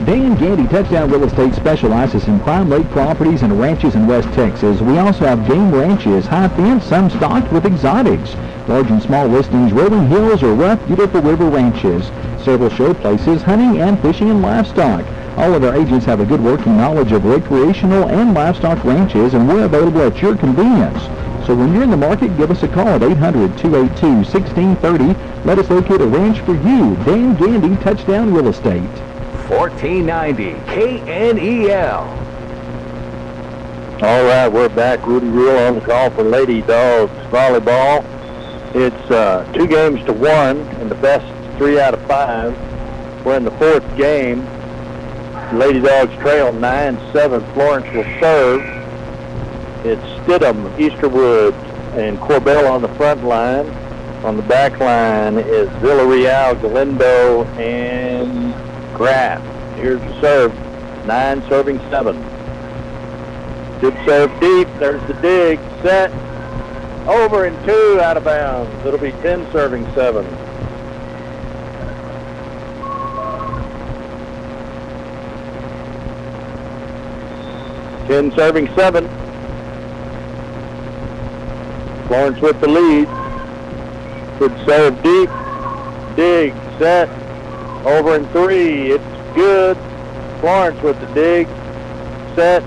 [0.04, 4.82] Dan Gandy Touchdown Real Estate specializes in prime lake properties and ranches in West Texas.
[4.82, 8.34] We also have game ranches, high fence, some stocked with exotics.
[8.68, 12.04] Large and small listings, rolling hills, or rough, beautiful river ranches.
[12.44, 15.06] Several show places, hunting and fishing and livestock.
[15.38, 19.48] All of our agents have a good working knowledge of recreational and livestock ranches, and
[19.48, 21.02] we're available at your convenience.
[21.46, 25.46] So when you're in the market, give us a call at 800-282-1630.
[25.46, 26.94] Let us locate a ranch for you.
[27.06, 28.82] Dan Gandy, Touchdown Real Estate.
[29.48, 32.24] 1490 KNEL.
[34.02, 35.06] All right, we're back.
[35.06, 38.04] Rudy Rule on the call for Lady Dogs volleyball.
[38.74, 41.26] It's uh, two games to one in the best
[41.58, 42.56] three out of five.
[43.24, 44.40] We're in the fourth game.
[45.52, 47.52] Lady Dogs trail 9-7.
[47.52, 48.62] Florence will serve.
[49.84, 51.52] It's Stidham, Easterwood,
[51.96, 53.68] and Corbell on the front line.
[54.24, 58.63] On the back line is Villarreal, Galindo, and
[58.94, 59.42] Graff.
[59.76, 60.54] Here's the serve.
[61.06, 62.16] Nine serving seven.
[63.80, 64.68] Good serve deep.
[64.78, 65.58] There's the dig.
[65.82, 66.10] Set.
[67.06, 68.86] Over and two out of bounds.
[68.86, 70.24] It'll be 10 serving seven.
[78.06, 79.08] 10 serving 7.
[82.06, 83.08] Florence with the lead.
[84.38, 85.30] Good serve deep.
[86.14, 87.23] Dig, set.
[87.84, 88.92] Over in three.
[88.92, 89.76] It's good.
[90.40, 91.46] Florence with the dig.
[92.34, 92.62] Set.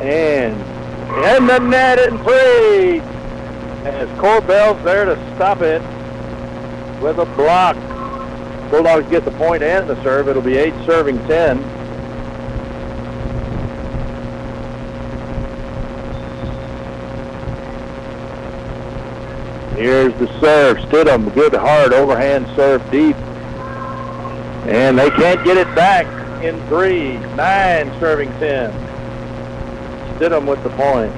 [0.00, 0.54] And
[1.24, 3.00] in the net in three.
[3.86, 5.82] As Corbell's there to stop it
[7.02, 7.76] with a block.
[8.70, 10.28] Bulldogs get the point and the serve.
[10.28, 11.58] It'll be eight serving 10.
[19.76, 20.78] Here's the serve.
[20.78, 23.16] Stidham, good hard overhand serve deep.
[24.66, 26.06] And they can't get it back
[26.44, 27.18] in three.
[27.34, 28.70] Nine serving 10.
[30.16, 31.12] Stidham with the point.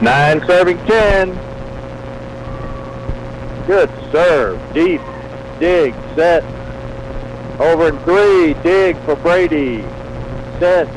[0.00, 1.34] Nine serving 10.
[3.66, 4.58] Good serve.
[4.72, 5.00] Deep.
[5.58, 5.94] Dig.
[6.14, 6.44] Set.
[7.60, 8.54] Over in three.
[8.62, 9.82] Dig for Brady.
[10.58, 10.88] Set.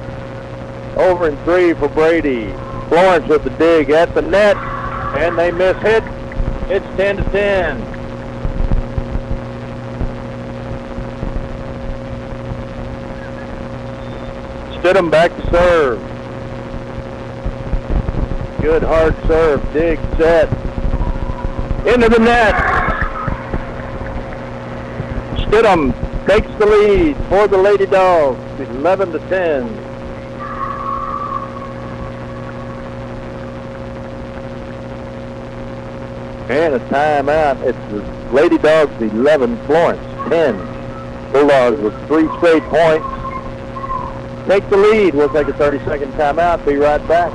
[0.95, 2.51] Over in three for Brady.
[2.87, 4.72] Florence with the dig at the net.
[5.15, 6.03] And they miss hit.
[6.69, 7.81] It's 10 to 10.
[14.79, 15.99] Stidham back to serve.
[18.61, 19.61] Good hard serve.
[19.71, 20.49] Dig set.
[21.85, 22.55] Into the net.
[25.45, 25.93] Stidham
[26.25, 28.39] takes the lead for the Lady Dogs.
[28.59, 29.82] 11 to 10.
[36.53, 37.59] And a timeout.
[37.63, 39.99] It's the Lady Dogs 11, Florence
[40.29, 40.55] 10.
[41.31, 43.07] Bulldogs with three straight points.
[44.47, 45.15] Take the lead.
[45.15, 46.63] We'll take a 30-second timeout.
[46.63, 47.31] Be right back.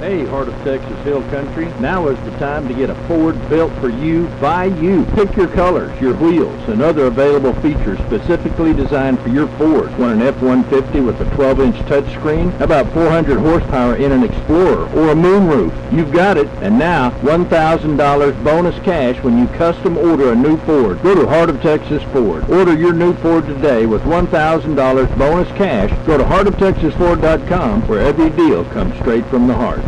[0.00, 1.66] Hey, Heart of Texas Hill Country.
[1.78, 5.04] Now is the time to get a Ford built for you by you.
[5.14, 9.94] Pick your colors, your wheels, and other available features specifically designed for your Ford.
[9.98, 12.50] Want an F-150 with a 12-inch touchscreen?
[12.52, 15.92] How about 400 horsepower in an Explorer or a moonroof?
[15.92, 16.48] You've got it.
[16.62, 21.02] And now, $1,000 bonus cash when you custom order a new Ford.
[21.02, 22.48] Go to Heart of Texas Ford.
[22.48, 25.90] Order your new Ford today with $1,000 bonus cash.
[26.06, 29.82] Go to heartoftexasford.com where every deal comes straight from the heart.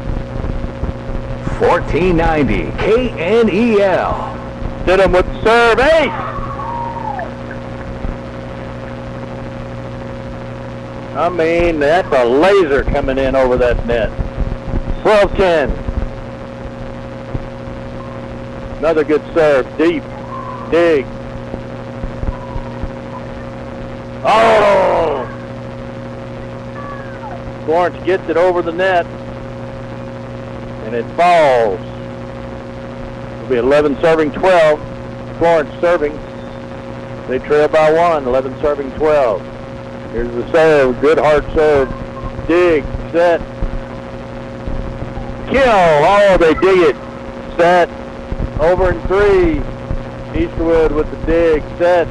[1.63, 4.13] 1490 KNEL.
[4.85, 6.11] Stidham with serve eight.
[11.15, 14.11] I mean, that's a laser coming in over that net.
[15.05, 15.71] 12-10.
[18.79, 19.65] Another good serve.
[19.79, 20.03] Deep.
[20.73, 21.07] Dig.
[24.25, 25.29] Oh!
[27.67, 29.07] Florence gets it over the net
[30.93, 31.81] and it falls.
[33.37, 35.39] It'll be 11 serving 12.
[35.39, 36.13] Florence serving.
[37.29, 39.41] They trail by one, 11 serving 12.
[40.13, 41.89] Here's the serve, good hard serve.
[42.47, 43.41] Dig, set.
[45.49, 46.97] Kill, oh, they dig it.
[47.57, 47.89] Set,
[48.61, 49.61] over in three.
[50.39, 52.07] Easterwood with the dig, set.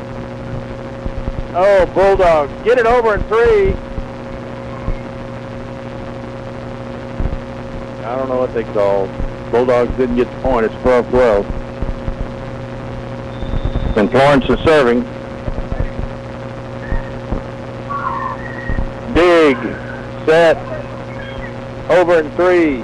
[1.54, 3.91] Oh, Bulldogs, get it over in three.
[8.12, 9.10] I don't know what they called.
[9.52, 10.66] Bulldogs didn't get the point.
[10.66, 11.46] It's 12-12.
[13.96, 15.04] And Florence is serving.
[19.14, 19.56] Dig.
[20.26, 20.58] Set.
[21.90, 22.84] Over in three.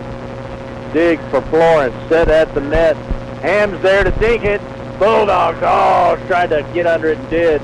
[0.94, 1.94] Dig for Florence.
[2.08, 2.95] Set at the net.
[3.41, 4.62] Ham's there to dink it.
[4.98, 7.62] Bulldogs, oh, tried to get under it and did.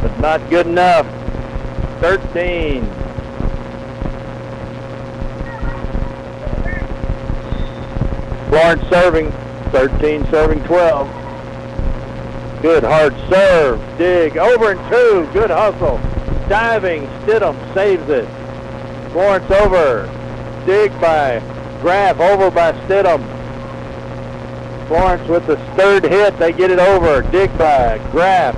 [0.00, 1.06] But not good enough.
[2.00, 2.82] 13.
[8.50, 9.30] Florence serving,
[9.70, 12.62] 13 serving 12.
[12.62, 15.98] Good hard serve, dig, over and two, good hustle.
[16.48, 18.28] Diving, Stidham saves it.
[19.12, 20.02] Florence over,
[20.66, 21.38] dig by
[21.80, 23.24] Graff, over by Stidham.
[24.88, 28.56] Florence with the third hit, they get it over, dig by Graff.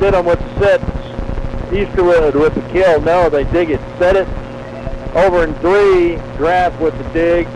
[0.00, 0.80] Stidham with the set,
[1.70, 4.26] Easterwood with the kill, no, they dig it, set it.
[5.14, 7.46] Over in three, Graff with the dig,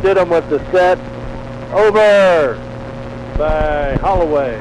[0.00, 0.98] Stidham with the set.
[1.72, 2.54] Over
[3.36, 4.54] by Holloway.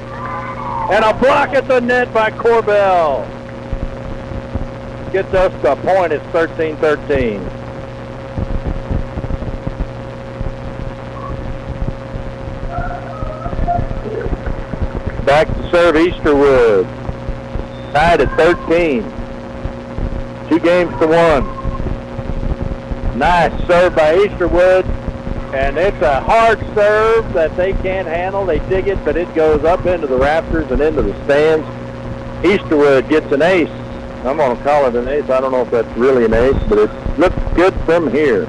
[0.91, 3.25] And a block at the net by Corbell.
[5.11, 6.13] Gets us the point.
[6.13, 7.45] It's 13-13.
[15.25, 16.85] Back to serve Easterwood.
[17.93, 19.03] Tied at 13.
[20.49, 21.59] Two games to one.
[23.17, 24.98] Nice serve by Easterwood.
[25.53, 28.45] And it's a hard serve that they can't handle.
[28.45, 31.65] They dig it, but it goes up into the rafters and into the stands.
[32.45, 33.67] Easterwood gets an ace.
[34.26, 35.27] I'm going to call it an ace.
[35.27, 38.45] I don't know if that's really an ace, but it looks good from here.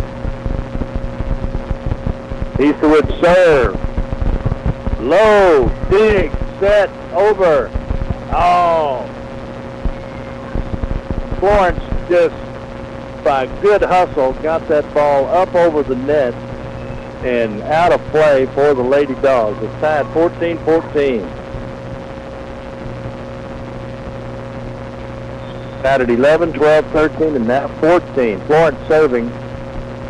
[2.58, 5.00] Easterwood serve.
[5.00, 7.70] Low, dig, set, over.
[8.30, 9.06] Oh.
[11.38, 12.34] Florence just,
[13.24, 16.34] by good hustle, got that ball up over the net
[17.24, 19.62] and out of play for the Lady Dogs.
[19.62, 21.20] It's tied 14-14.
[25.82, 28.40] Tied at 11, 12, 13, and now 14.
[28.46, 29.30] Florence serving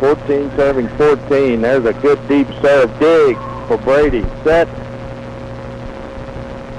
[0.01, 1.61] 14 serving 14.
[1.61, 2.89] There's a good deep serve.
[2.99, 4.23] Dig for Brady.
[4.43, 4.67] Set.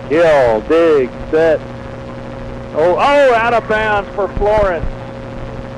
[0.08, 0.60] Kill.
[0.62, 1.08] Dig.
[1.30, 1.60] Set.
[2.74, 4.84] Oh, oh, out of bounds for Florence.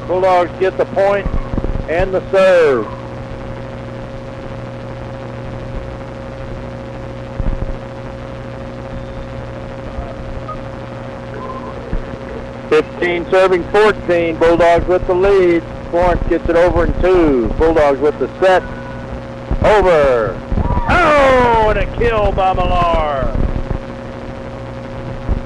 [0.06, 1.26] Bulldogs get the point
[1.90, 2.86] and the serve.
[13.04, 14.38] Serving fourteen.
[14.38, 15.62] Bulldogs with the lead.
[15.90, 17.48] Florence gets it over in two.
[17.58, 18.62] Bulldogs with the set.
[19.62, 20.40] Over.
[20.88, 23.30] Oh, and a kill by Millar.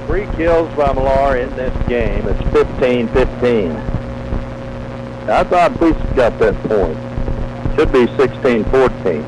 [0.07, 2.25] Three kills by Millar in this game.
[2.29, 3.75] It's 15-15.
[5.27, 6.97] I thought we got that point.
[7.75, 9.21] Should be 16-14.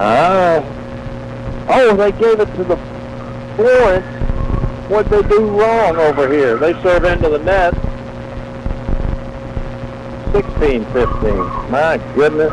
[0.00, 0.64] Uh,
[1.68, 2.76] oh, they gave it to the
[3.54, 4.17] Florence.
[4.88, 6.56] What'd they do wrong over here?
[6.56, 7.74] They serve into the net.
[10.32, 11.70] 16-15.
[11.70, 12.52] My goodness.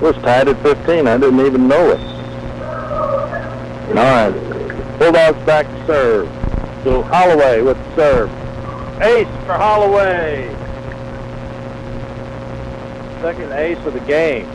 [0.00, 1.06] Was tied at 15.
[1.06, 2.00] I didn't even know it.
[3.94, 4.98] Right.
[4.98, 6.26] Bulldogs back to serve.
[6.84, 8.30] So Holloway with serve.
[9.02, 10.48] Ace for Holloway.
[13.20, 14.46] Second ace of the game.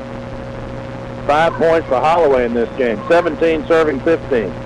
[1.27, 2.99] Five points for Holloway in this game.
[3.07, 4.64] 17 serving 15.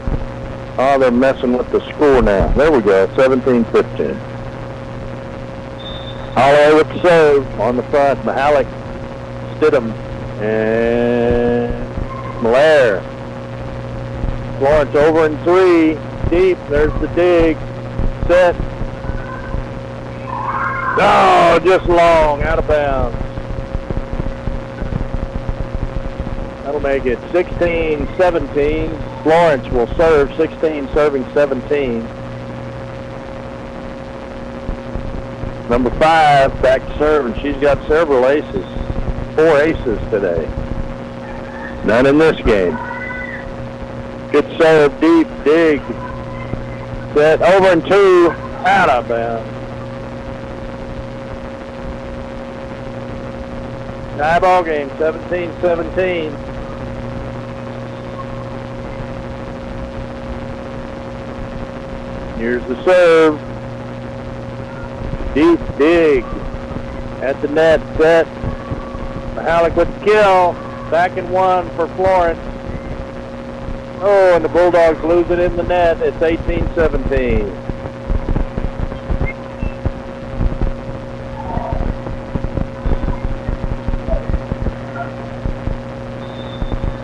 [0.81, 2.47] Oh, they're messing with the score now.
[2.53, 3.06] There we go.
[3.10, 4.15] 17-15.
[6.31, 8.18] Holloway with the serve on the front.
[8.22, 8.65] Mahalik,
[9.57, 9.91] Stidham,
[10.39, 11.73] and
[12.41, 13.01] Malaire.
[14.60, 15.95] Florence over in three.
[16.30, 16.57] Deep.
[16.69, 17.57] There's the dig.
[18.27, 18.56] Set.
[21.01, 22.41] Oh, just long.
[22.43, 23.18] Out of bounds.
[26.64, 29.09] That'll make it 16-17.
[29.24, 32.00] Florence will serve 16, serving 17.
[35.70, 38.66] Number five, back to serve, and she's got several aces.
[39.36, 40.48] Four aces today.
[41.86, 42.76] None in this game.
[44.32, 45.82] Good serve, deep, dig.
[47.14, 48.32] Set, over and two,
[48.66, 49.60] out of bounds.
[54.18, 56.48] Tie ball game, 17-17.
[62.40, 63.36] Here's the serve.
[65.36, 66.24] Deep dig
[67.22, 67.82] at the net.
[67.98, 68.26] Set.
[69.36, 70.53] Mahalik with the kill.
[70.90, 72.40] Back in one for Florence.
[74.02, 76.02] Oh, and the Bulldogs lose it in the net.
[76.02, 77.70] It's 18-17.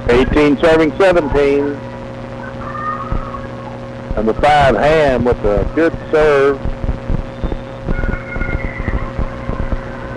[0.07, 1.77] Eighteen serving seventeen.
[4.15, 6.57] Number five, Ham with a good serve.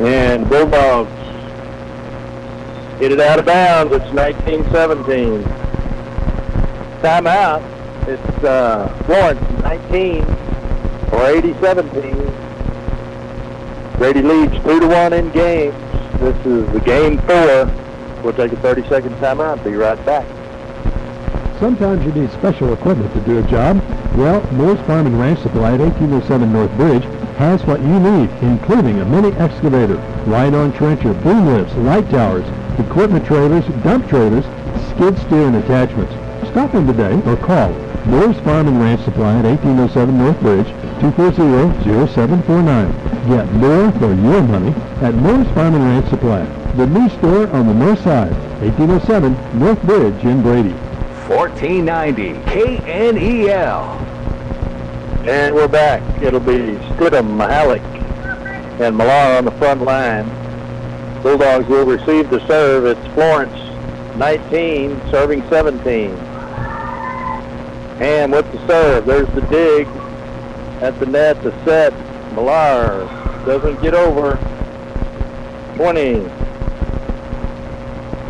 [0.01, 1.11] And Bulldogs
[3.01, 3.93] hit it out of bounds.
[3.93, 5.43] It's 19-17.
[7.01, 7.63] Timeout.
[8.09, 10.23] It's uh, Florence 19
[11.13, 12.39] or 80-17.
[13.99, 15.75] Brady leads 2 to 1 in games.
[16.21, 17.67] This is the game four.
[18.23, 19.63] We'll take a 30-second timeout.
[19.65, 20.25] Be right back.
[21.59, 23.83] Sometimes you need special equipment to do a job.
[24.15, 27.03] Well, Moore's Farm and Ranch Supply at 1807 North Bridge
[27.37, 32.47] has what you need, including a mini excavator, ride-on trencher, boom lifts, light towers,
[32.79, 34.45] equipment trailers, dump trailers,
[34.91, 36.13] skid steer and attachments.
[36.51, 37.73] Stop in today or call
[38.07, 40.69] Moore's Farm and Ranch Supply at 1807 North Bridge,
[41.03, 42.93] 240-0749.
[43.29, 44.73] Get more for your money
[45.03, 46.45] at Moore's Farm and Ranch Supply,
[46.77, 48.33] the new store on the north side,
[48.63, 50.75] 1807 North Bridge in Brady.
[51.29, 53.85] 1490 KNEL.
[55.29, 56.03] And we're back.
[56.23, 57.83] It'll be Stidham, Mahalik,
[58.81, 60.25] and Millar on the front line.
[61.23, 62.87] Bulldogs will receive the serve.
[62.87, 63.53] It's Florence,
[64.17, 66.13] 19, serving 17.
[68.01, 69.05] And with the serve.
[69.05, 69.87] There's the dig
[70.81, 71.93] at the net, the set.
[72.33, 73.05] Millar
[73.45, 74.37] doesn't get over.
[75.77, 76.27] 20.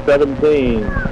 [0.04, 1.07] 17.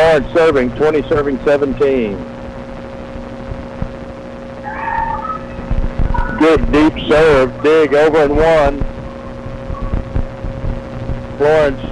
[0.00, 2.12] Florence serving, 20 serving 17.
[6.38, 8.80] Good deep serve, dig over and one.
[11.36, 11.82] Florence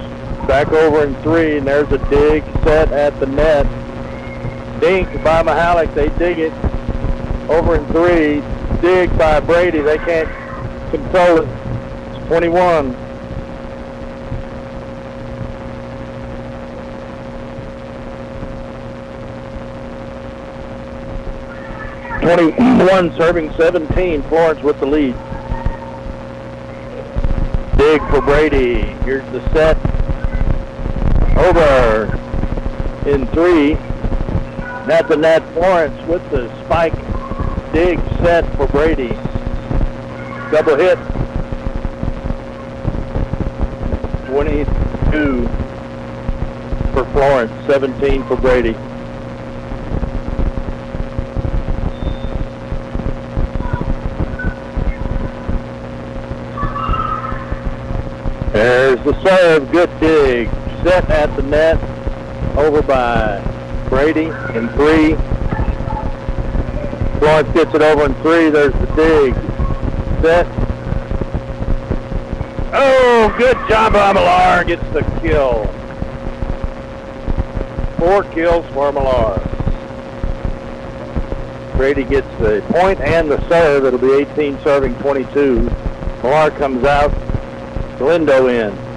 [0.47, 3.67] back over in three, and there's a dig set at the net.
[4.81, 6.53] Dink by Mahalik, they dig it
[7.47, 8.41] over in three.
[8.81, 10.29] Dig by Brady, they can't
[10.89, 11.49] control it.
[12.15, 13.08] It's 21.
[22.29, 24.21] Twenty-one serving seventeen.
[24.21, 25.15] Florence with the lead.
[27.75, 28.81] Dig for Brady.
[29.03, 29.75] Here's the set.
[31.39, 32.05] Over
[33.09, 33.73] in three.
[34.85, 35.41] Net the net.
[35.53, 36.93] Florence with the spike.
[37.73, 39.09] Dig set for Brady.
[40.51, 40.99] Double hit.
[44.27, 45.47] 22
[46.93, 48.75] for Florence, 17 for Brady.
[59.05, 60.49] The serve, good dig.
[60.83, 61.77] Set at the net,
[62.57, 63.39] over by
[63.87, 65.15] Brady in three.
[67.19, 69.33] Florence gets it over in three, there's the dig.
[70.21, 70.45] Set.
[72.73, 75.65] Oh, good job by Millar, gets the kill.
[77.97, 79.39] Four kills for Millar.
[81.77, 83.85] Brady gets the point and the serve.
[83.85, 85.61] It'll be 18 serving 22.
[86.21, 87.11] Millar comes out.
[87.97, 88.88] Galindo in.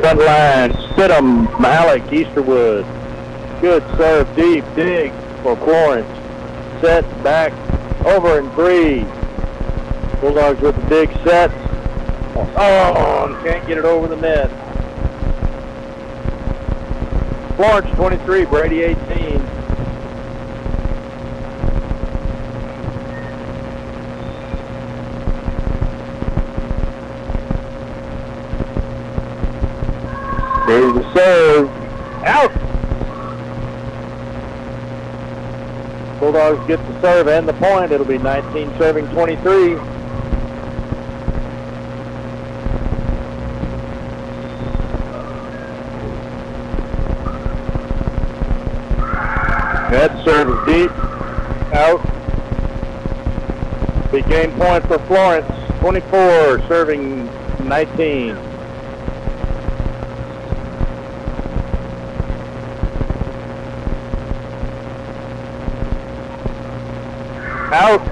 [0.00, 2.86] Front line, Stidham, Mahalik, Easterwood.
[3.60, 5.12] Good serve, deep, dig
[5.42, 6.06] for Florence.
[6.80, 7.52] Set, back,
[8.06, 9.04] over and three.
[10.20, 11.50] Bulldogs with the big set.
[12.36, 14.48] Oh, can't get it over the net.
[17.56, 19.37] Florence 23, Brady 18.
[31.18, 31.68] Serve.
[32.24, 32.52] Out!
[36.20, 37.90] Bulldogs get the serve and the point.
[37.90, 39.74] It'll be 19 serving 23.
[49.90, 50.92] That serve is deep.
[51.74, 52.00] Out.
[54.12, 55.48] Big game point for Florence.
[55.80, 57.26] 24 serving
[57.66, 58.47] 19.
[67.80, 68.02] Out.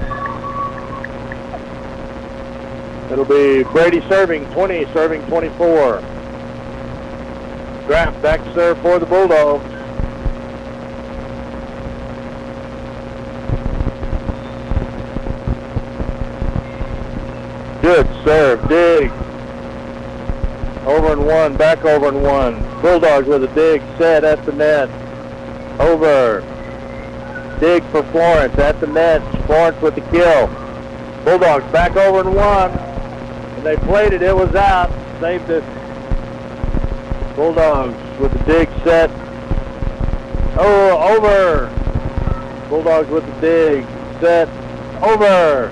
[3.10, 5.98] It'll be Brady serving 20, serving 24.
[7.88, 9.64] Draft back serve for the Bulldogs.
[17.82, 19.10] Good serve, dig.
[20.86, 22.62] Over and one, back over and one.
[22.82, 24.88] Bulldogs with a dig, set at the net.
[25.80, 26.55] Over.
[27.60, 29.22] Dig for Florence at the net.
[29.46, 30.48] Florence with the kill.
[31.24, 32.70] Bulldogs back over and one.
[32.70, 34.22] And they played it.
[34.22, 34.90] It was out.
[35.20, 35.64] Saved it.
[37.34, 39.10] Bulldogs with the dig set.
[40.58, 41.72] Oh, over.
[42.68, 43.84] Bulldogs with the dig
[44.20, 44.48] set.
[45.02, 45.70] Over.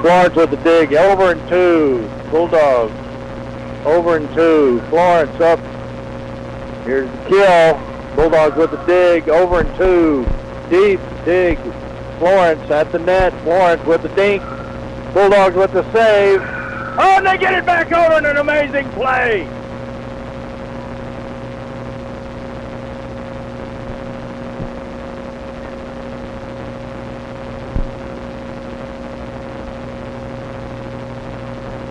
[0.00, 0.94] Florence with the dig.
[0.94, 2.10] Over and two.
[2.30, 2.92] Bulldogs.
[3.86, 4.80] Over and two.
[4.88, 5.58] Florence up.
[6.84, 7.93] Here's the kill.
[8.16, 9.28] Bulldogs with the dig.
[9.28, 10.24] Over and two.
[10.70, 11.58] Deep dig.
[12.18, 13.32] Florence at the net.
[13.42, 14.42] Florence with the dink.
[15.12, 16.40] Bulldogs with the save.
[16.96, 19.48] Oh, and they get it back over in an amazing play.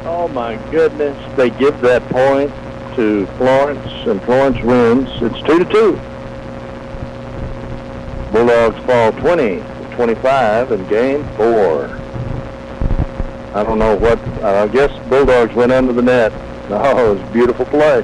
[0.06, 2.50] Oh my goodness, they give that point
[2.96, 5.10] to Florence and Florence wins.
[5.22, 6.13] It's two to two.
[8.34, 11.86] Bulldogs fall 20 to 25 in game four.
[13.54, 16.32] I don't know what, I guess Bulldogs went under the net.
[16.72, 18.02] Oh, it was beautiful play.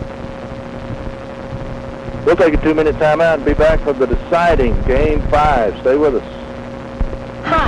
[2.25, 5.75] We'll take a two-minute timeout and be back for the deciding game five.
[5.79, 6.38] Stay with us.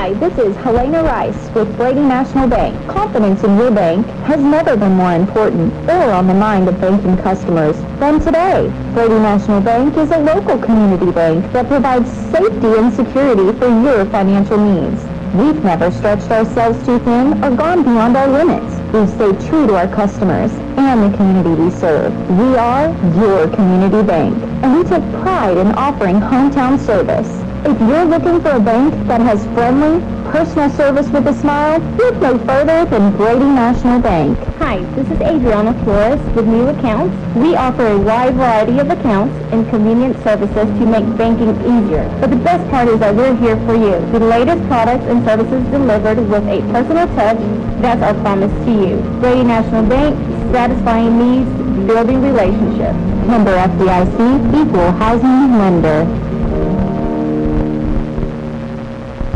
[0.01, 2.75] Hi, this is Helena Rice with Brady National Bank.
[2.89, 7.15] Confidence in your bank has never been more important or on the mind of banking
[7.17, 8.73] customers than today.
[8.95, 14.03] Brady National Bank is a local community bank that provides safety and security for your
[14.07, 15.03] financial needs.
[15.35, 18.73] We've never stretched ourselves too thin or gone beyond our limits.
[18.91, 20.51] We've stayed true to our customers
[20.81, 22.11] and the community we serve.
[22.39, 22.89] We are
[23.21, 27.40] your community bank, and we take pride in offering hometown service.
[27.63, 30.01] If you're looking for a bank that has friendly,
[30.31, 34.35] personal service with a smile, look no further than Brady National Bank.
[34.57, 37.13] Hi, this is Adriana Flores with New Accounts.
[37.35, 42.09] We offer a wide variety of accounts and convenient services to make banking easier.
[42.19, 43.93] But the best part is that we're here for you.
[44.11, 47.37] The latest products and services delivered with a personal touch,
[47.79, 48.97] that's our promise to you.
[49.21, 50.17] Brady National Bank,
[50.51, 51.49] satisfying needs,
[51.85, 52.97] building relationships.
[53.29, 56.30] Member FDIC, equal housing lender.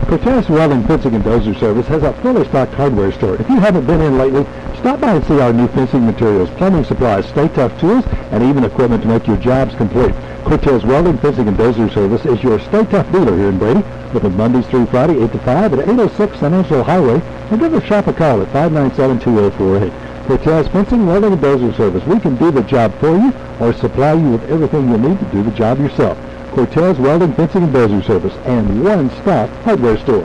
[0.07, 3.41] Cortez Welding Fencing and Dozer Service has a fully stocked hardware store.
[3.41, 4.43] If you haven't been in lately,
[4.77, 8.65] stop by and see our new fencing materials, plumbing supplies, Stay Tuff tools, and even
[8.65, 10.13] equipment to make your jobs complete.
[10.43, 13.83] Cortez Welding Fencing and Dozer Service is your Stay Tuff dealer here in Brady,
[14.13, 17.19] open Mondays through Friday, 8 to 5 at 806 San Angelo Highway,
[17.49, 20.27] and give us a shop a call at 597-2048.
[20.27, 22.03] Cortez Fencing, Welding, and Dozer Service.
[22.05, 25.25] We can do the job for you or supply you with everything you need to
[25.25, 26.15] do the job yourself.
[26.55, 30.23] Cortez Welding, Fencing, and Dozer Service, and one-stop hardware store.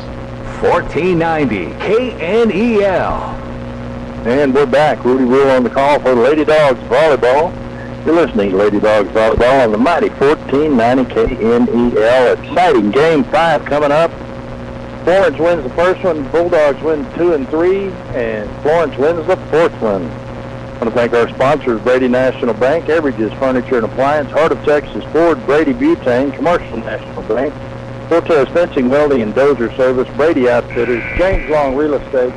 [0.62, 3.36] 1490 KNEL.
[4.26, 5.02] And we're back.
[5.04, 7.50] Rudy Rule on the call for Lady Dogs Volleyball.
[8.04, 12.36] You're listening to Lady Dogs Volleyball on the mighty 1490 KNEL.
[12.38, 14.10] Exciting game five coming up.
[15.04, 16.28] Florence wins the first one.
[16.30, 20.02] Bulldogs win two and three, and Florence wins the fourth one.
[20.80, 24.64] I want to thank our sponsors, Brady National Bank, Everages Furniture and Appliance, Heart of
[24.64, 27.52] Texas Ford, Brady Butane, Commercial National Bank,
[28.08, 32.32] Cortez Fencing, Welding, and Dozer Service, Brady Outfitters, James Long Real Estate,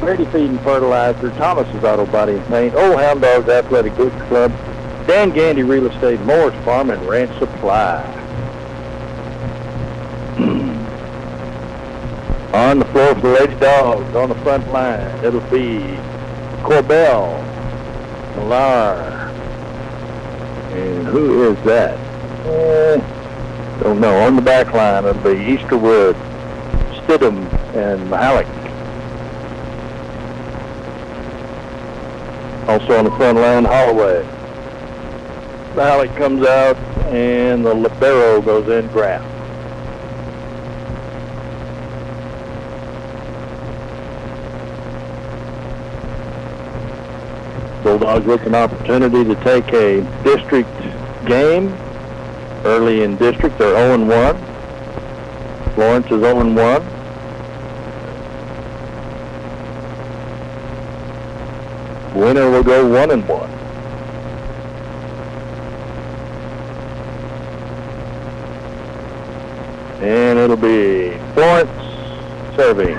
[0.00, 4.52] Brady Feed and Fertilizer, Thomas's Auto Body and Paint, Old Hound Dogs Athletic Goods Club,
[5.06, 8.02] Dan Gandy Real Estate, Morris Farm, and Ranch Supply.
[12.52, 15.78] on the floor for the Lady Dogs on the front line, it'll be
[16.62, 17.48] Corbell,
[18.38, 19.30] Millar,
[20.70, 21.98] and who is that?
[22.46, 24.20] Uh, don't know.
[24.20, 26.14] On the back line, it'll be Easterwood,
[27.00, 28.46] Stidham, and Mahalik.
[32.68, 34.22] Also on the front line, Holloway.
[35.74, 36.76] Mahalik comes out,
[37.08, 39.37] and the libero goes in Graff.
[47.88, 50.68] Bulldogs with an opportunity to take a district
[51.24, 51.72] game
[52.66, 53.56] early in district.
[53.56, 54.36] They're 0-1.
[55.74, 56.84] Florence is 0-1.
[62.14, 63.50] Winner will go 1 and 1.
[70.02, 71.70] And it'll be Florence
[72.54, 72.98] serving.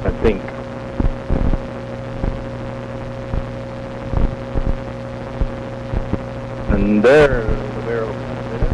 [0.00, 0.42] I think.
[6.70, 8.68] And there, the barrel comes in.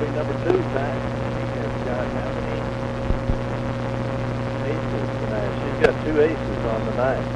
[0.00, 1.00] Be number two time.
[1.32, 2.56] She has got how many
[4.72, 5.52] aces tonight?
[5.60, 7.26] She's got two aces on the night.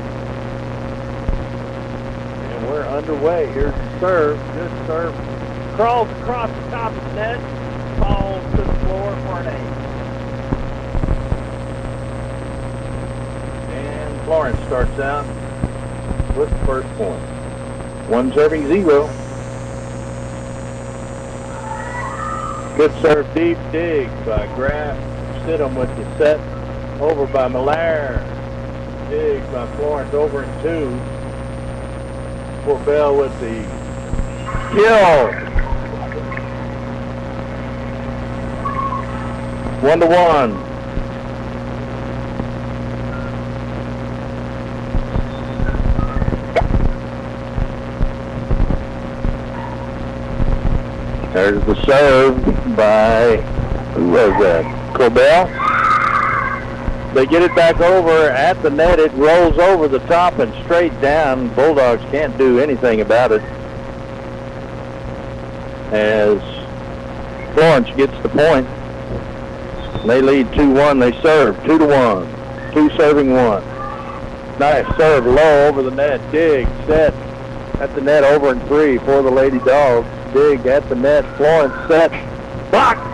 [2.50, 3.46] And we're underway.
[3.52, 4.36] Here's the serve.
[4.54, 5.14] Good serve.
[5.76, 7.38] Crawls across the top of the net.
[8.00, 9.76] Falls to the floor for an ace.
[13.74, 15.26] And Florence starts out
[16.36, 17.22] with the first point.
[18.08, 19.08] One serving zero.
[22.76, 24.98] Good serve deep dig by Graff.
[25.42, 26.38] Stidham with the set.
[27.00, 28.22] Over by Millar.
[29.08, 30.90] Dig by Florence over in two.
[32.66, 33.62] Corbell with the
[34.74, 35.32] kill.
[39.80, 40.66] One to one.
[51.32, 53.36] There's the serve by,
[53.94, 54.64] who was that?
[54.94, 55.46] Corbell.
[57.14, 58.98] They get it back over at the net.
[58.98, 61.48] It rolls over the top and straight down.
[61.54, 63.42] Bulldogs can't do anything about it.
[65.92, 66.42] As
[67.54, 68.66] Florence gets the point.
[70.06, 71.00] They lead 2-1.
[71.00, 72.36] They serve 2 to 1.
[72.74, 73.64] Two serving one.
[74.58, 76.20] Nice serve low over the net.
[76.30, 77.14] Dig, set
[77.80, 80.06] at the net over and three for the Lady Dogs.
[80.34, 81.24] Dig at the net.
[81.38, 82.12] Florence set.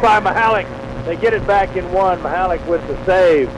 [0.02, 0.66] By Mahalik.
[1.04, 2.18] They get it back in one.
[2.22, 3.48] Mahalik with the save.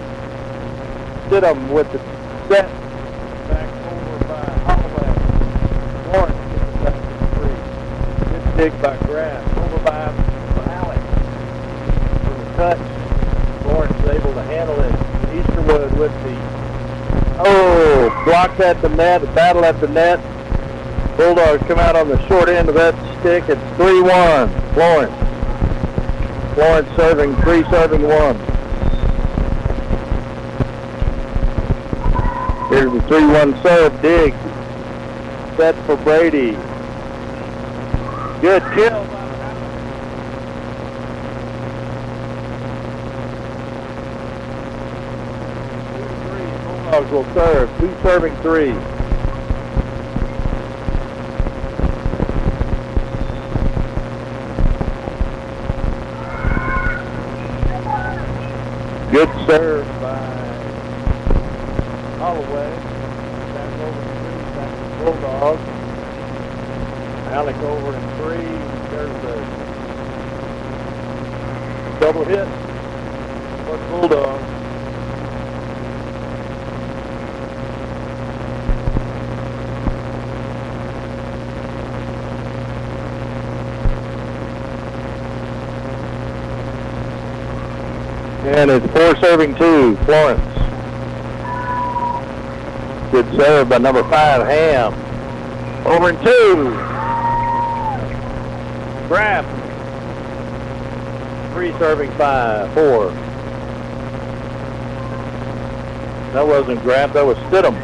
[1.27, 1.99] Stidham with the
[2.49, 2.69] set.
[3.49, 5.09] Back over by Holloway.
[6.05, 7.57] Florence gets it back in three.
[8.29, 9.57] Good dig by Graff.
[9.57, 10.13] Over by
[10.61, 11.03] Mahalik.
[12.25, 13.63] For the touch.
[13.63, 14.93] Florence is able to handle it.
[15.33, 16.55] Easterwood with the
[17.39, 20.21] Oh, blocked at the net, battle at the net.
[21.17, 23.45] Bulldogs come out on the short end of that stick.
[23.49, 24.75] It's 3-1.
[24.75, 25.24] Florence.
[26.55, 28.37] Florence serving, three serving one.
[32.71, 34.03] Here's the 3-1 serve.
[34.03, 34.33] Dig.
[35.57, 36.53] Set for Brady.
[38.41, 39.15] Good kill
[46.95, 47.79] Bulldogs will serve.
[47.81, 48.94] Two serving three.
[59.47, 60.17] Good serve by
[62.19, 62.73] Holloway.
[63.53, 64.43] Back over three.
[64.57, 65.67] Back to Bulldogs.
[67.31, 68.53] Alec over in three.
[68.91, 69.37] There's the
[72.01, 72.49] double hit
[73.67, 74.55] for Bulldogs.
[88.47, 90.55] And it's four serving two, Florence.
[93.11, 94.93] Good serve by number five, Ham.
[95.87, 96.71] Over in two.
[99.09, 99.47] Graff.
[101.55, 103.13] Three serving five, four.
[106.35, 107.81] That wasn't Graff, that was Stidham.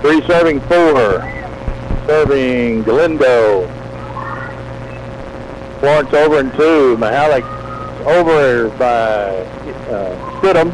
[0.00, 1.20] Three serving four.
[2.06, 3.79] Serving Galindo.
[5.80, 6.96] Florence over in two.
[6.98, 7.44] Mahalik
[8.06, 9.40] over by
[9.90, 10.72] uh, Stidham.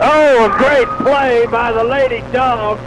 [0.00, 2.80] Oh, a great play by the Lady Dogs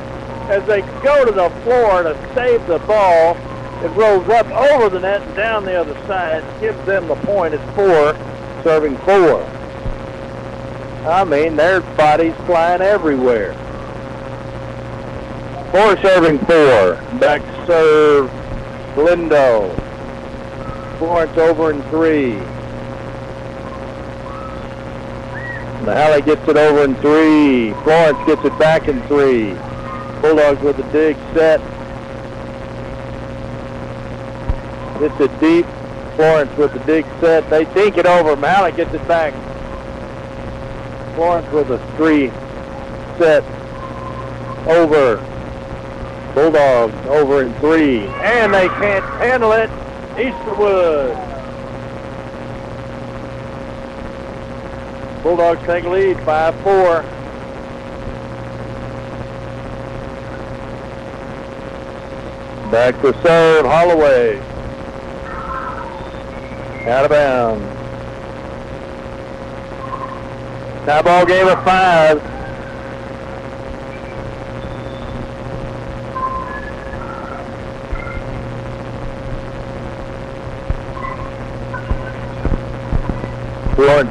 [0.49, 3.35] as they go to the floor to save the ball.
[3.83, 6.43] It rolls up over the net and down the other side.
[6.59, 7.53] Gives them the point.
[7.53, 8.13] It's four,
[8.63, 9.43] serving four.
[11.07, 13.53] I mean, their bodies flying everywhere.
[15.71, 16.95] Four serving four.
[17.19, 18.29] Back serve,
[18.95, 19.86] Lindo.
[20.97, 22.33] Florence over in three.
[25.85, 27.71] Mahalik gets it over in three.
[27.83, 29.53] Florence gets it back in three.
[30.21, 31.61] Bulldogs with a dig set.
[34.99, 35.65] Hits it deep.
[36.15, 37.47] Florence with the dig set.
[37.51, 38.35] They dink it over.
[38.35, 39.33] Mahalik gets it back.
[41.13, 42.29] Florence with a three
[43.19, 43.43] set.
[44.67, 45.17] Over.
[46.33, 48.07] Bulldogs over in three.
[48.07, 49.69] And they can't handle it.
[50.17, 51.13] Easterwood.
[55.21, 57.03] Bulldogs take lead, 5-4.
[62.71, 64.39] Back to serve, Holloway.
[66.89, 67.77] Out of bounds.
[70.85, 72.36] Tie ball game of five.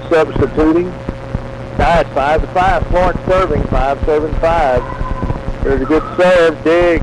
[0.09, 0.91] Substituting.
[1.77, 2.87] Tied five to five.
[2.89, 4.83] Florence serving five seven five.
[5.62, 6.62] There's a good serve.
[6.65, 7.03] Dig.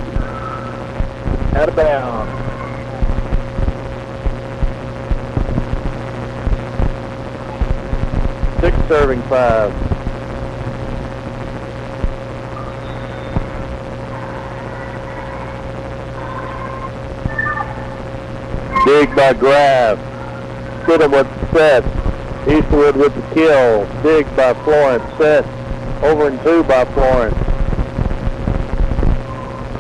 [1.56, 2.32] Out of bounds.
[8.62, 9.72] Six serving five.
[18.86, 19.98] Dig by Graff.
[20.88, 21.93] Hit him with set.
[22.46, 23.86] Easterwood with the kill.
[24.04, 25.04] Dig by Florence.
[25.18, 25.46] Set.
[26.04, 27.36] Over and two by Florence.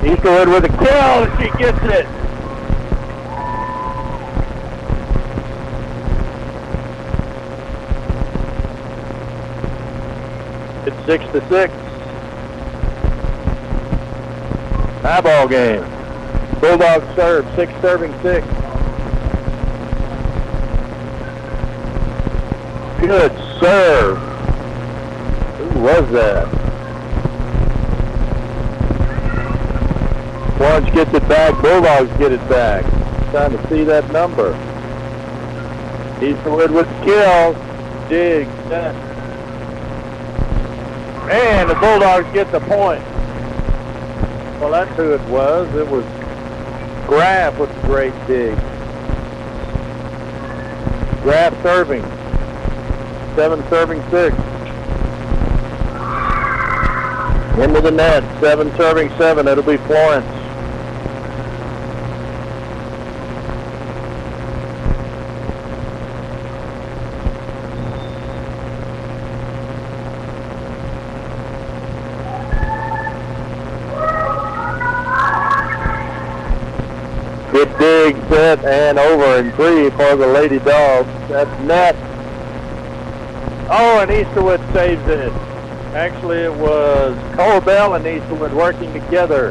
[0.02, 1.26] Easterwood with a kill.
[1.38, 2.07] She gets it.
[10.85, 11.73] It's six to six.
[15.02, 15.84] High ball game.
[16.61, 18.48] Bulldogs serve, six serving six.
[23.60, 24.18] Serve.
[25.58, 26.48] Who was that?
[30.58, 31.62] Florence gets it back.
[31.62, 32.84] Bulldogs get it back.
[33.32, 34.54] Trying to see that number.
[36.20, 37.54] Easterwood with the kill.
[38.10, 38.48] Dig.
[38.70, 38.96] Done.
[41.30, 43.04] And the Bulldogs get the point.
[44.60, 45.74] Well, that's who it was.
[45.76, 46.06] It was
[47.08, 48.56] Graff with the great dig.
[51.22, 52.02] Graff serving.
[53.36, 54.36] Seven serving six.
[57.58, 58.24] Into the net.
[58.40, 59.48] Seven serving seven.
[59.48, 60.26] It'll be Florence.
[77.52, 81.10] Good dig, set, and over and three for the Lady Dogs.
[81.30, 82.12] That's net.
[83.69, 85.31] Oh, and Easterwood saves it.
[85.94, 89.49] Actually, it was Corbell and Easterwood working together.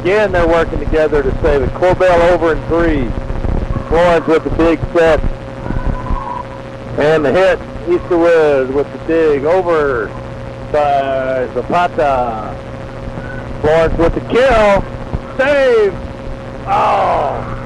[0.00, 1.70] Again, they're working together to save it.
[1.70, 3.08] Corbell over and three.
[3.88, 5.20] Florence with the big set.
[6.98, 7.58] And the hit.
[7.88, 10.06] Easterwood with the dig over
[10.70, 12.54] by Zapata.
[13.60, 14.82] Florence with the kill.
[15.36, 15.92] Save.
[16.66, 17.58] Oh.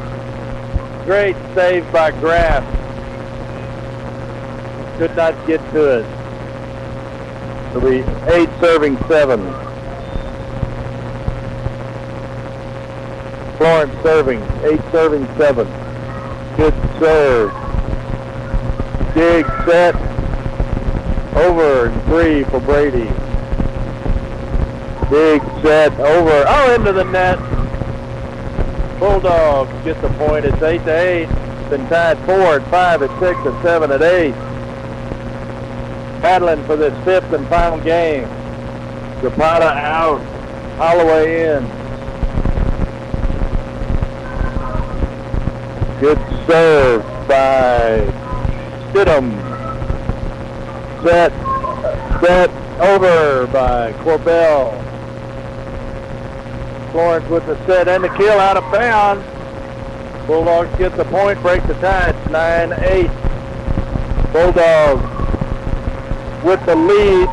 [1.04, 2.75] Great save by Graff.
[4.98, 6.06] Could not get to it.
[7.68, 7.98] It'll be
[8.32, 9.40] eight serving seven.
[13.58, 15.66] Florence serving, eight serving seven.
[16.56, 17.50] Good serve.
[19.12, 19.94] Dig set.
[21.36, 23.10] Over and three for Brady.
[25.10, 26.44] Big set over.
[26.48, 27.38] Oh, into the net.
[28.98, 30.46] Bulldogs get the point.
[30.46, 31.28] It's eight to eight.
[31.68, 34.34] Been tied four at five at six at seven at eight.
[36.26, 38.24] Battling for this fifth and final game.
[39.22, 40.18] Zapata out.
[40.76, 41.64] Holloway in.
[46.00, 48.00] Good serve by
[48.90, 49.38] Stidham.
[51.04, 51.32] Set,
[52.20, 54.74] set over by Corbell.
[56.90, 59.24] Florence with the set and the kill out of bounds.
[60.26, 62.08] Bulldogs get the point, break the tie.
[62.08, 64.32] It's 9-8.
[64.32, 65.16] Bulldogs
[66.46, 67.28] with the lead.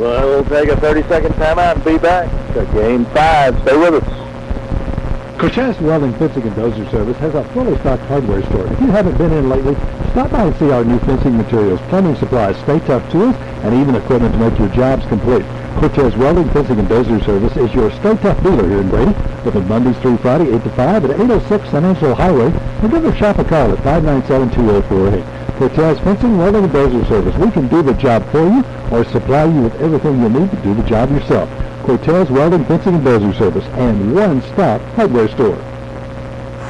[0.00, 3.60] We'll take a 30-second timeout and be back to game five.
[3.60, 5.38] Stay with us.
[5.38, 8.66] Cortez Welding Fencing and Dozer Service has a fully stocked hardware store.
[8.72, 9.74] If you haven't been in lately,
[10.12, 13.94] stop by and see our new fencing materials, plumbing supplies, Stay Tuff tools, and even
[13.94, 15.44] equipment to make your jobs complete.
[15.76, 19.14] Cortez Welding Fencing and Dozer Service is your Stay Tuff dealer here in Brady,
[19.44, 23.14] open Mondays through Friday, 8 to 5 at 806 San Angelo Highway, and give a
[23.16, 25.33] shop a call at 597-2048.
[25.58, 27.36] Cortez Fencing, Welding, and Dozer Service.
[27.36, 30.56] We can do the job for you or supply you with everything you need to
[30.62, 31.48] do the job yourself.
[31.84, 35.56] Cortez Welding, Fencing, and Dozer Service, and one-stop hardware store.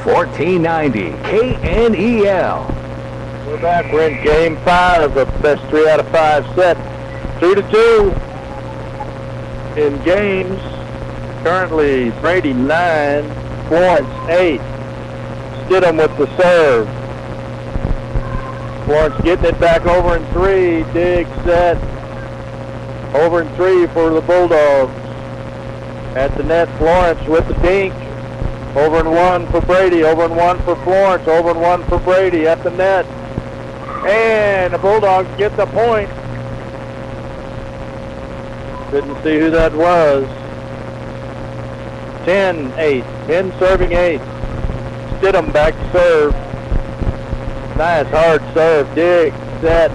[0.05, 2.69] 1490 KNEL.
[3.47, 3.91] We're back.
[3.91, 6.77] We're in game five of the best three out of five set.
[7.41, 8.13] Two to two
[9.81, 10.61] in games.
[11.43, 13.25] Currently, Brady nine,
[13.69, 14.61] Florence eight.
[15.67, 17.04] Stidham with the serve.
[18.85, 20.85] Florence getting it back over in three.
[20.93, 21.79] Dig set.
[23.15, 24.93] Over in three for the Bulldogs.
[26.15, 27.95] At the net, Florence with the dink.
[28.77, 30.05] Over in one for Brady.
[30.05, 31.27] Over in one for Florence.
[31.27, 33.07] Over in one for Brady at the net.
[34.07, 36.11] And the Bulldogs get the point.
[38.91, 40.25] Didn't see who that was.
[42.27, 43.03] 10-8.
[43.27, 44.21] 10 serving 8.
[45.19, 46.44] Stidham back to serve.
[47.77, 48.95] Nice hard serve.
[48.95, 49.33] Dig.
[49.61, 49.91] Set.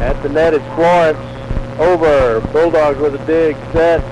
[0.00, 1.18] At the net it's Florence.
[1.78, 2.40] Over.
[2.52, 3.56] Bulldogs with a dig.
[3.72, 4.02] Set.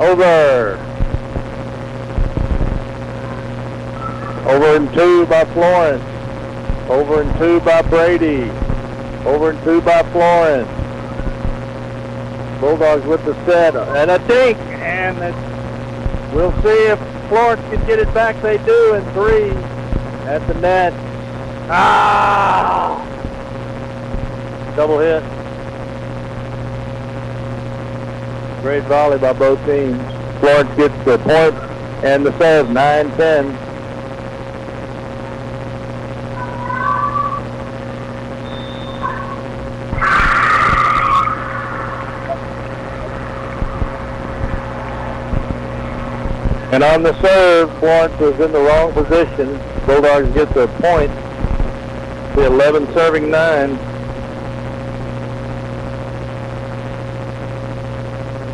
[0.00, 0.78] Over.
[4.48, 6.04] Over and two by Florence.
[6.88, 8.50] Over and two by Brady.
[9.26, 10.68] Over and two by Florence.
[12.60, 15.18] Bulldogs with the set and a dink, and
[16.34, 18.40] we'll see if Florence can get it back.
[18.40, 19.50] They do in three
[20.26, 20.94] at the net.
[21.68, 23.02] Ah!
[24.76, 25.22] Double hit.
[28.62, 30.00] Great volley by both teams.
[30.40, 31.54] Florence gets the point
[32.04, 33.56] and the serve 9-10.
[46.72, 49.58] And on the serve, Florence was in the wrong position.
[49.86, 51.10] Bulldogs get the point.
[52.36, 53.76] The 11 serving 9.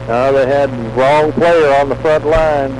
[0.06, 2.70] Now they had wrong player on the front line.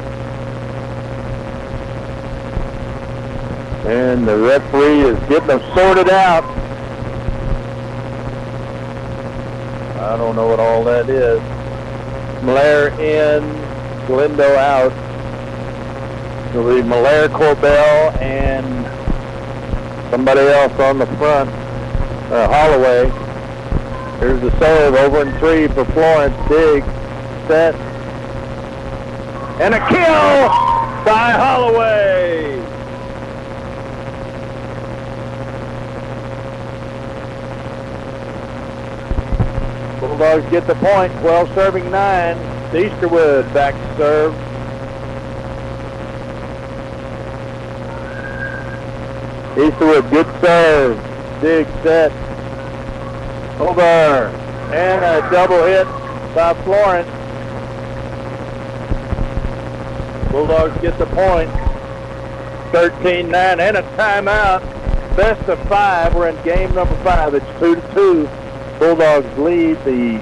[3.84, 6.44] And the referee is getting them sorted out.
[9.98, 11.40] I don't know what all that is.
[12.44, 13.42] Malaire in,
[14.06, 14.92] Galindo out.
[16.50, 18.86] It'll be Malaire Corbell and
[20.12, 21.48] somebody else on the front,
[22.30, 23.08] uh, Holloway.
[24.20, 26.36] Here's the serve over in three for Florence.
[26.50, 26.84] Dig,
[27.48, 27.74] set,
[29.58, 30.48] and a kill
[31.02, 32.60] by Holloway.
[39.98, 42.36] Bulldogs get the point, 12 serving 9.
[42.74, 44.51] Easterwood back to serve.
[49.54, 50.96] Easterwood, good serve.
[51.42, 52.10] Big set.
[53.60, 54.28] Over.
[54.72, 55.86] And a double hit
[56.34, 57.08] by Florence.
[60.32, 61.50] Bulldogs get the point.
[62.72, 64.62] 13-9 and a timeout.
[65.16, 66.14] Best of five.
[66.14, 67.34] We're in game number five.
[67.34, 68.28] It's 2 to 2.
[68.78, 70.18] Bulldogs lead the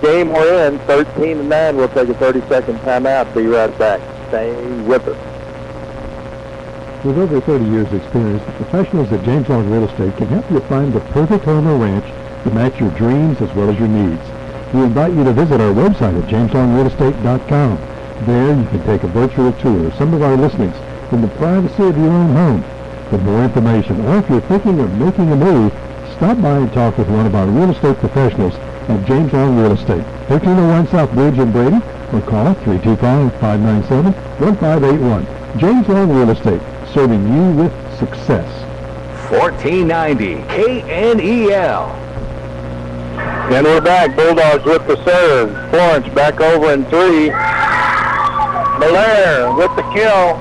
[0.00, 1.76] game we're in 13 to 9.
[1.76, 3.34] We'll take a 30 second timeout.
[3.34, 4.00] Be right back.
[4.28, 5.33] Stay with us.
[7.04, 10.60] With over 30 years experience, the professionals at James Long Real Estate can help you
[10.60, 12.06] find the perfect home or ranch
[12.44, 14.22] to match your dreams as well as your needs.
[14.72, 17.76] We invite you to visit our website at jameslongrealestate.com.
[18.24, 20.74] There you can take a virtual tour of some of our listings
[21.10, 22.64] from the privacy of your own home.
[23.10, 25.74] For more information, or if you're thinking of making a move,
[26.16, 28.54] stop by and talk with one of our real estate professionals
[28.88, 31.82] at James Long Real Estate, 1301 South Bridge in Brady,
[32.14, 35.26] or call 325-597-1581.
[35.58, 36.62] James Long Real Estate,
[36.94, 38.48] serving you with success.
[39.28, 41.88] 1490 KNEL.
[43.50, 44.14] And we're back.
[44.14, 45.70] Bulldogs with the serve.
[45.70, 47.30] Florence back over in three.
[48.78, 50.38] Malaire with the kill.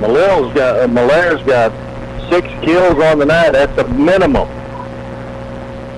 [0.00, 1.72] Malaire's got, uh, Malaire's got
[2.30, 3.50] six kills on the night.
[3.50, 4.59] That's a minimum.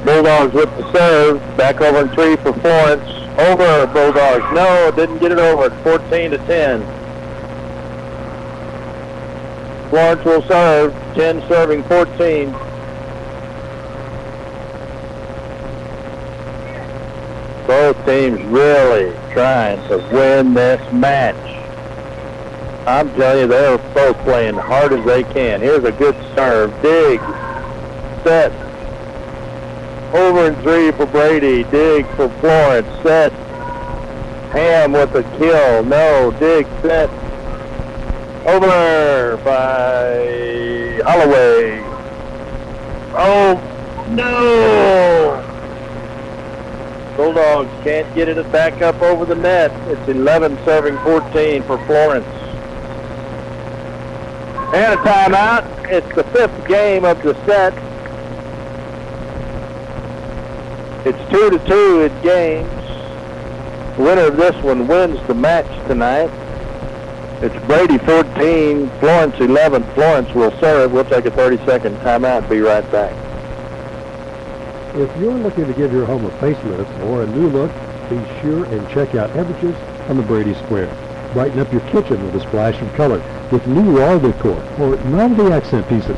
[0.05, 1.39] Bulldogs with the serve.
[1.57, 3.09] Back over three for Florence.
[3.39, 4.45] Over Bulldogs.
[4.53, 5.71] No, didn't get it over.
[5.83, 6.81] 14 to 10.
[9.91, 10.93] Florence will serve.
[11.15, 12.51] 10 serving 14.
[17.67, 21.37] Both teams really trying to win this match.
[22.87, 25.61] I'm telling you, they're both playing hard as they can.
[25.61, 26.71] Here's a good serve.
[26.83, 27.21] Dig.
[28.25, 28.72] Set.
[30.13, 31.65] Over and three for Brady.
[31.65, 32.87] Dig for Florence.
[33.03, 33.33] Set.
[34.53, 35.85] Ham with a kill.
[35.85, 36.31] No.
[36.39, 36.67] Dig.
[36.83, 37.09] Set.
[38.47, 41.81] Over by Holloway.
[43.15, 43.61] Oh,
[44.11, 45.49] no.
[47.17, 49.71] Bulldogs can't get it back up over the net.
[49.89, 52.27] It's 11 serving 14 for Florence.
[54.75, 55.91] And a timeout.
[55.91, 57.73] It's the fifth game of the set.
[61.05, 62.71] It's two to two in games.
[63.97, 66.31] The winner of this one wins the match tonight.
[67.43, 69.83] It's Brady 14, Florence 11.
[69.95, 70.93] Florence will serve.
[70.93, 72.49] We'll take a 30-second timeout.
[72.49, 73.13] Be right back.
[74.95, 77.73] If you're looking to give your home a facelift or a new look,
[78.09, 79.75] be sure and check out Everages
[80.09, 80.97] on the Brady Square.
[81.33, 85.53] Brighten up your kitchen with a splash of color with new wall decor or novelty
[85.53, 86.17] accent pieces.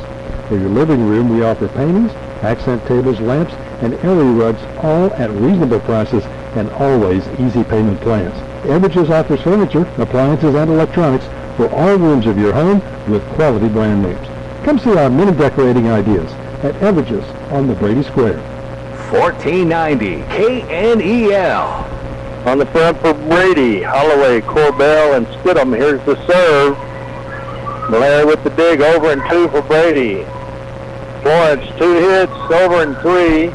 [0.49, 3.55] For your living room, we offer paintings, accent tables, lamps,
[3.85, 6.25] and area rugs all at reasonable prices
[6.57, 8.35] and always easy payment plans.
[8.65, 12.81] Everages offers furniture, appliances, and electronics for all rooms of your home
[13.11, 14.27] with quality brand names.
[14.65, 16.31] Come see our many decorating ideas
[16.65, 18.39] at Everages on the Brady Square.
[19.11, 22.47] 1490 KNEL.
[22.47, 25.77] On the front for Brady, Holloway, Corbell, and Stidham.
[25.77, 26.79] Here's the serve.
[27.91, 30.25] Malaire with the dig over and two for Brady.
[31.23, 33.51] Florence, two hits, over and three.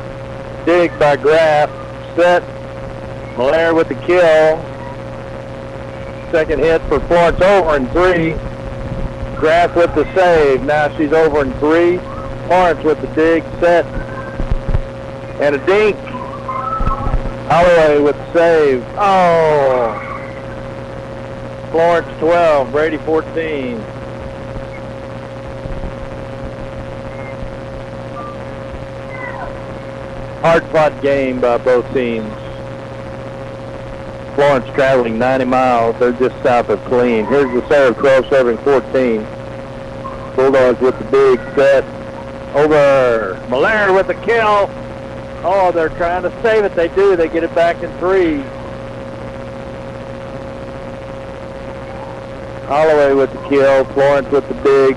[0.70, 1.68] Dig by Graff.
[2.16, 2.44] Set.
[3.40, 4.62] Malaire with the kill.
[6.32, 8.34] Second hit for Florence over in three.
[9.40, 10.62] Graff with the save.
[10.62, 11.98] Now she's over in three.
[12.46, 13.42] Florence with the dig.
[13.60, 13.84] Set.
[15.42, 15.96] And a dink.
[17.50, 18.86] Holloway with the save.
[18.96, 19.98] Oh.
[21.72, 23.84] Florence 12, Brady 14.
[30.42, 32.32] Hard-fought game by both teams.
[34.36, 36.00] Florence traveling 90 miles.
[36.00, 37.28] They're just south of Killeen.
[37.28, 39.28] Here's the serve, 12 serving 14.
[40.36, 41.84] Bulldogs with the big set.
[42.56, 43.46] Over.
[43.50, 44.70] Malaire with the kill.
[45.44, 46.74] Oh, they're trying to save it.
[46.74, 47.16] They do.
[47.16, 48.42] They get it back in three.
[52.68, 53.84] Holloway with the kill.
[53.94, 54.96] Florence with the big.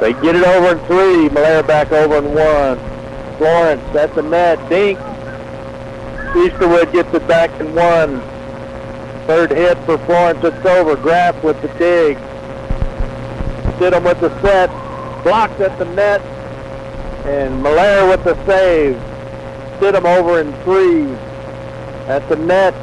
[0.00, 1.28] They get it over in three.
[1.28, 2.97] Malaire back over in one.
[3.38, 4.58] Florence, that's a net.
[4.68, 4.98] Dink.
[6.34, 8.20] Easterwood gets it back in one.
[9.26, 10.42] Third hit for Florence.
[10.42, 10.96] It's over.
[10.96, 12.16] Graff with the dig.
[13.76, 14.70] Stidham with the set.
[15.22, 16.20] Blocked at the net.
[17.26, 18.96] And Malaire with the save.
[19.78, 21.06] Stidham over in three.
[22.08, 22.74] At the net.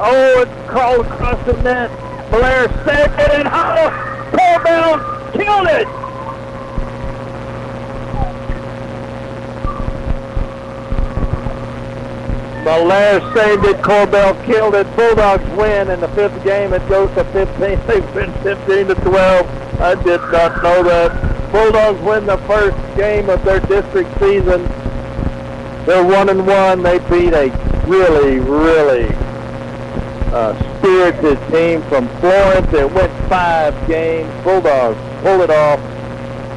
[0.00, 1.90] Oh, it's crawled across the net.
[2.32, 3.90] Malaire saved it and Hollow.
[4.32, 6.03] Corbell killed it.
[12.64, 13.76] Malaire saved it.
[13.82, 14.86] Corbell killed it.
[14.96, 16.72] Bulldogs win in the fifth game.
[16.72, 17.54] It goes to 15.
[17.86, 19.80] They win 15 to 12.
[19.82, 21.52] I did not know that.
[21.52, 24.62] Bulldogs win the first game of their district season.
[25.84, 26.82] They're one and one.
[26.82, 27.50] They beat a
[27.86, 29.08] really, really
[30.32, 32.72] uh, spirited team from Florence.
[32.72, 34.32] It went five games.
[34.42, 35.80] Bulldogs pulled it off.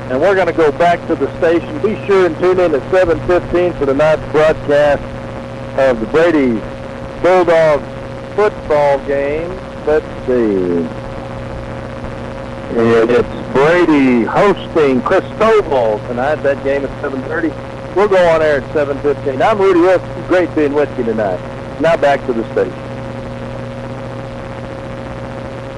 [0.10, 1.82] And we're going to go back to the station.
[1.82, 5.17] Be sure and tune in at 7.15 for tonight's broadcast
[5.80, 6.60] of the Brady
[7.22, 7.86] Bulldogs
[8.36, 9.50] football game.
[9.86, 10.88] Let's see.
[12.80, 16.36] It's Brady hosting Christoval tonight.
[16.38, 17.96] That game at 7.30.
[17.96, 19.42] We'll go on air at 7.15.
[19.42, 20.28] I'm Rudy Wilson.
[20.28, 21.40] Great being with you tonight.
[21.80, 22.87] Now back to the station.